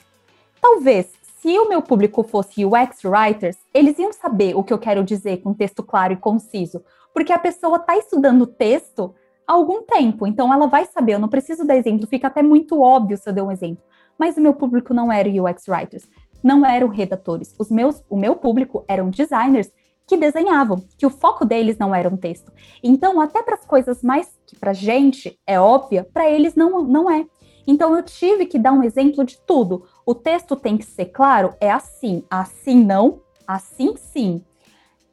Talvez, 0.61 1.11
se 1.41 1.59
o 1.59 1.67
meu 1.67 1.81
público 1.81 2.23
fosse 2.23 2.63
UX 2.63 3.03
writers, 3.03 3.57
eles 3.73 3.99
iam 3.99 4.13
saber 4.13 4.55
o 4.55 4.63
que 4.63 4.71
eu 4.71 4.77
quero 4.77 5.03
dizer 5.03 5.41
com 5.41 5.53
texto 5.53 5.83
claro 5.83 6.13
e 6.13 6.15
conciso, 6.15 6.81
porque 7.13 7.33
a 7.33 7.37
pessoa 7.37 7.75
está 7.75 7.97
estudando 7.97 8.47
texto 8.47 9.13
há 9.45 9.51
algum 9.51 9.81
tempo, 9.81 10.25
então 10.25 10.53
ela 10.53 10.67
vai 10.67 10.85
saber. 10.85 11.15
Eu 11.15 11.19
não 11.19 11.27
preciso 11.27 11.67
dar 11.67 11.75
exemplo, 11.75 12.07
fica 12.07 12.27
até 12.27 12.41
muito 12.41 12.79
óbvio 12.79 13.17
se 13.17 13.27
eu 13.27 13.33
der 13.33 13.43
um 13.43 13.51
exemplo. 13.51 13.83
Mas 14.17 14.37
o 14.37 14.41
meu 14.41 14.53
público 14.53 14.93
não 14.93 15.11
era 15.11 15.27
UX 15.27 15.67
writers, 15.67 16.07
não 16.41 16.65
eram 16.65 16.87
redatores. 16.87 17.53
Os 17.59 17.69
meus, 17.69 18.01
o 18.09 18.15
meu 18.15 18.37
público 18.37 18.85
eram 18.87 19.09
designers 19.09 19.69
que 20.07 20.17
desenhavam, 20.17 20.83
que 20.97 21.05
o 21.05 21.09
foco 21.09 21.45
deles 21.45 21.77
não 21.77 21.93
era 21.93 22.07
um 22.07 22.17
texto. 22.17 22.51
Então, 22.83 23.19
até 23.19 23.41
para 23.41 23.55
as 23.55 23.65
coisas 23.65 24.03
mais 24.03 24.29
que 24.45 24.55
para 24.55 24.73
gente 24.73 25.39
é 25.45 25.59
óbvia, 25.59 26.07
para 26.13 26.29
eles 26.29 26.55
não, 26.55 26.83
não 26.83 27.09
é. 27.09 27.25
Então, 27.67 27.95
eu 27.95 28.03
tive 28.03 28.45
que 28.45 28.59
dar 28.59 28.73
um 28.73 28.83
exemplo 28.83 29.23
de 29.23 29.37
tudo. 29.39 29.85
O 30.05 30.13
texto 30.13 30.55
tem 30.55 30.77
que 30.77 30.85
ser 30.85 31.05
claro, 31.05 31.55
é 31.59 31.71
assim, 31.71 32.23
assim 32.29 32.83
não, 32.83 33.21
assim 33.47 33.95
sim 33.97 34.43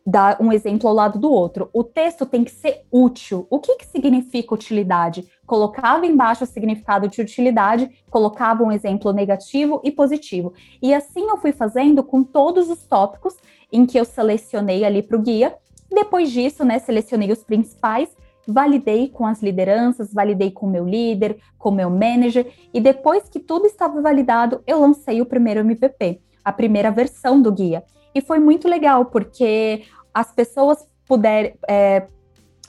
dar 0.07 0.37
um 0.41 0.53
exemplo 0.53 0.89
ao 0.89 0.95
lado 0.95 1.19
do 1.19 1.31
outro. 1.31 1.71
O 1.73 1.85
texto 1.85 2.27
tem 2.27 2.45
que 2.45 2.51
ser 2.51 2.85
útil. 2.91 3.47
O 3.49 3.59
que, 3.59 3.77
que 3.77 3.87
significa 3.87 4.55
utilidade? 4.55 5.27
Colocava 5.47 6.07
embaixo 6.07 6.45
o 6.45 6.47
significado 6.47 7.09
de 7.09 7.21
utilidade, 7.21 7.89
colocava 8.11 8.63
um 8.63 8.73
exemplo 8.73 9.13
negativo 9.13 9.81
e 9.85 9.91
positivo. 9.91 10.53
E 10.81 10.93
assim 10.93 11.29
eu 11.29 11.37
fui 11.37 11.53
fazendo 11.53 12.03
com 12.03 12.23
todos 12.23 12.69
os 12.69 12.83
tópicos 12.85 13.37
em 13.73 13.87
que 13.87 13.99
eu 13.99 14.05
selecionei 14.05 14.85
ali 14.85 15.03
para 15.03 15.17
o 15.17 15.23
guia. 15.23 15.55
Depois 15.91 16.31
disso, 16.31 16.65
né, 16.65 16.79
selecionei 16.79 17.31
os 17.31 17.45
principais, 17.45 18.09
validei 18.47 19.09
com 19.09 19.27
as 19.27 19.43
lideranças, 19.43 20.13
validei 20.13 20.51
com 20.51 20.67
meu 20.67 20.85
líder, 20.85 21.39
com 21.59 21.71
meu 21.71 21.91
manager, 21.91 22.51
e 22.73 22.81
depois 22.81 23.29
que 23.29 23.39
tudo 23.39 23.67
estava 23.67 24.01
validado, 24.01 24.63
eu 24.67 24.81
lancei 24.81 25.21
o 25.21 25.27
primeiro 25.27 25.61
MVP, 25.61 26.21
a 26.45 26.53
primeira 26.53 26.91
versão 26.91 27.41
do 27.41 27.53
guia. 27.53 27.85
E 28.15 28.21
foi 28.21 28.39
muito 28.39 28.69
legal, 28.69 29.07
porque 29.07 29.85
as 30.13 30.33
pessoas 30.33 30.87
puder, 31.07 31.57
é, 31.69 32.07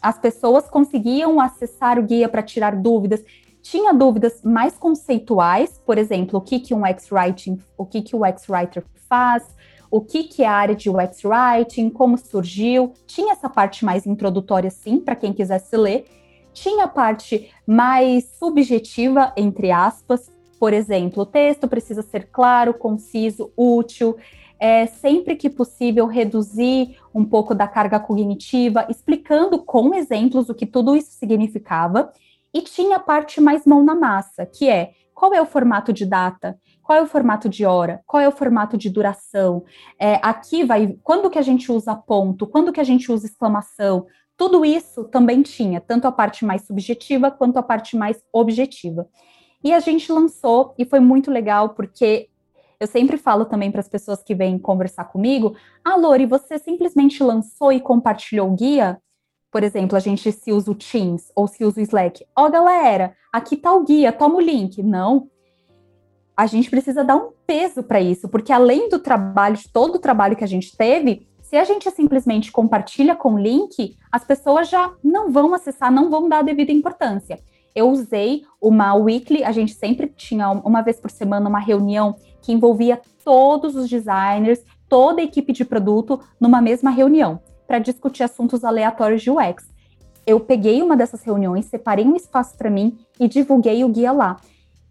as 0.01 0.17
pessoas 0.17 0.69
conseguiam 0.69 1.39
acessar 1.39 1.99
o 1.99 2.03
guia 2.03 2.27
para 2.27 2.41
tirar 2.41 2.75
dúvidas. 2.75 3.23
Tinha 3.61 3.93
dúvidas 3.93 4.41
mais 4.43 4.77
conceituais, 4.77 5.81
por 5.85 5.97
exemplo, 5.97 6.39
o 6.39 6.41
que, 6.41 6.59
que 6.59 6.73
um 6.73 6.85
X-Writing, 6.85 7.59
o 7.77 7.85
que, 7.85 8.01
que 8.01 8.15
o 8.15 8.25
X-Writer 8.25 8.83
faz, 9.07 9.43
o 9.89 10.01
que, 10.01 10.23
que 10.23 10.43
é 10.43 10.47
a 10.47 10.53
área 10.53 10.75
de 10.75 10.89
UX 10.89 11.23
Writing, 11.23 11.89
como 11.89 12.17
surgiu. 12.17 12.93
Tinha 13.05 13.33
essa 13.33 13.47
parte 13.47 13.85
mais 13.85 14.05
introdutória, 14.05 14.69
sim, 14.69 14.99
para 14.99 15.15
quem 15.15 15.31
quisesse 15.31 15.77
ler. 15.77 16.05
Tinha 16.51 16.85
a 16.85 16.87
parte 16.87 17.51
mais 17.65 18.25
subjetiva, 18.39 19.31
entre 19.37 19.71
aspas, 19.71 20.31
por 20.59 20.73
exemplo, 20.73 21.23
o 21.23 21.25
texto 21.25 21.67
precisa 21.67 22.01
ser 22.01 22.29
claro, 22.31 22.73
conciso, 22.73 23.51
útil 23.55 24.17
é, 24.59 24.85
sempre 24.85 25.35
que 25.35 25.49
possível, 25.49 26.05
reduzir 26.05 26.97
um 27.13 27.25
pouco 27.25 27.53
da 27.53 27.67
carga 27.67 27.99
cognitiva, 27.99 28.85
explicando 28.89 29.59
com 29.63 29.93
exemplos 29.93 30.49
o 30.49 30.55
que 30.55 30.65
tudo 30.65 30.95
isso 30.95 31.11
significava. 31.11 32.11
E 32.53 32.61
tinha 32.61 32.97
a 32.97 32.99
parte 32.99 33.41
mais 33.41 33.65
mão 33.65 33.83
na 33.83 33.95
massa, 33.95 34.45
que 34.45 34.69
é 34.69 34.91
qual 35.13 35.33
é 35.33 35.41
o 35.41 35.45
formato 35.45 35.91
de 35.91 36.05
data, 36.05 36.59
qual 36.81 36.97
é 36.97 37.01
o 37.01 37.07
formato 37.07 37.47
de 37.47 37.65
hora, 37.65 38.01
qual 38.05 38.21
é 38.21 38.27
o 38.27 38.31
formato 38.31 38.77
de 38.77 38.89
duração. 38.89 39.63
É, 39.99 40.19
aqui 40.21 40.63
vai, 40.63 40.97
quando 41.01 41.29
que 41.29 41.39
a 41.39 41.43
gente 41.43 41.71
usa 41.71 41.95
ponto, 41.95 42.45
quando 42.45 42.71
que 42.71 42.79
a 42.79 42.83
gente 42.83 43.11
usa 43.11 43.25
exclamação, 43.25 44.05
tudo 44.35 44.65
isso 44.65 45.05
também 45.05 45.41
tinha, 45.41 45.79
tanto 45.79 46.07
a 46.07 46.11
parte 46.11 46.43
mais 46.45 46.65
subjetiva 46.65 47.31
quanto 47.31 47.57
a 47.57 47.63
parte 47.63 47.95
mais 47.95 48.21
objetiva. 48.31 49.07
E 49.63 49.71
a 49.71 49.79
gente 49.79 50.11
lançou, 50.11 50.73
e 50.77 50.83
foi 50.83 50.99
muito 50.99 51.31
legal, 51.31 51.69
porque 51.69 52.29
eu 52.83 52.87
sempre 52.87 53.17
falo 53.17 53.45
também 53.45 53.71
para 53.71 53.79
as 53.79 53.87
pessoas 53.87 54.21
que 54.21 54.35
vêm 54.35 54.59
conversar 54.59 55.05
comigo: 55.05 55.55
ah, 55.83 55.95
Lori, 55.95 56.25
você 56.25 56.59
simplesmente 56.59 57.23
lançou 57.23 57.71
e 57.71 57.79
compartilhou 57.79 58.49
o 58.49 58.55
guia? 58.55 58.99
Por 59.49 59.63
exemplo, 59.63 59.95
a 59.95 59.99
gente 59.99 60.31
se 60.31 60.51
usa 60.51 60.71
o 60.71 60.75
Teams 60.75 61.31
ou 61.35 61.47
se 61.47 61.63
usa 61.63 61.79
o 61.79 61.83
Slack. 61.83 62.25
Ó, 62.35 62.45
oh, 62.45 62.51
galera, 62.51 63.15
aqui 63.31 63.55
tá 63.55 63.73
o 63.73 63.83
guia, 63.83 64.11
toma 64.11 64.35
o 64.35 64.41
link. 64.41 64.81
Não. 64.83 65.29
A 66.35 66.47
gente 66.47 66.69
precisa 66.69 67.03
dar 67.03 67.15
um 67.15 67.31
peso 67.45 67.83
para 67.83 68.01
isso, 68.01 68.27
porque 68.27 68.51
além 68.51 68.89
do 68.89 68.97
trabalho, 68.97 69.55
de 69.55 69.71
todo 69.71 69.95
o 69.95 69.99
trabalho 69.99 70.35
que 70.35 70.43
a 70.43 70.47
gente 70.47 70.75
teve, 70.75 71.27
se 71.43 71.55
a 71.55 71.63
gente 71.63 71.89
simplesmente 71.91 72.51
compartilha 72.51 73.15
com 73.15 73.35
o 73.35 73.39
link, 73.39 73.95
as 74.11 74.23
pessoas 74.25 74.67
já 74.67 74.91
não 75.03 75.31
vão 75.31 75.53
acessar, 75.53 75.91
não 75.91 76.09
vão 76.09 76.27
dar 76.27 76.39
a 76.39 76.41
devida 76.41 76.71
importância. 76.71 77.39
Eu 77.75 77.89
usei 77.89 78.43
uma 78.59 78.95
weekly, 78.95 79.43
a 79.43 79.51
gente 79.51 79.73
sempre 79.73 80.07
tinha 80.07 80.49
uma 80.49 80.81
vez 80.81 80.99
por 80.99 81.11
semana 81.11 81.47
uma 81.47 81.59
reunião 81.59 82.15
que 82.43 82.51
envolvia 82.51 83.01
todos 83.23 83.75
os 83.75 83.89
designers, 83.89 84.63
toda 84.87 85.21
a 85.21 85.23
equipe 85.23 85.51
de 85.51 85.65
produto 85.65 86.19
numa 86.39 86.61
mesma 86.61 86.91
reunião 86.91 87.41
para 87.65 87.79
discutir 87.79 88.21
assuntos 88.21 88.63
aleatórios 88.63 89.23
de 89.23 89.31
UX. 89.31 89.67
Eu 90.27 90.39
peguei 90.39 90.81
uma 90.81 90.95
dessas 90.95 91.23
reuniões, 91.23 91.65
separei 91.65 92.05
um 92.05 92.15
espaço 92.15 92.55
para 92.55 92.69
mim 92.69 92.97
e 93.19 93.27
divulguei 93.27 93.83
o 93.83 93.89
guia 93.89 94.11
lá. 94.11 94.37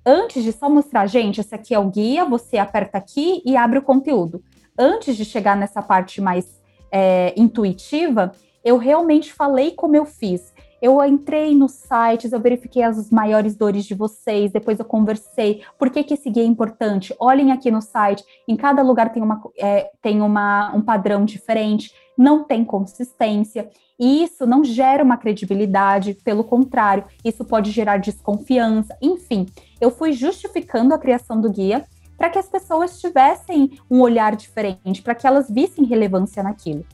Antes 0.05 0.43
de 0.43 0.53
só 0.53 0.69
mostrar, 0.69 1.07
gente, 1.07 1.41
esse 1.41 1.55
aqui 1.55 1.73
é 1.73 1.79
o 1.79 1.89
guia, 1.89 2.25
você 2.25 2.59
aperta 2.59 2.99
aqui 2.99 3.41
e 3.47 3.57
abre 3.57 3.79
o 3.79 3.83
conteúdo. 3.83 4.43
Antes 4.77 5.17
de 5.17 5.25
chegar 5.25 5.57
nessa 5.57 5.81
parte 5.81 6.21
mais 6.21 6.61
é, 6.91 7.33
intuitiva, 7.37 8.33
eu 8.65 8.77
realmente 8.79 9.33
falei 9.33 9.71
como 9.73 9.95
eu 9.95 10.05
fiz. 10.05 10.52
Eu 10.83 11.01
entrei 11.05 11.55
nos 11.55 11.71
sites, 11.71 12.33
eu 12.33 12.41
verifiquei 12.41 12.83
as 12.83 13.09
maiores 13.09 13.55
dores 13.55 13.85
de 13.85 13.95
vocês, 13.95 14.51
depois 14.51 14.81
eu 14.81 14.85
conversei. 14.85 15.63
Por 15.79 15.89
que, 15.91 16.03
que 16.03 16.15
esse 16.15 16.29
guia 16.29 16.43
é 16.43 16.47
importante? 16.47 17.15
Olhem 17.21 17.53
aqui 17.53 17.71
no 17.71 17.81
site, 17.81 18.25
em 18.49 18.57
cada 18.57 18.83
lugar 18.83 19.13
tem, 19.13 19.23
uma, 19.23 19.41
é, 19.57 19.93
tem 20.03 20.21
uma, 20.21 20.75
um 20.75 20.83
padrão 20.83 21.25
diferente, 21.25 21.95
não 22.19 22.43
tem 22.43 22.65
consistência. 22.65 23.71
E 23.97 24.25
isso 24.25 24.45
não 24.45 24.65
gera 24.65 25.05
uma 25.05 25.17
credibilidade, 25.17 26.15
pelo 26.25 26.43
contrário, 26.43 27.05
isso 27.25 27.45
pode 27.45 27.71
gerar 27.71 27.99
desconfiança. 27.99 28.99
Enfim, 29.01 29.47
eu 29.81 29.89
fui 29.89 30.13
justificando 30.13 30.93
a 30.93 30.99
criação 30.99 31.41
do 31.41 31.49
guia 31.49 31.85
para 32.19 32.29
que 32.29 32.41
as 32.41 32.49
pessoas 32.49 33.01
tivessem 33.01 33.79
um 33.89 34.01
olhar 34.01 34.35
diferente, 34.35 35.01
para 35.01 35.15
que 35.15 35.29
elas 35.29 35.49
vissem 35.49 35.85
relevância 35.85 36.43
naquilo. 36.43 36.85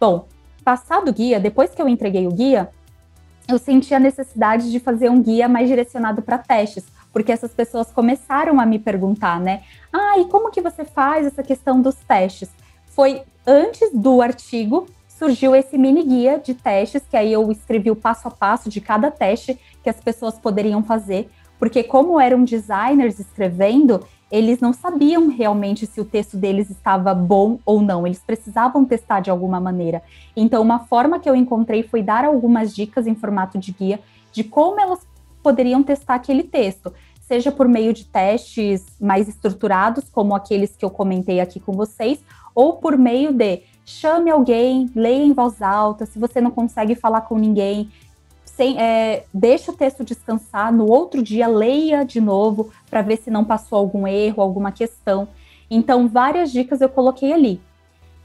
Bom, 0.00 0.26
passado 0.64 1.10
o 1.10 1.12
guia, 1.12 1.38
depois 1.38 1.74
que 1.74 1.82
eu 1.82 1.88
entreguei 1.88 2.26
o 2.26 2.32
guia, 2.32 2.70
eu 3.48 3.58
senti 3.58 3.94
a 3.94 3.98
necessidade 4.00 4.70
de 4.70 4.80
fazer 4.80 5.10
um 5.10 5.22
guia 5.22 5.48
mais 5.48 5.68
direcionado 5.68 6.22
para 6.22 6.38
testes, 6.38 6.84
porque 7.12 7.32
essas 7.32 7.52
pessoas 7.52 7.90
começaram 7.90 8.60
a 8.60 8.66
me 8.66 8.78
perguntar, 8.78 9.40
né? 9.40 9.62
Ah, 9.92 10.18
e 10.18 10.24
como 10.26 10.50
que 10.50 10.60
você 10.60 10.84
faz 10.84 11.26
essa 11.26 11.42
questão 11.42 11.80
dos 11.80 11.94
testes? 11.96 12.50
Foi 12.86 13.22
antes 13.46 13.90
do 13.92 14.20
artigo 14.20 14.86
surgiu 15.18 15.56
esse 15.56 15.78
mini 15.78 16.02
guia 16.02 16.38
de 16.38 16.54
testes, 16.54 17.02
que 17.08 17.16
aí 17.16 17.32
eu 17.32 17.50
escrevi 17.50 17.90
o 17.90 17.96
passo 17.96 18.28
a 18.28 18.30
passo 18.30 18.68
de 18.68 18.80
cada 18.80 19.10
teste 19.10 19.58
que 19.82 19.88
as 19.88 19.98
pessoas 19.98 20.38
poderiam 20.38 20.82
fazer, 20.82 21.30
porque 21.58 21.82
como 21.82 22.20
eram 22.20 22.44
designers 22.44 23.18
escrevendo, 23.18 24.06
eles 24.30 24.60
não 24.60 24.72
sabiam 24.72 25.28
realmente 25.28 25.86
se 25.86 26.00
o 26.00 26.04
texto 26.04 26.36
deles 26.36 26.68
estava 26.70 27.14
bom 27.14 27.58
ou 27.64 27.80
não, 27.80 28.06
eles 28.06 28.18
precisavam 28.18 28.84
testar 28.84 29.20
de 29.20 29.30
alguma 29.30 29.60
maneira. 29.60 30.02
Então, 30.36 30.62
uma 30.62 30.80
forma 30.80 31.20
que 31.20 31.30
eu 31.30 31.36
encontrei 31.36 31.82
foi 31.82 32.02
dar 32.02 32.24
algumas 32.24 32.74
dicas 32.74 33.06
em 33.06 33.14
formato 33.14 33.58
de 33.58 33.72
guia 33.72 34.00
de 34.32 34.42
como 34.42 34.80
elas 34.80 35.06
poderiam 35.42 35.82
testar 35.82 36.16
aquele 36.16 36.42
texto, 36.42 36.92
seja 37.20 37.52
por 37.52 37.68
meio 37.68 37.92
de 37.92 38.04
testes 38.04 38.84
mais 39.00 39.28
estruturados, 39.28 40.08
como 40.08 40.34
aqueles 40.34 40.76
que 40.76 40.84
eu 40.84 40.90
comentei 40.90 41.40
aqui 41.40 41.60
com 41.60 41.72
vocês, 41.72 42.22
ou 42.54 42.74
por 42.74 42.98
meio 42.98 43.32
de 43.32 43.62
chame 43.84 44.30
alguém, 44.30 44.90
leia 44.94 45.22
em 45.22 45.32
voz 45.32 45.62
alta, 45.62 46.04
se 46.04 46.18
você 46.18 46.40
não 46.40 46.50
consegue 46.50 46.96
falar 46.96 47.20
com 47.22 47.38
ninguém, 47.38 47.88
sem, 48.56 48.80
é, 48.80 49.24
deixa 49.32 49.70
o 49.70 49.76
texto 49.76 50.02
descansar, 50.02 50.72
no 50.72 50.90
outro 50.90 51.22
dia 51.22 51.46
leia 51.46 52.04
de 52.04 52.20
novo 52.20 52.70
para 52.88 53.02
ver 53.02 53.18
se 53.18 53.30
não 53.30 53.44
passou 53.44 53.78
algum 53.78 54.06
erro, 54.06 54.42
alguma 54.42 54.72
questão. 54.72 55.28
Então, 55.70 56.08
várias 56.08 56.50
dicas 56.50 56.80
eu 56.80 56.88
coloquei 56.88 57.32
ali. 57.32 57.60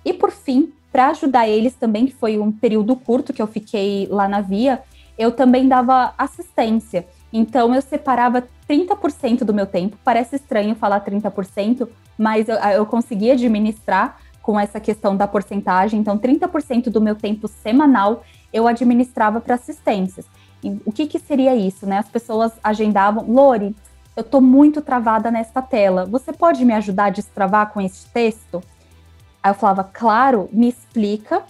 E 0.05 0.13
por 0.13 0.31
fim, 0.31 0.71
para 0.91 1.09
ajudar 1.09 1.49
eles 1.49 1.73
também, 1.73 2.05
que 2.05 2.13
foi 2.13 2.39
um 2.39 2.51
período 2.51 2.95
curto 2.95 3.33
que 3.33 3.41
eu 3.41 3.47
fiquei 3.47 4.07
lá 4.09 4.27
na 4.27 4.39
Via, 4.39 4.81
eu 5.17 5.31
também 5.31 5.67
dava 5.67 6.13
assistência. 6.17 7.05
Então, 7.33 7.75
eu 7.75 7.81
separava 7.81 8.47
30% 8.69 9.43
do 9.43 9.53
meu 9.53 9.65
tempo. 9.65 9.97
Parece 10.03 10.37
estranho 10.37 10.75
falar 10.75 11.03
30%, 11.03 11.87
mas 12.17 12.47
eu, 12.47 12.55
eu 12.55 12.85
conseguia 12.85 13.33
administrar 13.33 14.17
com 14.41 14.59
essa 14.59 14.79
questão 14.79 15.15
da 15.15 15.27
porcentagem. 15.27 15.99
Então, 15.99 16.17
30% 16.17 16.89
do 16.89 17.01
meu 17.01 17.15
tempo 17.15 17.47
semanal 17.47 18.23
eu 18.51 18.67
administrava 18.67 19.39
para 19.39 19.55
assistências. 19.55 20.25
E 20.63 20.79
o 20.85 20.91
que, 20.91 21.07
que 21.07 21.19
seria 21.19 21.55
isso, 21.55 21.85
né? 21.85 21.97
As 21.97 22.09
pessoas 22.09 22.53
agendavam, 22.63 23.25
Lori, 23.31 23.75
eu 24.15 24.21
estou 24.21 24.41
muito 24.41 24.81
travada 24.81 25.31
nesta 25.31 25.61
tela. 25.61 26.05
Você 26.05 26.31
pode 26.33 26.63
me 26.63 26.73
ajudar 26.73 27.05
a 27.05 27.09
destravar 27.09 27.71
com 27.71 27.81
esse 27.81 28.07
texto? 28.09 28.61
Aí 29.41 29.51
eu 29.51 29.55
falava, 29.55 29.83
claro, 29.83 30.49
me 30.51 30.67
explica. 30.67 31.39
O 31.39 31.43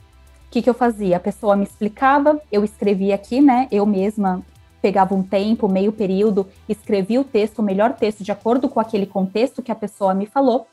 que, 0.52 0.62
que 0.62 0.70
eu 0.70 0.74
fazia? 0.74 1.18
A 1.18 1.20
pessoa 1.20 1.56
me 1.56 1.64
explicava, 1.64 2.40
eu 2.52 2.64
escrevia 2.64 3.16
aqui, 3.16 3.42
né? 3.42 3.68
Eu 3.72 3.86
mesma 3.86 4.44
pegava 4.82 5.14
um 5.14 5.22
tempo, 5.22 5.68
meio 5.68 5.92
período, 5.92 6.48
escrevia 6.68 7.22
o 7.22 7.24
texto, 7.24 7.60
o 7.60 7.64
melhor 7.64 7.94
texto, 7.94 8.24
de 8.24 8.32
acordo 8.32 8.68
com 8.68 8.80
aquele 8.80 9.06
contexto 9.06 9.62
que 9.62 9.72
a 9.72 9.76
pessoa 9.76 10.14
me 10.14 10.26
falou. 10.26 10.68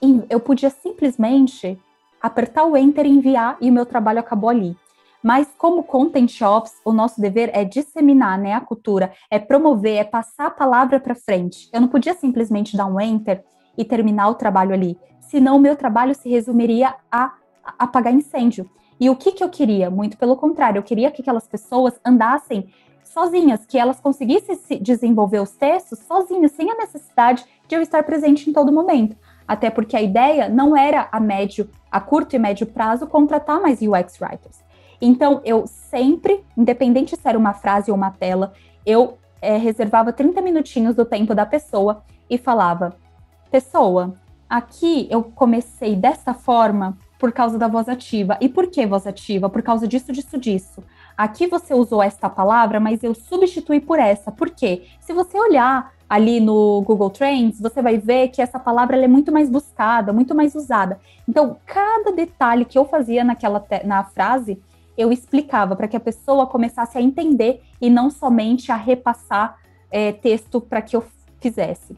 E 0.00 0.22
eu 0.30 0.40
podia 0.40 0.70
simplesmente 0.70 1.78
apertar 2.20 2.64
o 2.64 2.76
enter 2.76 3.04
e 3.04 3.10
enviar, 3.10 3.56
e 3.60 3.68
o 3.68 3.72
meu 3.72 3.84
trabalho 3.84 4.20
acabou 4.20 4.48
ali. 4.48 4.76
Mas 5.22 5.48
como 5.56 5.84
content 5.84 6.28
shops, 6.28 6.72
o 6.84 6.92
nosso 6.92 7.20
dever 7.20 7.50
é 7.54 7.64
disseminar 7.64 8.38
né, 8.38 8.54
a 8.54 8.60
cultura, 8.60 9.12
é 9.30 9.38
promover, 9.38 9.96
é 9.96 10.04
passar 10.04 10.46
a 10.46 10.50
palavra 10.50 10.98
para 10.98 11.14
frente. 11.14 11.68
Eu 11.72 11.80
não 11.80 11.88
podia 11.88 12.14
simplesmente 12.14 12.76
dar 12.76 12.86
um 12.86 13.00
enter 13.00 13.44
e 13.78 13.84
terminar 13.84 14.28
o 14.28 14.34
trabalho 14.34 14.74
ali, 14.74 14.98
senão 15.20 15.56
o 15.56 15.60
meu 15.60 15.76
trabalho 15.76 16.14
se 16.14 16.28
resumiria 16.28 16.94
a 17.10 17.32
apagar 17.78 18.12
incêndio. 18.12 18.68
E 18.98 19.08
o 19.08 19.16
que, 19.16 19.32
que 19.32 19.42
eu 19.42 19.48
queria? 19.48 19.90
Muito 19.90 20.18
pelo 20.18 20.36
contrário, 20.36 20.78
eu 20.78 20.82
queria 20.82 21.10
que 21.10 21.22
aquelas 21.22 21.46
pessoas 21.46 21.98
andassem 22.04 22.68
sozinhas, 23.02 23.66
que 23.66 23.78
elas 23.78 24.00
conseguissem 24.00 24.56
desenvolver 24.80 25.40
os 25.40 25.52
textos 25.52 25.98
sozinhas, 26.00 26.52
sem 26.52 26.70
a 26.70 26.76
necessidade 26.76 27.44
de 27.68 27.74
eu 27.74 27.82
estar 27.82 28.02
presente 28.02 28.48
em 28.48 28.52
todo 28.52 28.72
momento. 28.72 29.16
Até 29.46 29.70
porque 29.70 29.96
a 29.96 30.02
ideia 30.02 30.48
não 30.48 30.76
era 30.76 31.08
a 31.12 31.20
médio, 31.20 31.68
a 31.90 32.00
curto 32.00 32.34
e 32.34 32.38
médio 32.38 32.66
prazo 32.66 33.06
contratar 33.06 33.60
mais 33.60 33.80
UX 33.82 34.20
writers. 34.20 34.61
Então, 35.04 35.40
eu 35.44 35.66
sempre, 35.66 36.44
independente 36.56 37.16
se 37.16 37.28
era 37.28 37.36
uma 37.36 37.52
frase 37.52 37.90
ou 37.90 37.96
uma 37.96 38.12
tela, 38.12 38.52
eu 38.86 39.18
é, 39.40 39.56
reservava 39.56 40.12
30 40.12 40.40
minutinhos 40.40 40.94
do 40.94 41.04
tempo 41.04 41.34
da 41.34 41.44
pessoa 41.44 42.04
e 42.30 42.38
falava: 42.38 42.94
Pessoa, 43.50 44.14
aqui 44.48 45.08
eu 45.10 45.24
comecei 45.24 45.96
dessa 45.96 46.32
forma 46.32 46.96
por 47.18 47.32
causa 47.32 47.58
da 47.58 47.66
voz 47.66 47.88
ativa. 47.88 48.38
E 48.40 48.48
por 48.48 48.68
que 48.68 48.86
voz 48.86 49.04
ativa? 49.04 49.48
Por 49.50 49.62
causa 49.62 49.88
disso, 49.88 50.12
disso, 50.12 50.38
disso. 50.38 50.84
Aqui 51.16 51.48
você 51.48 51.74
usou 51.74 52.00
esta 52.00 52.30
palavra, 52.30 52.78
mas 52.78 53.02
eu 53.02 53.12
substituí 53.14 53.80
por 53.80 53.98
essa. 53.98 54.30
Por 54.30 54.50
quê? 54.50 54.84
Se 55.00 55.12
você 55.12 55.36
olhar 55.36 55.92
ali 56.08 56.40
no 56.40 56.82
Google 56.82 57.10
Trends, 57.10 57.60
você 57.60 57.82
vai 57.82 57.98
ver 57.98 58.28
que 58.28 58.42
essa 58.42 58.58
palavra 58.58 58.96
é 58.96 59.08
muito 59.08 59.32
mais 59.32 59.48
buscada, 59.48 60.12
muito 60.12 60.34
mais 60.34 60.54
usada. 60.54 61.00
Então, 61.28 61.56
cada 61.66 62.12
detalhe 62.12 62.64
que 62.64 62.78
eu 62.78 62.84
fazia 62.84 63.24
naquela 63.24 63.64
na 63.84 64.04
frase, 64.04 64.60
eu 64.96 65.12
explicava 65.12 65.74
para 65.74 65.88
que 65.88 65.96
a 65.96 66.00
pessoa 66.00 66.46
começasse 66.46 66.98
a 66.98 67.02
entender 67.02 67.62
e 67.80 67.88
não 67.88 68.10
somente 68.10 68.70
a 68.70 68.76
repassar 68.76 69.56
é, 69.90 70.12
texto 70.12 70.60
para 70.60 70.82
que 70.82 70.96
eu 70.96 71.04
fizesse. 71.40 71.96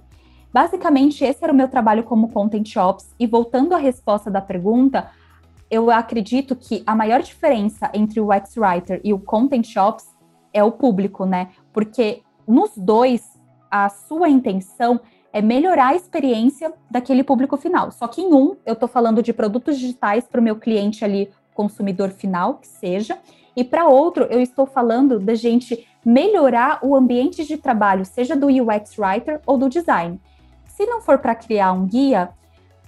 Basicamente, 0.52 1.24
esse 1.24 1.42
era 1.42 1.52
o 1.52 1.56
meu 1.56 1.68
trabalho 1.68 2.04
como 2.04 2.30
Content 2.30 2.76
Ops. 2.76 3.12
E 3.18 3.26
voltando 3.26 3.74
à 3.74 3.78
resposta 3.78 4.30
da 4.30 4.40
pergunta, 4.40 5.10
eu 5.70 5.90
acredito 5.90 6.54
que 6.54 6.82
a 6.86 6.94
maior 6.94 7.20
diferença 7.20 7.90
entre 7.92 8.20
o 8.20 8.32
X-Writer 8.32 9.00
e 9.02 9.12
o 9.12 9.18
Content 9.18 9.76
Ops 9.76 10.06
é 10.52 10.62
o 10.62 10.70
público, 10.70 11.26
né? 11.26 11.48
Porque 11.72 12.22
nos 12.46 12.70
dois, 12.76 13.22
a 13.68 13.88
sua 13.88 14.28
intenção 14.28 15.00
é 15.32 15.42
melhorar 15.42 15.88
a 15.88 15.96
experiência 15.96 16.72
daquele 16.88 17.24
público 17.24 17.56
final. 17.56 17.90
Só 17.90 18.06
que 18.06 18.22
em 18.22 18.32
um, 18.32 18.54
eu 18.64 18.74
estou 18.74 18.88
falando 18.88 19.20
de 19.20 19.32
produtos 19.32 19.76
digitais 19.76 20.28
para 20.28 20.40
o 20.40 20.44
meu 20.44 20.54
cliente 20.54 21.04
ali, 21.04 21.28
consumidor 21.54 22.10
final, 22.10 22.54
que 22.54 22.66
seja, 22.66 23.18
e 23.56 23.62
para 23.62 23.86
outro, 23.86 24.24
eu 24.24 24.40
estou 24.40 24.66
falando 24.66 25.18
da 25.18 25.34
gente 25.34 25.86
melhorar 26.04 26.80
o 26.82 26.94
ambiente 26.94 27.44
de 27.44 27.56
trabalho, 27.56 28.04
seja 28.04 28.36
do 28.36 28.48
UX 28.48 28.98
Writer 28.98 29.40
ou 29.46 29.56
do 29.56 29.68
design. 29.68 30.20
Se 30.66 30.84
não 30.86 31.00
for 31.00 31.18
para 31.18 31.34
criar 31.34 31.72
um 31.72 31.86
guia, 31.86 32.30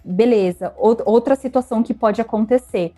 beleza. 0.05 0.75
Outra 0.77 1.37
situação 1.37 1.83
que 1.83 1.95
pode 1.95 2.21
acontecer. 2.21 2.93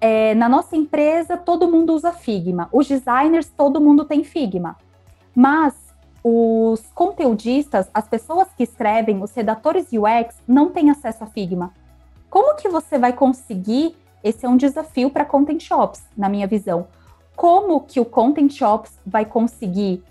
É, 0.00 0.34
na 0.34 0.48
nossa 0.48 0.76
empresa, 0.76 1.36
todo 1.36 1.70
mundo 1.70 1.94
usa 1.94 2.12
Figma. 2.12 2.68
Os 2.72 2.88
designers, 2.88 3.50
todo 3.54 3.80
mundo 3.80 4.04
tem 4.04 4.24
Figma. 4.24 4.76
Mas 5.34 5.74
os 6.22 6.80
conteudistas, 6.94 7.90
as 7.92 8.08
pessoas 8.08 8.48
que 8.56 8.62
escrevem, 8.62 9.22
os 9.22 9.32
redatores 9.32 9.88
UX, 9.92 10.36
não 10.48 10.70
têm 10.70 10.90
acesso 10.90 11.22
a 11.22 11.26
Figma. 11.26 11.72
Como 12.30 12.56
que 12.56 12.68
você 12.68 12.98
vai 12.98 13.12
conseguir? 13.12 13.94
Esse 14.24 14.46
é 14.46 14.48
um 14.48 14.56
desafio 14.56 15.10
para 15.10 15.26
Content 15.26 15.60
Shops, 15.60 16.02
na 16.16 16.30
minha 16.30 16.46
visão. 16.46 16.88
Como 17.36 17.82
que 17.82 18.00
o 18.00 18.06
Content 18.06 18.50
Shops 18.50 18.98
vai 19.04 19.26
conseguir 19.26 20.02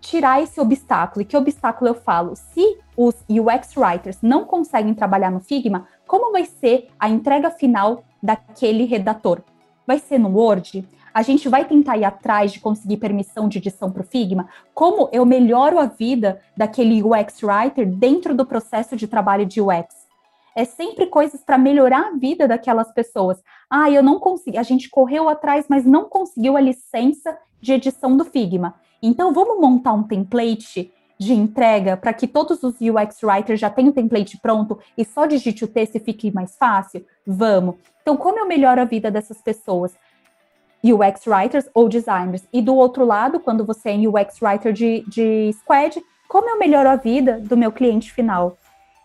tirar 0.00 0.42
esse 0.42 0.58
obstáculo? 0.58 1.20
E 1.20 1.26
que 1.26 1.36
obstáculo 1.36 1.90
eu 1.90 1.94
falo? 1.94 2.34
Se 2.34 2.78
os 2.96 3.14
UX 3.28 3.76
Writers 3.76 4.16
não 4.22 4.46
conseguem 4.46 4.94
trabalhar 4.94 5.30
no 5.30 5.40
Figma, 5.40 5.86
como 6.06 6.32
vai 6.32 6.46
ser 6.46 6.88
a 6.98 7.10
entrega 7.10 7.50
final 7.50 8.02
daquele 8.22 8.86
redator? 8.86 9.42
Vai 9.86 9.98
ser 9.98 10.18
no 10.18 10.30
Word? 10.30 10.88
A 11.12 11.20
gente 11.20 11.50
vai 11.50 11.66
tentar 11.66 11.98
ir 11.98 12.04
atrás 12.04 12.50
de 12.50 12.60
conseguir 12.60 12.96
permissão 12.96 13.46
de 13.46 13.58
edição 13.58 13.90
para 13.90 14.00
o 14.00 14.06
Figma? 14.06 14.48
Como 14.72 15.06
eu 15.12 15.26
melhoro 15.26 15.78
a 15.78 15.84
vida 15.84 16.40
daquele 16.56 17.02
UX 17.02 17.42
Writer 17.42 17.86
dentro 17.86 18.34
do 18.34 18.46
processo 18.46 18.96
de 18.96 19.06
trabalho 19.06 19.44
de 19.44 19.60
UX? 19.60 19.97
É 20.58 20.64
sempre 20.64 21.06
coisas 21.06 21.40
para 21.40 21.56
melhorar 21.56 22.08
a 22.08 22.16
vida 22.16 22.48
daquelas 22.48 22.90
pessoas. 22.90 23.40
Ah, 23.70 23.88
eu 23.92 24.02
não 24.02 24.18
consegui, 24.18 24.58
a 24.58 24.64
gente 24.64 24.90
correu 24.90 25.28
atrás, 25.28 25.66
mas 25.68 25.84
não 25.84 26.06
conseguiu 26.06 26.56
a 26.56 26.60
licença 26.60 27.38
de 27.60 27.74
edição 27.74 28.16
do 28.16 28.24
Figma. 28.24 28.74
Então, 29.00 29.32
vamos 29.32 29.60
montar 29.60 29.92
um 29.92 30.02
template 30.02 30.92
de 31.16 31.32
entrega 31.32 31.96
para 31.96 32.12
que 32.12 32.26
todos 32.26 32.64
os 32.64 32.74
UX 32.80 33.22
writers 33.22 33.60
já 33.60 33.70
tenham 33.70 33.90
o 33.90 33.94
template 33.94 34.36
pronto 34.38 34.80
e 34.96 35.04
só 35.04 35.26
digite 35.26 35.62
o 35.62 35.68
texto 35.68 35.94
e 35.94 36.00
fique 36.00 36.34
mais 36.34 36.56
fácil? 36.56 37.06
Vamos. 37.24 37.76
Então, 38.02 38.16
como 38.16 38.40
eu 38.40 38.48
melhoro 38.48 38.80
a 38.80 38.84
vida 38.84 39.12
dessas 39.12 39.40
pessoas? 39.40 39.94
UX 40.82 41.24
writers 41.24 41.70
ou 41.72 41.88
designers. 41.88 42.42
E 42.52 42.60
do 42.60 42.74
outro 42.74 43.04
lado, 43.04 43.38
quando 43.38 43.64
você 43.64 43.90
é 43.90 44.08
UX 44.08 44.42
writer 44.42 44.72
de, 44.72 45.04
de 45.06 45.52
squad, 45.52 46.02
como 46.26 46.50
eu 46.50 46.58
melhoro 46.58 46.88
a 46.88 46.96
vida 46.96 47.38
do 47.38 47.56
meu 47.56 47.70
cliente 47.70 48.12
final? 48.12 48.58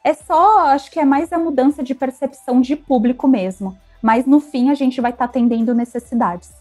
É 0.03 0.13
só, 0.13 0.67
acho 0.67 0.91
que 0.91 0.99
é 0.99 1.05
mais 1.05 1.31
a 1.31 1.37
mudança 1.37 1.81
de 1.81 1.95
percepção 1.95 2.59
de 2.59 2.75
público 2.75 3.27
mesmo. 3.27 3.79
Mas 4.01 4.25
no 4.25 4.41
fim 4.41 4.69
a 4.69 4.75
gente 4.75 4.99
vai 4.99 5.11
estar 5.11 5.25
tá 5.25 5.29
atendendo 5.29 5.73
necessidades. 5.73 6.51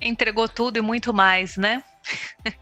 Entregou 0.00 0.48
tudo 0.48 0.78
e 0.78 0.80
muito 0.80 1.12
mais, 1.12 1.56
né? 1.56 1.82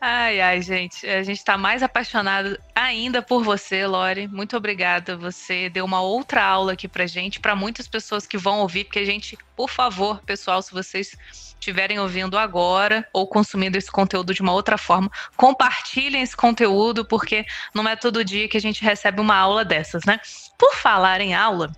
Ai, 0.00 0.40
ai, 0.40 0.62
gente, 0.62 1.06
a 1.06 1.22
gente 1.22 1.38
está 1.38 1.56
mais 1.56 1.82
apaixonado 1.82 2.58
ainda 2.74 3.22
por 3.22 3.42
você, 3.42 3.86
Lore. 3.86 4.28
Muito 4.28 4.56
obrigada. 4.56 5.16
Você 5.16 5.70
deu 5.70 5.84
uma 5.84 6.00
outra 6.00 6.44
aula 6.44 6.72
aqui 6.72 6.86
pra 6.86 7.06
gente, 7.06 7.40
para 7.40 7.56
muitas 7.56 7.88
pessoas 7.88 8.26
que 8.26 8.36
vão 8.36 8.60
ouvir, 8.60 8.84
porque 8.84 8.98
a 8.98 9.04
gente, 9.04 9.38
por 9.56 9.70
favor, 9.70 10.20
pessoal, 10.22 10.60
se 10.60 10.72
vocês 10.72 11.16
estiverem 11.32 11.98
ouvindo 11.98 12.38
agora 12.38 13.06
ou 13.12 13.26
consumindo 13.26 13.78
esse 13.78 13.90
conteúdo 13.90 14.34
de 14.34 14.42
uma 14.42 14.52
outra 14.52 14.76
forma, 14.76 15.10
compartilhem 15.36 16.22
esse 16.22 16.36
conteúdo, 16.36 17.04
porque 17.04 17.46
não 17.74 17.88
é 17.88 17.96
todo 17.96 18.24
dia 18.24 18.48
que 18.48 18.56
a 18.56 18.60
gente 18.60 18.82
recebe 18.82 19.20
uma 19.20 19.36
aula 19.36 19.64
dessas, 19.64 20.04
né? 20.04 20.20
Por 20.58 20.74
falar 20.74 21.20
em 21.20 21.34
aula, 21.34 21.72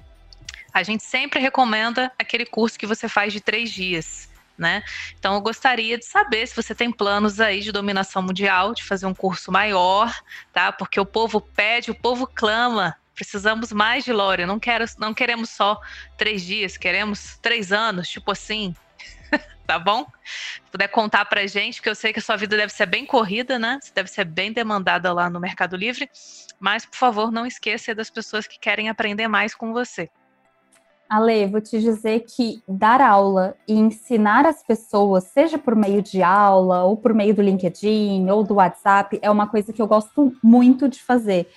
a 0.74 0.82
gente 0.82 1.04
sempre 1.04 1.40
recomenda 1.40 2.12
aquele 2.18 2.44
curso 2.44 2.78
que 2.78 2.86
você 2.86 3.08
faz 3.08 3.32
de 3.32 3.40
três 3.40 3.70
dias 3.70 4.27
né? 4.58 4.82
Então 5.18 5.34
eu 5.34 5.40
gostaria 5.40 5.96
de 5.96 6.04
saber 6.04 6.46
se 6.46 6.56
você 6.56 6.74
tem 6.74 6.90
planos 6.90 7.40
aí 7.40 7.60
de 7.60 7.70
dominação 7.70 8.20
mundial, 8.20 8.74
de 8.74 8.82
fazer 8.82 9.06
um 9.06 9.14
curso 9.14 9.52
maior, 9.52 10.12
tá? 10.52 10.72
Porque 10.72 10.98
o 10.98 11.06
povo 11.06 11.40
pede, 11.40 11.90
o 11.90 11.94
povo 11.94 12.26
clama. 12.26 12.96
Precisamos 13.14 13.72
mais 13.72 14.04
de 14.04 14.12
Lore. 14.12 14.46
Não, 14.46 14.60
quero, 14.60 14.84
não 14.98 15.12
queremos 15.14 15.50
só 15.50 15.80
três 16.16 16.42
dias, 16.42 16.76
queremos 16.76 17.38
três 17.38 17.72
anos, 17.72 18.08
tipo 18.08 18.30
assim. 18.30 18.74
tá 19.66 19.78
bom? 19.78 20.06
Se 20.24 20.70
puder 20.70 20.88
contar 20.88 21.24
pra 21.24 21.46
gente, 21.46 21.76
porque 21.76 21.90
eu 21.90 21.94
sei 21.94 22.12
que 22.12 22.20
a 22.20 22.22
sua 22.22 22.36
vida 22.36 22.56
deve 22.56 22.72
ser 22.72 22.86
bem 22.86 23.04
corrida, 23.04 23.58
né? 23.58 23.78
Você 23.82 23.92
deve 23.92 24.08
ser 24.08 24.24
bem 24.24 24.52
demandada 24.52 25.12
lá 25.12 25.28
no 25.28 25.40
Mercado 25.40 25.76
Livre. 25.76 26.08
Mas, 26.60 26.86
por 26.86 26.96
favor, 26.96 27.30
não 27.30 27.46
esqueça 27.46 27.94
das 27.94 28.10
pessoas 28.10 28.46
que 28.46 28.58
querem 28.58 28.88
aprender 28.88 29.28
mais 29.28 29.54
com 29.54 29.72
você. 29.72 30.08
Ale, 31.08 31.46
vou 31.46 31.60
te 31.60 31.80
dizer 31.80 32.20
que 32.20 32.62
dar 32.68 33.00
aula 33.00 33.54
e 33.66 33.72
ensinar 33.72 34.44
as 34.44 34.62
pessoas, 34.62 35.24
seja 35.24 35.56
por 35.56 35.74
meio 35.74 36.02
de 36.02 36.22
aula, 36.22 36.84
ou 36.84 36.96
por 36.96 37.14
meio 37.14 37.34
do 37.34 37.40
LinkedIn, 37.40 38.28
ou 38.28 38.44
do 38.44 38.54
WhatsApp, 38.54 39.18
é 39.22 39.30
uma 39.30 39.46
coisa 39.46 39.72
que 39.72 39.80
eu 39.80 39.86
gosto 39.86 40.32
muito 40.42 40.88
de 40.88 41.02
fazer. 41.02 41.48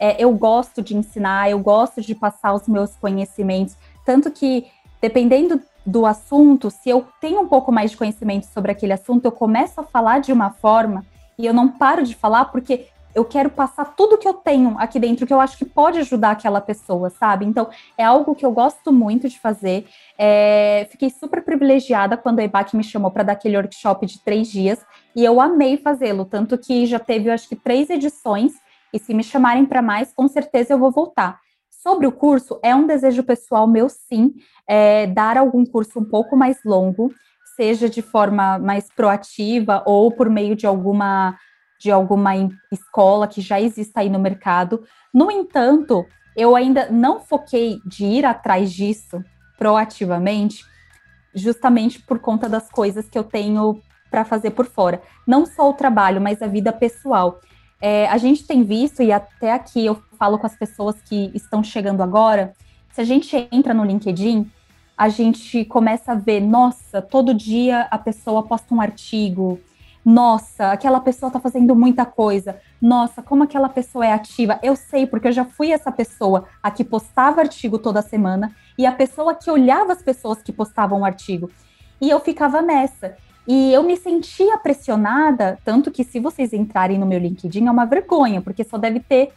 É, 0.00 0.22
eu 0.22 0.32
gosto 0.32 0.82
de 0.82 0.96
ensinar, 0.96 1.48
eu 1.50 1.58
gosto 1.60 2.00
de 2.00 2.14
passar 2.14 2.52
os 2.54 2.66
meus 2.66 2.96
conhecimentos, 2.96 3.76
tanto 4.04 4.30
que, 4.30 4.66
dependendo 5.00 5.60
do 5.86 6.04
assunto, 6.04 6.70
se 6.70 6.90
eu 6.90 7.06
tenho 7.20 7.40
um 7.40 7.48
pouco 7.48 7.70
mais 7.70 7.92
de 7.92 7.96
conhecimento 7.96 8.46
sobre 8.46 8.72
aquele 8.72 8.92
assunto, 8.92 9.24
eu 9.24 9.32
começo 9.32 9.80
a 9.80 9.84
falar 9.84 10.20
de 10.20 10.32
uma 10.32 10.50
forma 10.50 11.04
e 11.38 11.46
eu 11.46 11.54
não 11.54 11.68
paro 11.68 12.02
de 12.02 12.14
falar 12.14 12.46
porque 12.46 12.88
eu 13.18 13.24
quero 13.24 13.50
passar 13.50 13.96
tudo 13.96 14.16
que 14.16 14.28
eu 14.28 14.34
tenho 14.34 14.76
aqui 14.78 15.00
dentro, 15.00 15.26
que 15.26 15.32
eu 15.32 15.40
acho 15.40 15.58
que 15.58 15.64
pode 15.64 15.98
ajudar 15.98 16.30
aquela 16.30 16.60
pessoa, 16.60 17.10
sabe? 17.10 17.44
Então, 17.44 17.68
é 17.96 18.04
algo 18.04 18.34
que 18.34 18.46
eu 18.46 18.52
gosto 18.52 18.92
muito 18.92 19.28
de 19.28 19.40
fazer. 19.40 19.86
É, 20.16 20.86
fiquei 20.88 21.10
super 21.10 21.42
privilegiada 21.42 22.16
quando 22.16 22.38
a 22.38 22.44
EBAC 22.44 22.76
me 22.76 22.84
chamou 22.84 23.10
para 23.10 23.24
dar 23.24 23.32
aquele 23.32 23.56
workshop 23.56 24.06
de 24.06 24.22
três 24.22 24.48
dias, 24.48 24.78
e 25.16 25.24
eu 25.24 25.40
amei 25.40 25.76
fazê-lo, 25.76 26.24
tanto 26.24 26.56
que 26.56 26.86
já 26.86 27.00
teve, 27.00 27.28
eu 27.28 27.32
acho 27.32 27.48
que, 27.48 27.56
três 27.56 27.90
edições, 27.90 28.52
e 28.92 29.00
se 29.00 29.12
me 29.12 29.24
chamarem 29.24 29.66
para 29.66 29.82
mais, 29.82 30.12
com 30.14 30.28
certeza 30.28 30.72
eu 30.72 30.78
vou 30.78 30.92
voltar. 30.92 31.40
Sobre 31.68 32.06
o 32.06 32.12
curso, 32.12 32.60
é 32.62 32.72
um 32.72 32.86
desejo 32.86 33.24
pessoal 33.24 33.66
meu, 33.66 33.88
sim, 33.88 34.32
é, 34.68 35.08
dar 35.08 35.36
algum 35.36 35.66
curso 35.66 35.98
um 35.98 36.04
pouco 36.04 36.36
mais 36.36 36.58
longo, 36.64 37.12
seja 37.56 37.88
de 37.90 38.00
forma 38.00 38.60
mais 38.60 38.86
proativa 38.94 39.82
ou 39.84 40.12
por 40.12 40.30
meio 40.30 40.54
de 40.54 40.68
alguma 40.68 41.36
de 41.78 41.90
alguma 41.90 42.32
escola 42.72 43.28
que 43.28 43.40
já 43.40 43.60
exista 43.60 44.00
aí 44.00 44.10
no 44.10 44.18
mercado. 44.18 44.82
No 45.12 45.30
entanto, 45.30 46.04
eu 46.36 46.56
ainda 46.56 46.90
não 46.90 47.20
foquei 47.20 47.80
de 47.86 48.04
ir 48.04 48.24
atrás 48.24 48.72
disso 48.72 49.22
proativamente, 49.56 50.64
justamente 51.34 52.00
por 52.00 52.18
conta 52.18 52.48
das 52.48 52.70
coisas 52.70 53.08
que 53.08 53.18
eu 53.18 53.24
tenho 53.24 53.80
para 54.10 54.24
fazer 54.24 54.50
por 54.50 54.66
fora. 54.66 55.02
Não 55.26 55.44
só 55.44 55.68
o 55.70 55.74
trabalho, 55.74 56.20
mas 56.20 56.40
a 56.42 56.46
vida 56.46 56.72
pessoal. 56.72 57.40
É, 57.80 58.08
a 58.08 58.18
gente 58.18 58.46
tem 58.46 58.62
visto, 58.64 59.02
e 59.02 59.12
até 59.12 59.52
aqui 59.52 59.84
eu 59.84 60.02
falo 60.18 60.38
com 60.38 60.46
as 60.46 60.56
pessoas 60.56 61.00
que 61.02 61.30
estão 61.34 61.62
chegando 61.62 62.02
agora, 62.02 62.54
se 62.92 63.00
a 63.00 63.04
gente 63.04 63.48
entra 63.52 63.72
no 63.72 63.84
LinkedIn, 63.84 64.50
a 64.96 65.08
gente 65.08 65.64
começa 65.64 66.12
a 66.12 66.14
ver, 66.16 66.40
nossa, 66.40 67.00
todo 67.00 67.32
dia 67.32 67.82
a 67.88 67.98
pessoa 67.98 68.42
posta 68.42 68.74
um 68.74 68.80
artigo, 68.80 69.60
nossa, 70.10 70.72
aquela 70.72 71.00
pessoa 71.00 71.28
está 71.28 71.38
fazendo 71.38 71.76
muita 71.76 72.06
coisa. 72.06 72.58
Nossa, 72.80 73.20
como 73.20 73.42
aquela 73.42 73.68
pessoa 73.68 74.06
é 74.06 74.12
ativa. 74.14 74.58
Eu 74.62 74.74
sei, 74.74 75.06
porque 75.06 75.28
eu 75.28 75.32
já 75.32 75.44
fui 75.44 75.70
essa 75.70 75.92
pessoa 75.92 76.46
a 76.62 76.70
que 76.70 76.82
postava 76.82 77.42
artigo 77.42 77.78
toda 77.78 78.00
semana 78.00 78.56
e 78.78 78.86
a 78.86 78.92
pessoa 78.92 79.34
que 79.34 79.50
olhava 79.50 79.92
as 79.92 80.00
pessoas 80.00 80.40
que 80.40 80.50
postavam 80.50 81.04
artigo. 81.04 81.50
E 82.00 82.08
eu 82.08 82.18
ficava 82.20 82.62
nessa. 82.62 83.18
E 83.46 83.70
eu 83.70 83.82
me 83.82 83.98
sentia 83.98 84.56
pressionada, 84.56 85.58
tanto 85.62 85.90
que 85.90 86.02
se 86.02 86.18
vocês 86.18 86.54
entrarem 86.54 86.98
no 86.98 87.04
meu 87.04 87.18
LinkedIn 87.18 87.66
é 87.66 87.70
uma 87.70 87.84
vergonha, 87.84 88.40
porque 88.40 88.64
só 88.64 88.78
deve 88.78 89.00
ter 89.00 89.34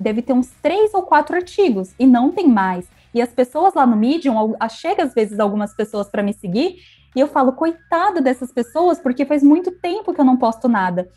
deve 0.00 0.22
ter 0.22 0.32
uns 0.32 0.50
três 0.60 0.92
ou 0.92 1.04
quatro 1.04 1.36
artigos 1.36 1.94
e 1.96 2.04
não 2.04 2.32
tem 2.32 2.48
mais. 2.48 2.88
E 3.14 3.22
as 3.22 3.28
pessoas 3.28 3.74
lá 3.74 3.86
no 3.86 3.96
Medium, 3.96 4.56
chega 4.68 5.04
às 5.04 5.14
vezes 5.14 5.38
algumas 5.38 5.72
pessoas 5.72 6.08
para 6.08 6.20
me 6.20 6.32
seguir 6.32 6.78
e 7.14 7.20
eu 7.20 7.26
falo, 7.26 7.52
coitada 7.52 8.20
dessas 8.20 8.52
pessoas, 8.52 9.00
porque 9.00 9.24
faz 9.24 9.42
muito 9.42 9.70
tempo 9.72 10.14
que 10.14 10.20
eu 10.20 10.24
não 10.24 10.36
posto 10.36 10.68
nada. 10.68 11.08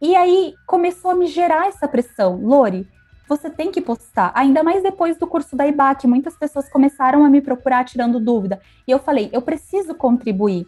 E 0.00 0.14
aí 0.14 0.54
começou 0.66 1.10
a 1.10 1.14
me 1.14 1.26
gerar 1.26 1.68
essa 1.68 1.88
pressão. 1.88 2.36
Lori, 2.42 2.88
você 3.28 3.48
tem 3.48 3.70
que 3.70 3.80
postar. 3.80 4.32
Ainda 4.34 4.62
mais 4.62 4.82
depois 4.82 5.16
do 5.16 5.26
curso 5.26 5.56
da 5.56 5.66
IBAC, 5.66 6.06
muitas 6.06 6.36
pessoas 6.36 6.68
começaram 6.68 7.24
a 7.24 7.30
me 7.30 7.40
procurar 7.40 7.84
tirando 7.84 8.20
dúvida. 8.20 8.60
E 8.86 8.90
eu 8.90 8.98
falei, 8.98 9.30
eu 9.32 9.42
preciso 9.42 9.94
contribuir. 9.94 10.66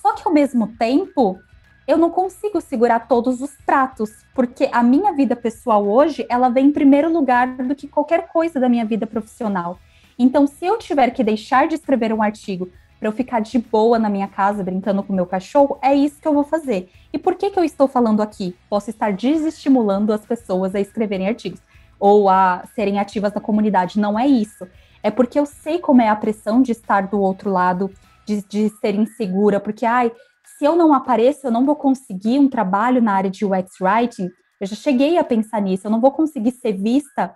Só 0.00 0.14
que 0.14 0.26
ao 0.26 0.34
mesmo 0.34 0.68
tempo, 0.78 1.38
eu 1.86 1.96
não 1.96 2.10
consigo 2.10 2.60
segurar 2.60 3.06
todos 3.08 3.40
os 3.40 3.52
pratos, 3.64 4.10
porque 4.34 4.68
a 4.72 4.82
minha 4.82 5.12
vida 5.12 5.34
pessoal 5.34 5.86
hoje, 5.88 6.26
ela 6.28 6.48
vem 6.48 6.66
em 6.66 6.72
primeiro 6.72 7.12
lugar 7.12 7.56
do 7.56 7.74
que 7.74 7.88
qualquer 7.88 8.28
coisa 8.28 8.60
da 8.60 8.68
minha 8.68 8.84
vida 8.84 9.06
profissional. 9.06 9.78
Então, 10.18 10.46
se 10.46 10.66
eu 10.66 10.78
tiver 10.78 11.10
que 11.10 11.24
deixar 11.24 11.66
de 11.66 11.74
escrever 11.74 12.12
um 12.12 12.22
artigo 12.22 12.70
para 13.02 13.08
eu 13.08 13.12
ficar 13.12 13.40
de 13.40 13.58
boa 13.58 13.98
na 13.98 14.08
minha 14.08 14.28
casa 14.28 14.62
brincando 14.62 15.02
com 15.02 15.12
meu 15.12 15.26
cachorro, 15.26 15.76
é 15.82 15.92
isso 15.92 16.20
que 16.20 16.28
eu 16.28 16.32
vou 16.32 16.44
fazer. 16.44 16.88
E 17.12 17.18
por 17.18 17.34
que, 17.34 17.50
que 17.50 17.58
eu 17.58 17.64
estou 17.64 17.88
falando 17.88 18.22
aqui? 18.22 18.56
Posso 18.70 18.90
estar 18.90 19.12
desestimulando 19.12 20.12
as 20.12 20.24
pessoas 20.24 20.72
a 20.72 20.78
escreverem 20.78 21.26
artigos 21.26 21.60
ou 21.98 22.28
a 22.28 22.62
serem 22.76 23.00
ativas 23.00 23.34
na 23.34 23.40
comunidade. 23.40 23.98
Não 23.98 24.16
é 24.16 24.28
isso. 24.28 24.68
É 25.02 25.10
porque 25.10 25.36
eu 25.36 25.44
sei 25.44 25.80
como 25.80 26.00
é 26.00 26.08
a 26.08 26.14
pressão 26.14 26.62
de 26.62 26.70
estar 26.70 27.08
do 27.08 27.20
outro 27.20 27.50
lado, 27.50 27.90
de, 28.24 28.40
de 28.44 28.68
ser 28.78 28.94
insegura, 28.94 29.58
porque, 29.58 29.84
ai, 29.84 30.12
se 30.56 30.64
eu 30.64 30.76
não 30.76 30.94
apareço, 30.94 31.48
eu 31.48 31.50
não 31.50 31.66
vou 31.66 31.74
conseguir 31.74 32.38
um 32.38 32.48
trabalho 32.48 33.02
na 33.02 33.14
área 33.14 33.30
de 33.30 33.44
UX 33.44 33.80
Writing. 33.80 34.30
Eu 34.60 34.66
já 34.68 34.76
cheguei 34.76 35.18
a 35.18 35.24
pensar 35.24 35.60
nisso, 35.60 35.88
eu 35.88 35.90
não 35.90 36.00
vou 36.00 36.12
conseguir 36.12 36.52
ser 36.52 36.74
vista. 36.74 37.34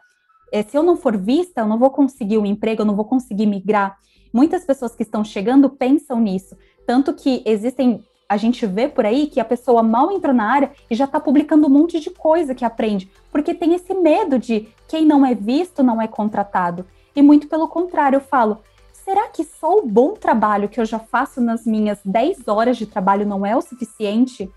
Eh, 0.52 0.62
se 0.62 0.78
eu 0.78 0.84
não 0.84 0.96
for 0.96 1.16
vista, 1.16 1.62
eu 1.62 1.66
não 1.66 1.76
vou 1.76 1.90
conseguir 1.90 2.38
um 2.38 2.46
emprego, 2.46 2.82
eu 2.82 2.86
não 2.86 2.94
vou 2.94 3.04
conseguir 3.04 3.46
migrar. 3.46 3.98
Muitas 4.36 4.66
pessoas 4.66 4.94
que 4.94 5.02
estão 5.02 5.24
chegando 5.24 5.70
pensam 5.70 6.20
nisso. 6.20 6.58
Tanto 6.86 7.14
que 7.14 7.42
existem 7.46 8.04
a 8.28 8.36
gente 8.36 8.66
vê 8.66 8.86
por 8.86 9.06
aí 9.06 9.28
que 9.28 9.40
a 9.40 9.44
pessoa 9.46 9.82
mal 9.82 10.12
entrou 10.12 10.34
na 10.34 10.44
área 10.44 10.72
e 10.90 10.94
já 10.94 11.06
está 11.06 11.18
publicando 11.18 11.66
um 11.66 11.70
monte 11.70 11.98
de 11.98 12.10
coisa 12.10 12.54
que 12.54 12.62
aprende, 12.62 13.10
porque 13.30 13.54
tem 13.54 13.72
esse 13.72 13.94
medo 13.94 14.38
de 14.38 14.68
quem 14.88 15.06
não 15.06 15.24
é 15.24 15.34
visto 15.34 15.82
não 15.82 16.02
é 16.02 16.06
contratado. 16.06 16.84
E 17.14 17.22
muito 17.22 17.48
pelo 17.48 17.66
contrário, 17.66 18.16
eu 18.16 18.20
falo, 18.20 18.58
será 18.92 19.26
que 19.28 19.42
só 19.42 19.78
o 19.78 19.86
bom 19.86 20.12
trabalho 20.12 20.68
que 20.68 20.78
eu 20.78 20.84
já 20.84 20.98
faço 20.98 21.40
nas 21.40 21.64
minhas 21.64 22.00
10 22.04 22.46
horas 22.46 22.76
de 22.76 22.84
trabalho 22.84 23.24
não 23.24 23.46
é 23.46 23.56
o 23.56 23.62
suficiente? 23.62 24.52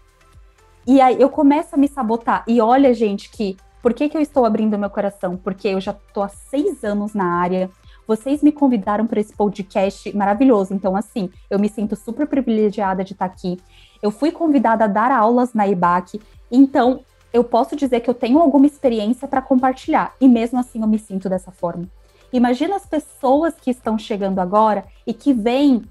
E 0.86 1.00
aí 1.00 1.22
eu 1.22 1.30
começo 1.30 1.76
a 1.76 1.78
me 1.78 1.88
sabotar. 1.88 2.44
E 2.46 2.60
olha, 2.60 2.94
gente, 2.94 3.30
que 3.30 3.56
por 3.82 3.94
que, 3.94 4.10
que 4.10 4.18
eu 4.18 4.22
estou 4.22 4.44
abrindo 4.44 4.78
meu 4.78 4.90
coração? 4.90 5.38
Porque 5.38 5.70
eu 5.70 5.80
já 5.80 5.92
estou 5.92 6.22
há 6.22 6.28
seis 6.28 6.84
anos 6.84 7.14
na 7.14 7.40
área, 7.40 7.70
vocês 8.10 8.42
me 8.42 8.52
convidaram 8.52 9.06
para 9.06 9.20
esse 9.20 9.32
podcast 9.32 10.12
maravilhoso. 10.18 10.74
Então, 10.74 10.96
assim, 10.96 11.30
eu 11.48 11.60
me 11.60 11.70
sinto 11.70 11.96
super 11.96 12.26
privilegiada 12.26 13.04
de 13.04 13.14
estar 13.14 13.26
aqui. 13.26 13.60
Eu 14.02 14.10
fui 14.10 14.32
convidada 14.32 14.86
a 14.86 14.88
dar 14.88 15.12
aulas 15.12 15.54
na 15.54 15.68
IBAC, 15.68 16.20
então 16.52 17.02
eu 17.32 17.44
posso 17.44 17.76
dizer 17.76 18.00
que 18.00 18.10
eu 18.10 18.16
tenho 18.16 18.40
alguma 18.40 18.66
experiência 18.66 19.28
para 19.28 19.44
compartilhar. 19.44 20.16
E 20.20 20.28
mesmo 20.28 20.60
assim 20.60 20.82
eu 20.82 20.88
me 20.88 20.98
sinto 20.98 21.30
dessa 21.30 21.52
forma. 21.52 21.88
Imagina 22.34 22.78
as 22.78 22.86
pessoas 22.86 23.54
que 23.54 23.70
estão 23.70 23.96
chegando 23.96 24.40
agora 24.40 24.86
e 25.06 25.14
que 25.14 25.32
veem 25.32 25.84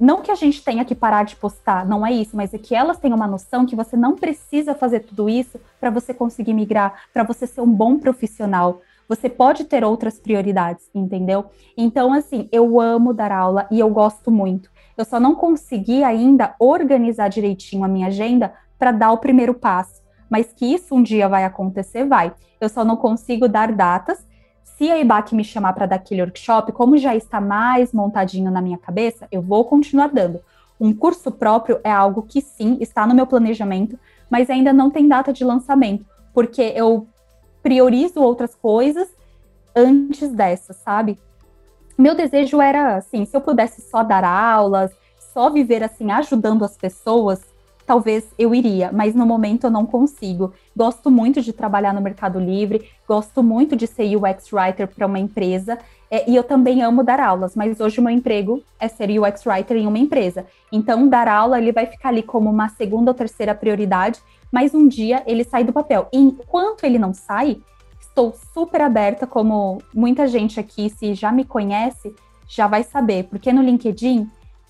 não 0.00 0.22
que 0.22 0.30
a 0.30 0.36
gente 0.36 0.64
tenha 0.64 0.86
que 0.86 0.94
parar 0.94 1.24
de 1.24 1.36
postar, 1.36 1.84
não 1.84 2.06
é 2.06 2.12
isso, 2.12 2.34
mas 2.34 2.54
é 2.54 2.58
que 2.58 2.74
elas 2.74 2.98
tenham 2.98 3.16
uma 3.16 3.26
noção 3.26 3.66
que 3.66 3.76
você 3.76 3.96
não 3.96 4.14
precisa 4.14 4.74
fazer 4.74 5.00
tudo 5.00 5.28
isso 5.28 5.60
para 5.78 5.90
você 5.90 6.14
conseguir 6.14 6.54
migrar, 6.54 7.02
para 7.12 7.24
você 7.24 7.46
ser 7.46 7.60
um 7.60 7.70
bom 7.70 7.98
profissional. 7.98 8.80
Você 9.08 9.28
pode 9.28 9.64
ter 9.64 9.82
outras 9.82 10.18
prioridades, 10.18 10.90
entendeu? 10.94 11.46
Então, 11.76 12.12
assim, 12.12 12.46
eu 12.52 12.78
amo 12.78 13.14
dar 13.14 13.32
aula 13.32 13.66
e 13.70 13.80
eu 13.80 13.88
gosto 13.88 14.30
muito. 14.30 14.70
Eu 14.98 15.04
só 15.04 15.18
não 15.18 15.34
consegui 15.34 16.04
ainda 16.04 16.54
organizar 16.58 17.28
direitinho 17.28 17.84
a 17.84 17.88
minha 17.88 18.08
agenda 18.08 18.52
para 18.78 18.92
dar 18.92 19.12
o 19.12 19.18
primeiro 19.18 19.54
passo. 19.54 20.02
Mas 20.28 20.52
que 20.52 20.66
isso 20.66 20.94
um 20.94 21.02
dia 21.02 21.26
vai 21.26 21.44
acontecer, 21.44 22.04
vai. 22.04 22.34
Eu 22.60 22.68
só 22.68 22.84
não 22.84 22.96
consigo 22.96 23.48
dar 23.48 23.72
datas. 23.72 24.26
Se 24.62 24.90
a 24.90 24.98
IBAC 24.98 25.34
me 25.34 25.42
chamar 25.42 25.72
para 25.72 25.86
dar 25.86 25.96
aquele 25.96 26.20
workshop, 26.20 26.70
como 26.72 26.98
já 26.98 27.16
está 27.16 27.40
mais 27.40 27.92
montadinho 27.94 28.50
na 28.50 28.60
minha 28.60 28.76
cabeça, 28.76 29.26
eu 29.32 29.40
vou 29.40 29.64
continuar 29.64 30.08
dando. 30.08 30.40
Um 30.78 30.92
curso 30.92 31.32
próprio 31.32 31.80
é 31.82 31.90
algo 31.90 32.22
que 32.22 32.40
sim 32.40 32.76
está 32.80 33.06
no 33.06 33.14
meu 33.14 33.26
planejamento, 33.26 33.98
mas 34.30 34.50
ainda 34.50 34.72
não 34.72 34.90
tem 34.90 35.08
data 35.08 35.32
de 35.32 35.44
lançamento, 35.44 36.04
porque 36.32 36.62
eu 36.76 37.08
priorizo 37.68 38.22
outras 38.22 38.54
coisas 38.54 39.06
antes 39.76 40.30
dessa, 40.30 40.72
sabe? 40.72 41.18
Meu 41.98 42.14
desejo 42.14 42.62
era 42.62 42.96
assim, 42.96 43.26
se 43.26 43.36
eu 43.36 43.42
pudesse 43.42 43.82
só 43.82 44.02
dar 44.02 44.24
aulas, 44.24 44.90
só 45.34 45.50
viver 45.50 45.84
assim 45.84 46.10
ajudando 46.10 46.64
as 46.64 46.78
pessoas, 46.78 47.44
talvez 47.88 48.26
eu 48.38 48.54
iria, 48.54 48.92
mas 48.92 49.14
no 49.14 49.24
momento 49.24 49.64
eu 49.64 49.70
não 49.70 49.86
consigo. 49.86 50.52
Gosto 50.76 51.10
muito 51.10 51.40
de 51.40 51.54
trabalhar 51.54 51.94
no 51.94 52.02
Mercado 52.02 52.38
Livre, 52.38 52.86
gosto 53.08 53.42
muito 53.42 53.74
de 53.74 53.86
ser 53.86 54.14
UX 54.14 54.52
writer 54.52 54.86
para 54.86 55.06
uma 55.06 55.18
empresa, 55.18 55.78
é, 56.10 56.30
e 56.30 56.36
eu 56.36 56.44
também 56.44 56.82
amo 56.82 57.02
dar 57.02 57.18
aulas, 57.18 57.56
mas 57.56 57.80
hoje 57.80 57.98
o 57.98 58.02
meu 58.02 58.12
emprego 58.12 58.62
é 58.78 58.88
ser 58.88 59.08
UX 59.18 59.46
writer 59.46 59.78
em 59.78 59.86
uma 59.86 59.98
empresa. 59.98 60.44
Então, 60.70 61.08
dar 61.08 61.28
aula 61.28 61.58
ele 61.58 61.72
vai 61.72 61.86
ficar 61.86 62.10
ali 62.10 62.22
como 62.22 62.50
uma 62.50 62.68
segunda 62.68 63.10
ou 63.10 63.14
terceira 63.14 63.54
prioridade, 63.54 64.20
mas 64.52 64.74
um 64.74 64.86
dia 64.86 65.22
ele 65.26 65.42
sai 65.42 65.64
do 65.64 65.72
papel. 65.72 66.08
E 66.12 66.18
enquanto 66.18 66.84
ele 66.84 66.98
não 66.98 67.14
sai, 67.14 67.58
estou 67.98 68.34
super 68.52 68.82
aberta, 68.82 69.26
como 69.26 69.80
muita 69.94 70.26
gente 70.26 70.60
aqui, 70.60 70.90
se 70.90 71.14
já 71.14 71.32
me 71.32 71.44
conhece, 71.44 72.14
já 72.46 72.66
vai 72.66 72.82
saber, 72.82 73.24
porque 73.24 73.50
no 73.50 73.62
LinkedIn 73.62 74.28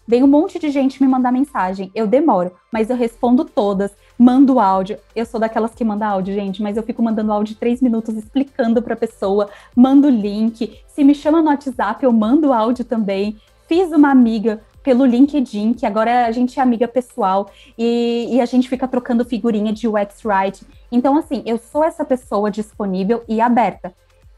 vem 0.08 0.22
um 0.22 0.26
monte 0.26 0.58
de 0.58 0.70
gente 0.70 1.02
me 1.02 1.06
mandar 1.06 1.30
mensagem. 1.30 1.90
Eu 1.94 2.06
demoro, 2.06 2.52
mas 2.72 2.88
eu 2.88 2.96
respondo 2.96 3.44
todas, 3.44 3.94
mando 4.18 4.58
áudio. 4.58 4.98
Eu 5.14 5.26
sou 5.26 5.38
daquelas 5.38 5.74
que 5.74 5.84
manda 5.84 6.06
áudio, 6.06 6.34
gente, 6.34 6.62
mas 6.62 6.78
eu 6.78 6.82
fico 6.82 7.02
mandando 7.02 7.30
áudio 7.30 7.52
de 7.52 7.60
três 7.60 7.82
minutos 7.82 8.16
explicando 8.16 8.80
para 8.80 8.94
a 8.94 8.96
pessoa, 8.96 9.50
mando 9.76 10.08
link. 10.08 10.80
Se 10.86 11.04
me 11.04 11.14
chama 11.14 11.42
no 11.42 11.50
WhatsApp, 11.50 12.02
eu 12.02 12.10
mando 12.10 12.54
áudio 12.54 12.86
também. 12.86 13.36
Fiz 13.68 13.92
uma 13.92 14.10
amiga 14.10 14.62
pelo 14.82 15.04
LinkedIn, 15.04 15.74
que 15.74 15.84
agora 15.84 16.24
a 16.24 16.32
gente 16.32 16.58
é 16.58 16.62
amiga 16.62 16.88
pessoal 16.88 17.50
e, 17.76 18.28
e 18.30 18.40
a 18.40 18.46
gente 18.46 18.66
fica 18.66 18.88
trocando 18.88 19.26
figurinha 19.26 19.74
de 19.74 19.86
UX 19.86 20.24
Write. 20.24 20.64
Então, 20.90 21.18
assim, 21.18 21.42
eu 21.44 21.58
sou 21.58 21.84
essa 21.84 22.02
pessoa 22.02 22.50
disponível 22.50 23.22
e 23.28 23.42
aberta. 23.42 23.92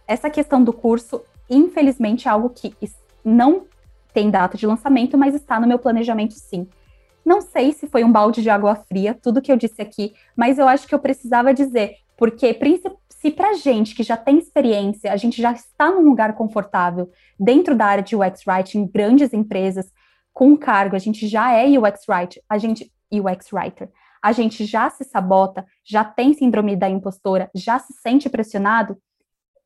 Essa 0.09 0.29
questão 0.29 0.65
do 0.65 0.73
curso, 0.73 1.23
infelizmente, 1.49 2.27
é 2.27 2.31
algo 2.33 2.51
que 2.51 2.75
não 3.25 3.63
tem 4.13 4.31
data 4.31 4.57
de 4.57 4.67
lançamento, 4.67 5.17
mas 5.17 5.35
está 5.35 5.59
no 5.61 5.67
meu 5.67 5.79
planejamento 5.79 6.35
sim. 6.35 6.67
Não 7.25 7.41
sei 7.41 7.73
se 7.73 7.87
foi 7.87 8.03
um 8.03 8.11
balde 8.11 8.43
de 8.43 8.51
água 8.51 8.75
fria, 8.75 9.15
tudo 9.15 9.43
que 9.43 9.53
eu 9.53 9.57
disse 9.57 9.81
aqui, 9.81 10.15
mas 10.37 10.59
eu 10.59 10.67
acho 10.67 10.87
que 10.87 10.95
eu 10.95 10.99
precisava 10.99 11.53
dizer, 11.53 11.97
porque 12.17 12.59
se 13.11 13.31
para 13.31 13.55
gente 13.55 13.95
que 13.95 14.03
já 14.03 14.17
tem 14.17 14.39
experiência, 14.39 15.13
a 15.13 15.17
gente 15.17 15.41
já 15.41 15.53
está 15.53 15.91
num 15.91 16.09
lugar 16.09 16.35
confortável 16.35 17.11
dentro 17.39 17.77
da 17.77 17.87
área 17.87 18.03
de 18.03 18.17
UX 18.17 18.47
Writing, 18.47 18.87
grandes 18.87 19.33
empresas, 19.33 19.93
com 20.33 20.57
cargo, 20.57 20.97
a 20.97 20.99
gente 20.99 21.27
já 21.27 21.53
é 21.53 21.67
UX 21.67 22.07
writer, 22.09 22.43
a 22.49 22.57
gente 22.57 22.91
UX 23.13 23.53
writer, 23.53 23.91
a 24.23 24.33
gente 24.33 24.65
já 24.65 24.89
se 24.89 25.05
sabota, 25.05 25.67
já 25.85 26.05
tem 26.05 26.33
síndrome 26.33 26.77
da 26.77 26.89
impostora, 26.89 27.51
já 27.55 27.79
se 27.79 27.93
sente 27.95 28.29
pressionado, 28.29 28.97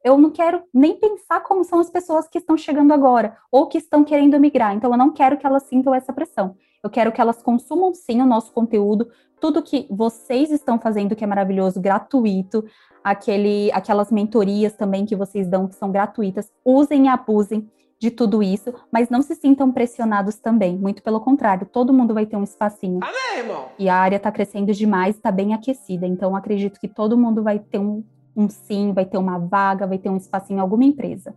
eu 0.05 0.19
não 0.19 0.31
quero 0.31 0.63
nem 0.73 0.95
pensar 0.97 1.41
como 1.41 1.65
são 1.65 1.81
as 1.81 1.89
pessoas 1.89 2.29
que 2.29 2.37
estão 2.37 2.59
chegando 2.59 2.93
agora 2.93 3.39
ou 3.51 3.67
que 3.67 3.79
estão 3.79 4.05
querendo 4.05 4.39
migrar. 4.39 4.75
Então 4.75 4.93
eu 4.93 4.99
não 4.99 5.11
quero 5.11 5.39
que 5.39 5.47
elas 5.47 5.63
sintam 5.63 5.95
essa 5.95 6.13
pressão. 6.13 6.55
Eu 6.83 6.91
quero 6.91 7.11
que 7.11 7.21
elas 7.21 7.43
consumam 7.43 7.95
sim 7.95 8.21
o 8.21 8.27
nosso 8.27 8.53
conteúdo, 8.53 9.09
tudo 9.41 9.63
que 9.63 9.87
vocês 9.91 10.51
estão 10.51 10.79
fazendo 10.79 11.17
que 11.17 11.25
é 11.25 11.27
maravilhoso, 11.27 11.81
gratuito, 11.81 12.63
aquele, 13.03 13.73
aquelas 13.73 14.13
mentorias 14.13 14.75
também 14.75 15.07
que 15.07 15.17
vocês 15.17 15.49
dão 15.49 15.67
que 15.67 15.75
são 15.75 15.91
gratuitas, 15.91 16.53
usem 16.63 17.07
e 17.07 17.09
abusem 17.09 17.67
de 17.99 18.11
tudo 18.11 18.43
isso, 18.43 18.75
mas 18.93 19.09
não 19.09 19.23
se 19.23 19.35
sintam 19.35 19.73
pressionados 19.73 20.37
também. 20.37 20.77
Muito 20.77 21.03
pelo 21.03 21.21
contrário, 21.21 21.67
todo 21.67 21.95
mundo 21.95 22.13
vai 22.13 22.27
ter 22.27 22.37
um 22.37 22.43
espacinho. 22.43 23.01
Amém, 23.03 23.39
irmão? 23.39 23.69
E 23.79 23.89
a 23.89 23.97
área 23.97 24.17
está 24.17 24.31
crescendo 24.31 24.75
demais, 24.75 25.17
está 25.17 25.33
bem 25.33 25.55
aquecida. 25.55 26.07
Então, 26.07 26.37
acredito 26.37 26.79
que 26.79 26.89
todo 26.89 27.17
mundo 27.17 27.43
vai 27.43 27.59
ter 27.59 27.79
um, 27.79 28.05
um 28.37 28.49
sim, 28.49 28.93
vai 28.93 29.05
ter 29.05 29.19
uma 29.19 29.39
vaga, 29.39 29.87
vai 29.87 29.99
ter 29.99 30.09
um 30.09 30.17
espacinho 30.17 30.59
em 30.59 30.61
alguma 30.61 30.85
empresa. 30.85 31.35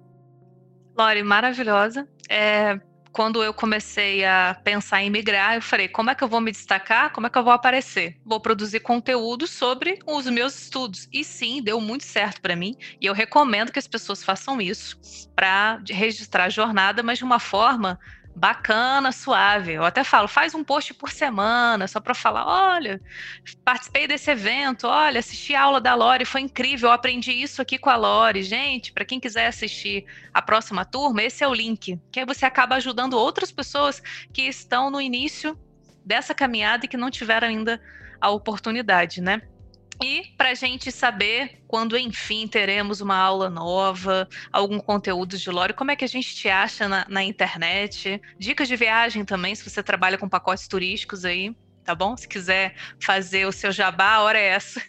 Lore, 0.97 1.21
maravilhosa. 1.23 2.07
É, 2.27 2.79
quando 3.11 3.43
eu 3.43 3.53
comecei 3.53 4.23
a 4.25 4.59
pensar 4.63 5.01
em 5.01 5.09
migrar, 5.09 5.55
eu 5.55 5.61
falei: 5.61 5.87
como 5.87 6.09
é 6.09 6.15
que 6.15 6.23
eu 6.23 6.27
vou 6.27 6.41
me 6.41 6.51
destacar? 6.51 7.11
Como 7.11 7.27
é 7.27 7.29
que 7.29 7.37
eu 7.37 7.43
vou 7.43 7.53
aparecer? 7.53 8.15
Vou 8.25 8.39
produzir 8.39 8.79
conteúdo 8.79 9.47
sobre 9.47 9.99
os 10.05 10.27
meus 10.27 10.59
estudos. 10.59 11.07
E 11.11 11.23
sim, 11.23 11.61
deu 11.61 11.81
muito 11.81 12.03
certo 12.03 12.41
para 12.41 12.55
mim. 12.55 12.75
E 13.01 13.05
eu 13.05 13.13
recomendo 13.13 13.71
que 13.71 13.79
as 13.79 13.87
pessoas 13.87 14.23
façam 14.23 14.61
isso 14.61 14.99
para 15.35 15.81
registrar 15.89 16.45
a 16.45 16.49
jornada, 16.49 17.01
mas 17.01 17.17
de 17.17 17.23
uma 17.23 17.39
forma 17.39 17.99
bacana, 18.37 19.11
suave. 19.11 19.73
Eu 19.73 19.83
até 19.83 20.03
falo, 20.03 20.27
faz 20.27 20.53
um 20.53 20.63
post 20.63 20.93
por 20.93 21.09
semana, 21.11 21.87
só 21.87 21.99
para 21.99 22.13
falar, 22.13 22.45
olha, 22.45 23.01
participei 23.65 24.07
desse 24.07 24.29
evento, 24.29 24.85
olha, 24.87 25.19
assisti 25.19 25.55
a 25.55 25.63
aula 25.63 25.81
da 25.81 25.95
Lore, 25.95 26.23
foi 26.23 26.41
incrível, 26.41 26.89
eu 26.89 26.93
aprendi 26.93 27.31
isso 27.31 27.61
aqui 27.63 27.79
com 27.79 27.89
a 27.89 27.95
Lore. 27.95 28.43
Gente, 28.43 28.93
para 28.93 29.05
quem 29.05 29.19
quiser 29.19 29.47
assistir 29.47 30.05
a 30.31 30.39
próxima 30.39 30.85
turma, 30.85 31.23
esse 31.23 31.43
é 31.43 31.47
o 31.47 31.53
link, 31.53 31.99
que 32.11 32.19
aí 32.19 32.25
você 32.27 32.45
acaba 32.45 32.75
ajudando 32.75 33.15
outras 33.15 33.51
pessoas 33.51 34.01
que 34.31 34.43
estão 34.43 34.91
no 34.91 35.01
início 35.01 35.57
dessa 36.05 36.35
caminhada 36.35 36.85
e 36.85 36.87
que 36.87 36.95
não 36.95 37.09
tiveram 37.09 37.47
ainda 37.47 37.81
a 38.21 38.29
oportunidade, 38.29 39.19
né? 39.19 39.41
E 40.01 40.25
para 40.37 40.49
a 40.49 40.53
gente 40.53 40.91
saber 40.91 41.63
quando, 41.67 41.97
enfim, 41.97 42.47
teremos 42.47 43.01
uma 43.01 43.17
aula 43.17 43.49
nova, 43.49 44.27
algum 44.51 44.79
conteúdo 44.79 45.37
de 45.37 45.49
Lore, 45.49 45.73
como 45.73 45.91
é 45.91 45.95
que 45.95 46.05
a 46.05 46.07
gente 46.07 46.35
te 46.35 46.47
acha 46.47 46.87
na, 46.87 47.05
na, 47.09 47.23
internet? 47.23 48.21
Dicas 48.37 48.67
de 48.67 48.75
viagem 48.75 49.25
também, 49.25 49.55
se 49.55 49.67
você 49.67 49.81
trabalha 49.81 50.17
com 50.17 50.29
pacotes 50.29 50.67
turísticos 50.67 51.25
aí, 51.25 51.55
tá 51.83 51.95
bom? 51.95 52.15
Se 52.15 52.27
quiser 52.27 52.75
fazer 52.99 53.47
o 53.47 53.51
seu 53.51 53.71
jabá, 53.71 54.15
a 54.15 54.21
hora 54.21 54.37
é 54.37 54.49
essa. 54.49 54.81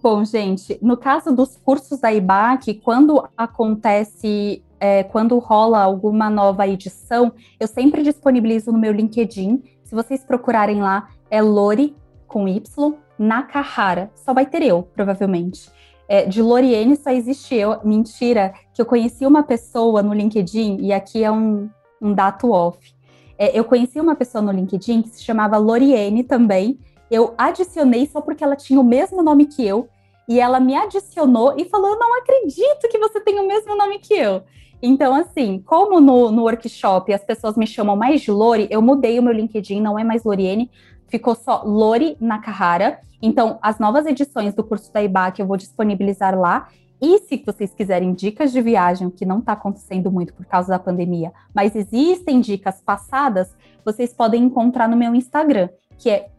Bom, 0.00 0.24
gente, 0.24 0.78
no 0.80 0.96
caso 0.96 1.34
dos 1.34 1.56
cursos 1.56 1.98
da 1.98 2.12
IBAC, 2.12 2.74
quando 2.74 3.28
acontece, 3.36 4.62
é, 4.78 5.02
quando 5.02 5.36
rola 5.38 5.80
alguma 5.80 6.30
nova 6.30 6.68
edição, 6.68 7.32
eu 7.58 7.66
sempre 7.66 8.04
disponibilizo 8.04 8.70
no 8.70 8.78
meu 8.78 8.92
LinkedIn. 8.92 9.62
Se 9.82 9.94
vocês 9.94 10.24
procurarem 10.24 10.80
lá, 10.80 11.08
é 11.28 11.42
Lore 11.42 11.96
com 12.28 12.46
Y 12.46 12.96
Nakahara. 13.18 14.10
Só 14.14 14.32
vai 14.32 14.46
ter 14.46 14.62
eu, 14.62 14.82
provavelmente. 14.82 15.70
É, 16.08 16.24
de 16.24 16.40
Loriene 16.40 16.96
só 16.96 17.10
existe 17.10 17.54
eu. 17.54 17.80
Mentira, 17.84 18.54
que 18.72 18.80
eu 18.80 18.86
conheci 18.86 19.26
uma 19.26 19.42
pessoa 19.42 20.02
no 20.02 20.14
LinkedIn, 20.14 20.78
e 20.80 20.92
aqui 20.92 21.24
é 21.24 21.30
um, 21.30 21.68
um 22.00 22.12
dado 22.12 22.50
off. 22.50 22.94
É, 23.38 23.58
eu 23.58 23.64
conheci 23.64 24.00
uma 24.00 24.14
pessoa 24.14 24.40
no 24.40 24.52
LinkedIn 24.52 25.02
que 25.02 25.10
se 25.10 25.22
chamava 25.22 25.58
Loriene 25.58 26.22
também. 26.22 26.78
Eu 27.10 27.34
adicionei 27.36 28.06
só 28.06 28.20
porque 28.20 28.42
ela 28.42 28.56
tinha 28.56 28.80
o 28.80 28.84
mesmo 28.84 29.22
nome 29.22 29.46
que 29.46 29.64
eu. 29.64 29.88
E 30.28 30.40
ela 30.40 30.58
me 30.58 30.74
adicionou 30.74 31.54
e 31.56 31.64
falou: 31.66 31.98
não 31.98 32.18
acredito 32.18 32.88
que 32.90 32.98
você 32.98 33.20
tem 33.20 33.38
o 33.38 33.46
mesmo 33.46 33.76
nome 33.76 33.98
que 33.98 34.14
eu. 34.14 34.42
Então, 34.82 35.14
assim, 35.14 35.62
como 35.64 36.00
no, 36.00 36.30
no 36.30 36.42
workshop 36.42 37.12
as 37.12 37.24
pessoas 37.24 37.56
me 37.56 37.66
chamam 37.66 37.96
mais 37.96 38.20
de 38.20 38.30
Lori, 38.30 38.68
eu 38.70 38.82
mudei 38.82 39.18
o 39.18 39.22
meu 39.22 39.32
LinkedIn, 39.32 39.80
não 39.80 39.98
é 39.98 40.04
mais 40.04 40.22
Loriene, 40.22 40.70
ficou 41.08 41.34
só 41.34 41.62
Lori 41.64 42.16
Nakahara. 42.20 43.00
Então, 43.20 43.58
as 43.62 43.78
novas 43.78 44.06
edições 44.06 44.54
do 44.54 44.62
curso 44.62 44.92
da 44.92 45.02
IBAC 45.02 45.40
eu 45.40 45.46
vou 45.46 45.56
disponibilizar 45.56 46.38
lá. 46.38 46.68
E 47.00 47.18
se 47.20 47.42
vocês 47.44 47.74
quiserem 47.74 48.14
dicas 48.14 48.52
de 48.52 48.60
viagem, 48.62 49.10
que 49.10 49.26
não 49.26 49.40
está 49.40 49.52
acontecendo 49.52 50.10
muito 50.10 50.32
por 50.32 50.46
causa 50.46 50.70
da 50.70 50.78
pandemia, 50.78 51.32
mas 51.54 51.76
existem 51.76 52.40
dicas 52.40 52.80
passadas, 52.80 53.54
vocês 53.84 54.12
podem 54.12 54.44
encontrar 54.44 54.88
no 54.88 54.96
meu 54.96 55.14
Instagram, 55.14 55.68
que 55.98 56.08
é 56.08 56.30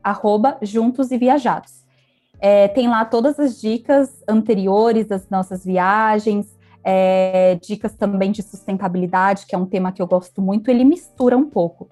juntos 0.61 1.11
e 1.11 1.18
viajados. 1.18 1.86
É, 2.39 2.68
tem 2.68 2.88
lá 2.88 3.03
todas 3.05 3.39
as 3.39 3.59
dicas 3.59 4.24
anteriores 4.28 5.07
das 5.07 5.30
nossas 5.30 5.63
viagens, 5.63 6.57
é, 6.84 7.55
dicas 7.61 7.93
também 7.93 8.32
de 8.32 8.41
sustentabilidade, 8.41 9.45
que 9.45 9.53
é 9.53 9.57
um 9.57 9.65
tema 9.65 9.91
que 9.91 10.01
eu 10.01 10.07
gosto 10.07 10.41
muito, 10.41 10.70
ele 10.70 10.86
mistura 10.86 11.38
um 11.38 11.49
pouco. 11.49 11.89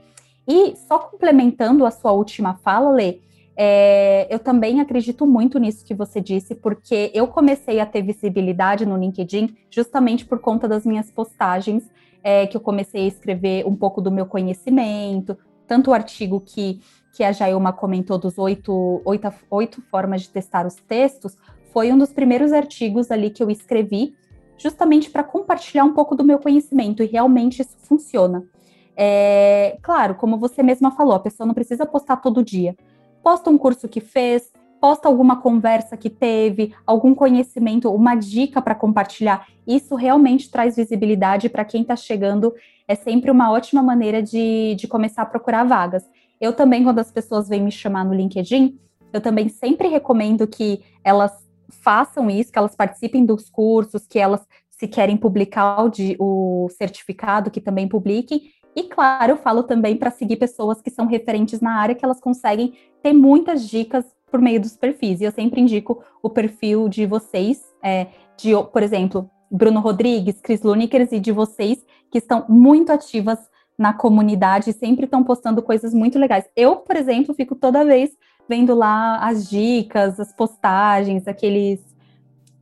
E 0.48 0.76
só 0.76 1.00
complementando 1.00 1.86
a 1.86 1.92
sua 1.92 2.12
última 2.12 2.56
fala, 2.56 2.92
Lê, 2.92 3.20
é, 3.58 4.28
eu 4.30 4.38
também 4.38 4.82
acredito 4.82 5.26
muito 5.26 5.58
nisso 5.58 5.86
que 5.86 5.94
você 5.94 6.20
disse, 6.20 6.54
porque 6.54 7.12
eu 7.14 7.28
comecei 7.28 7.80
a 7.80 7.86
ter 7.86 8.02
visibilidade 8.02 8.86
no 8.86 8.98
LinkedIn 8.98 9.56
justamente 9.70 10.26
por 10.26 10.40
conta 10.40 10.68
das 10.68 10.86
minhas 10.86 11.10
postagens, 11.10 11.90
é, 12.22 12.46
que 12.48 12.58
eu 12.58 12.62
comecei 12.62 13.06
a 13.06 13.08
escrever 13.08 13.66
um 13.66 13.76
pouco 13.76 14.02
do 14.02 14.12
meu 14.12 14.26
conhecimento, 14.26 15.38
tanto 15.68 15.92
o 15.92 15.94
artigo 15.94 16.42
que, 16.42 16.82
que 17.14 17.24
a 17.24 17.32
Jailma 17.32 17.72
comentou 17.72 18.18
dos 18.18 18.38
oito, 18.38 19.02
oito, 19.06 19.32
oito 19.50 19.82
formas 19.90 20.24
de 20.24 20.30
testar 20.30 20.66
os 20.66 20.76
textos, 20.76 21.38
foi 21.72 21.92
um 21.92 21.98
dos 21.98 22.12
primeiros 22.12 22.52
artigos 22.52 23.10
ali 23.10 23.30
que 23.30 23.42
eu 23.42 23.50
escrevi, 23.50 24.16
justamente 24.58 25.10
para 25.10 25.24
compartilhar 25.24 25.84
um 25.84 25.94
pouco 25.94 26.16
do 26.16 26.24
meu 26.24 26.40
conhecimento, 26.40 27.04
e 27.04 27.06
realmente 27.06 27.62
isso 27.62 27.76
funciona. 27.80 28.44
É, 28.96 29.78
claro, 29.82 30.16
como 30.16 30.38
você 30.38 30.64
mesma 30.64 30.92
falou, 30.92 31.16
a 31.16 31.20
pessoa 31.20 31.46
não 31.46 31.54
precisa 31.54 31.86
postar 31.86 32.18
todo 32.18 32.44
dia, 32.44 32.76
posta 33.24 33.50
um 33.50 33.58
curso 33.58 33.88
que 33.88 34.00
fez, 34.00 34.52
posta 34.80 35.08
alguma 35.08 35.42
conversa 35.42 35.98
que 35.98 36.10
teve, 36.10 36.74
algum 36.86 37.16
conhecimento, 37.16 37.92
uma 37.92 38.16
dica 38.16 38.62
para 38.62 38.76
compartilhar. 38.76 39.48
Isso 39.66 39.96
realmente 39.96 40.50
traz 40.52 40.76
visibilidade 40.76 41.50
para 41.50 41.66
quem 41.66 41.82
está 41.82 41.96
chegando. 41.96 42.54
É 42.88 42.94
sempre 42.94 43.32
uma 43.32 43.52
ótima 43.52 43.82
maneira 43.82 44.22
de, 44.22 44.76
de 44.76 44.88
começar 44.88 45.24
a 45.24 45.26
procurar 45.26 45.64
vagas. 45.64 46.08
Eu 46.40 46.54
também, 46.54 46.84
quando 46.84 47.00
as 47.00 47.12
pessoas 47.12 47.50
vêm 47.50 47.64
me 47.64 47.72
chamar 47.72 48.06
no 48.06 48.14
LinkedIn, 48.14 48.78
eu 49.12 49.22
também 49.22 49.50
sempre 49.50 49.88
recomendo 49.88 50.46
que 50.46 50.84
elas 51.04 51.32
façam 51.70 52.30
isso, 52.30 52.52
que 52.52 52.60
elas 52.60 52.76
participem 52.76 53.26
dos 53.26 53.50
cursos, 53.50 54.06
que 54.06 54.20
elas, 54.20 54.46
se 54.70 54.88
querem 54.88 55.18
publicar 55.18 55.84
o, 55.84 55.90
de, 55.90 56.16
o 56.20 56.68
certificado, 56.70 57.50
que 57.50 57.62
também 57.62 57.88
publiquem, 57.88 58.52
e 58.76 58.84
claro, 58.84 59.34
eu 59.34 59.38
falo 59.38 59.64
também 59.64 59.96
para 59.96 60.12
seguir 60.12 60.36
pessoas 60.36 60.82
que 60.82 60.90
são 60.90 61.06
referentes 61.06 61.62
na 61.62 61.76
área, 61.76 61.96
que 61.96 62.04
elas 62.04 62.20
conseguem 62.20 62.74
ter 63.02 63.14
muitas 63.14 63.68
dicas 63.68 64.06
por 64.30 64.42
meio 64.42 64.60
dos 64.60 64.76
perfis. 64.76 65.22
E 65.22 65.24
eu 65.24 65.32
sempre 65.32 65.62
indico 65.62 66.04
o 66.22 66.30
perfil 66.30 66.90
de 66.90 67.06
vocês, 67.06 67.64
é, 67.82 68.08
de, 68.38 68.52
por 68.74 68.84
exemplo, 68.84 69.30
Bruno 69.50 69.80
Rodrigues, 69.80 70.42
Cris 70.42 70.62
Lunikers 70.62 71.12
e 71.14 71.20
de 71.20 71.32
vocês, 71.32 71.86
que 72.12 72.18
estão 72.18 72.46
muito 72.50 72.92
ativas 72.92 73.40
na 73.78 73.94
comunidade, 73.94 74.74
sempre 74.74 75.06
estão 75.06 75.24
postando 75.24 75.62
coisas 75.62 75.94
muito 75.94 76.20
legais. 76.20 76.46
Eu, 76.56 76.78
por 76.78 76.96
exemplo, 76.96 77.34
fico 77.34 77.56
toda 77.56 77.86
vez 77.86 78.12
vendo 78.48 78.76
lá 78.76 79.20
as 79.20 79.50
dicas, 79.50 80.20
as 80.20 80.34
postagens, 80.34 81.28
aqueles 81.28 81.80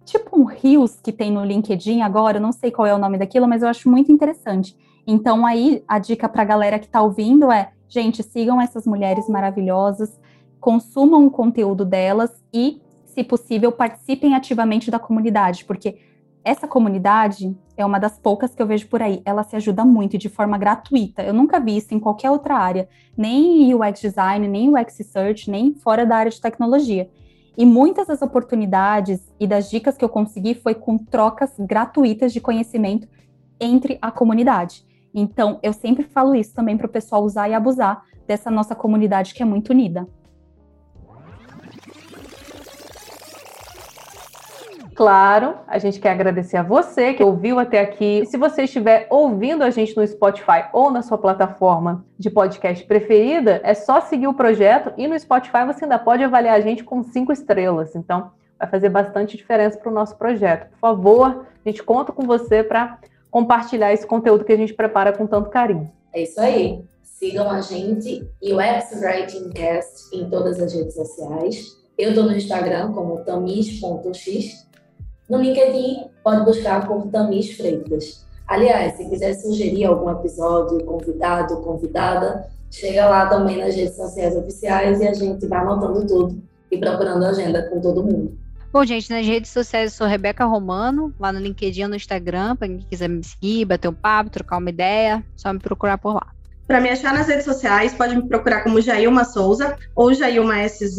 tipo 0.05 0.39
um 0.39 0.43
rios 0.43 0.99
que 1.01 1.11
tem 1.11 1.31
no 1.31 1.45
LinkedIn 1.45 2.01
agora, 2.01 2.39
não 2.39 2.51
sei 2.51 2.71
qual 2.71 2.85
é 2.85 2.93
o 2.93 2.97
nome 2.97 3.17
daquilo, 3.17 3.47
mas 3.47 3.61
eu 3.61 3.69
acho 3.69 3.89
muito 3.89 4.11
interessante. 4.11 4.75
Então, 5.05 5.45
aí, 5.45 5.83
a 5.87 5.99
dica 5.99 6.29
para 6.29 6.41
a 6.41 6.45
galera 6.45 6.79
que 6.79 6.85
está 6.85 7.01
ouvindo 7.01 7.51
é: 7.51 7.71
gente, 7.87 8.23
sigam 8.23 8.61
essas 8.61 8.85
mulheres 8.85 9.27
maravilhosas, 9.27 10.19
consumam 10.59 11.25
o 11.25 11.31
conteúdo 11.31 11.83
delas 11.83 12.31
e, 12.53 12.81
se 13.05 13.23
possível, 13.23 13.71
participem 13.71 14.33
ativamente 14.33 14.89
da 14.89 14.97
comunidade, 14.97 15.65
porque 15.65 15.97
essa 16.43 16.67
comunidade 16.67 17.55
é 17.77 17.85
uma 17.85 17.99
das 17.99 18.19
poucas 18.19 18.53
que 18.53 18.61
eu 18.61 18.67
vejo 18.67 18.87
por 18.87 19.01
aí. 19.01 19.21
Ela 19.23 19.43
se 19.43 19.55
ajuda 19.55 19.85
muito 19.85 20.17
de 20.17 20.27
forma 20.27 20.57
gratuita. 20.57 21.23
Eu 21.23 21.33
nunca 21.33 21.59
vi 21.59 21.77
isso 21.77 21.93
em 21.93 21.99
qualquer 21.99 22.31
outra 22.31 22.55
área, 22.55 22.89
nem 23.15 23.73
UX 23.73 24.01
design, 24.01 24.47
nem 24.47 24.69
UX 24.69 24.95
search, 25.05 25.49
nem 25.49 25.73
fora 25.73 26.05
da 26.05 26.17
área 26.17 26.31
de 26.31 26.41
tecnologia. 26.41 27.09
E 27.57 27.65
muitas 27.65 28.07
das 28.07 28.21
oportunidades 28.21 29.31
e 29.39 29.47
das 29.47 29.69
dicas 29.69 29.95
que 29.95 30.03
eu 30.03 30.09
consegui 30.09 30.55
foi 30.55 30.73
com 30.73 30.97
trocas 30.97 31.53
gratuitas 31.57 32.33
de 32.33 32.41
conhecimento 32.41 33.07
entre 33.59 33.97
a 34.01 34.11
comunidade. 34.11 34.85
Então, 35.13 35.59
eu 35.61 35.73
sempre 35.73 36.03
falo 36.03 36.33
isso 36.35 36.53
também 36.53 36.77
para 36.77 36.87
o 36.87 36.89
pessoal 36.89 37.23
usar 37.23 37.49
e 37.49 37.53
abusar 37.53 38.03
dessa 38.27 38.49
nossa 38.49 38.73
comunidade 38.73 39.33
que 39.33 39.43
é 39.43 39.45
muito 39.45 39.69
unida. 39.69 40.07
Claro, 44.95 45.55
a 45.67 45.79
gente 45.79 45.99
quer 45.99 46.11
agradecer 46.11 46.55
a 46.55 46.63
você 46.63 47.13
que 47.13 47.23
ouviu 47.23 47.59
até 47.59 47.79
aqui. 47.79 48.21
E 48.21 48.25
se 48.27 48.37
você 48.37 48.63
estiver 48.63 49.07
ouvindo 49.09 49.63
a 49.63 49.71
gente 49.71 49.97
no 49.97 50.05
Spotify 50.05 50.65
ou 50.71 50.91
na 50.91 51.01
sua 51.01 51.17
plataforma 51.17 52.05
de 52.17 52.29
podcast 52.29 52.85
preferida, 52.85 53.59
é 53.63 53.73
só 53.73 54.01
seguir 54.01 54.27
o 54.27 54.35
projeto 54.35 54.93
e 54.95 55.07
no 55.07 55.19
Spotify 55.19 55.65
você 55.65 55.85
ainda 55.85 55.97
pode 55.97 56.23
avaliar 56.23 56.55
a 56.55 56.61
gente 56.61 56.83
com 56.83 57.01
cinco 57.01 57.31
estrelas. 57.31 57.95
Então, 57.95 58.31
vai 58.59 58.69
fazer 58.69 58.89
bastante 58.89 59.35
diferença 59.35 59.79
para 59.79 59.89
o 59.89 59.93
nosso 59.93 60.15
projeto. 60.15 60.69
Por 60.69 60.79
favor, 60.79 61.47
a 61.65 61.69
gente 61.69 61.81
conta 61.81 62.11
com 62.11 62.23
você 62.27 62.63
para 62.63 62.99
compartilhar 63.33 63.91
esse 63.91 64.05
conteúdo 64.05 64.45
que 64.45 64.53
a 64.53 64.55
gente 64.55 64.75
prepara 64.75 65.11
com 65.11 65.25
tanto 65.25 65.49
carinho. 65.49 65.91
É 66.13 66.21
isso 66.21 66.39
aí. 66.39 66.85
Sigam 67.01 67.49
a 67.49 67.61
gente 67.61 68.23
e 68.39 68.53
o 68.53 68.61
X 68.61 69.01
Writing 69.01 69.49
Cast 69.49 70.15
em 70.15 70.29
todas 70.29 70.59
as 70.59 70.71
redes 70.71 70.93
sociais. 70.93 71.75
Eu 71.97 72.09
estou 72.09 72.25
no 72.25 72.37
Instagram 72.37 72.91
como 72.91 73.23
tamis.x. 73.23 74.67
No 75.27 75.41
LinkedIn, 75.41 76.11
pode 76.23 76.45
buscar 76.45 76.87
por 76.87 77.07
Tamis 77.07 77.57
Freitas. 77.57 78.23
Aliás, 78.47 78.97
se 78.97 79.09
quiser 79.09 79.33
sugerir 79.33 79.85
algum 79.85 80.11
episódio, 80.11 80.83
convidado, 80.85 81.59
convidada, 81.61 82.47
chega 82.69 83.07
lá 83.07 83.25
também 83.25 83.57
nas 83.57 83.73
redes 83.73 83.95
sociais 83.95 84.35
oficiais 84.35 85.01
e 85.01 85.07
a 85.07 85.13
gente 85.13 85.47
vai 85.47 85.59
anotando 85.59 86.05
tudo 86.05 86.43
e 86.69 86.77
procurando 86.77 87.25
agenda 87.25 87.67
com 87.67 87.81
todo 87.81 88.03
mundo. 88.03 88.42
Bom, 88.73 88.83
gente, 88.83 89.07
nas 89.11 89.23
redes 89.23 89.51
sociais 89.51 89.91
eu 89.91 89.97
sou 89.99 90.07
Rebeca 90.07 90.45
Romano, 90.45 91.13
lá 91.19 91.31
no 91.31 91.37
LinkedIn, 91.37 91.85
no 91.85 91.95
Instagram, 91.95 92.55
para 92.55 92.67
quem 92.67 92.79
quiser 92.79 93.07
me 93.07 93.23
seguir, 93.23 93.65
bater 93.65 93.87
um 93.87 93.93
papo, 93.93 94.31
trocar 94.31 94.57
uma 94.57 94.71
ideia, 94.71 95.23
só 95.35 95.53
me 95.53 95.59
procurar 95.59 95.99
por 95.99 96.15
lá. 96.15 96.25
Para 96.65 96.81
me 96.81 96.89
achar 96.89 97.13
nas 97.13 97.27
redes 97.27 97.45
sociais, 97.45 97.93
pode 97.93 98.15
me 98.15 98.27
procurar 98.27 98.63
como 98.63 98.81
Jailma 98.81 99.25
Souza 99.25 99.75
ou 99.95 100.11
Jailma 100.11 100.67
SZ, 100.67 100.97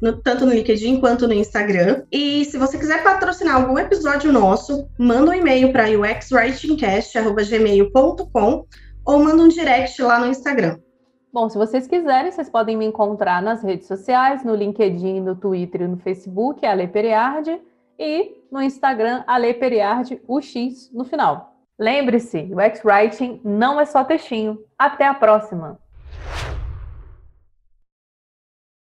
no, 0.00 0.22
tanto 0.22 0.46
no 0.46 0.52
LinkedIn 0.52 1.00
quanto 1.00 1.26
no 1.26 1.34
Instagram. 1.34 2.04
E 2.12 2.44
se 2.44 2.56
você 2.56 2.78
quiser 2.78 3.02
patrocinar 3.02 3.56
algum 3.56 3.76
episódio 3.76 4.32
nosso, 4.32 4.88
manda 4.96 5.32
um 5.32 5.34
e-mail 5.34 5.72
para 5.72 5.88
uxwritingcast.gmail.com 5.88 8.66
ou 9.04 9.18
manda 9.18 9.42
um 9.42 9.48
direct 9.48 10.00
lá 10.00 10.20
no 10.20 10.26
Instagram. 10.26 10.78
Bom, 11.32 11.48
se 11.48 11.58
vocês 11.58 11.86
quiserem, 11.86 12.30
vocês 12.30 12.48
podem 12.48 12.76
me 12.76 12.86
encontrar 12.86 13.42
nas 13.42 13.62
redes 13.62 13.86
sociais, 13.86 14.44
no 14.44 14.54
LinkedIn, 14.54 15.20
no 15.20 15.36
Twitter 15.36 15.82
e 15.82 15.88
no 15.88 15.98
Facebook, 15.98 16.64
Ale 16.64 16.88
Periardi, 16.88 17.60
e 17.98 18.42
no 18.50 18.62
Instagram, 18.62 19.22
Ale 19.26 19.52
Periardi, 19.54 20.20
o 20.26 20.40
X 20.40 20.90
no 20.92 21.04
final. 21.04 21.54
Lembre-se, 21.78 22.50
o 22.54 22.60
X-Writing 22.60 23.40
não 23.44 23.78
é 23.78 23.84
só 23.84 24.02
textinho. 24.02 24.58
Até 24.78 25.06
a 25.06 25.12
próxima! 25.12 25.78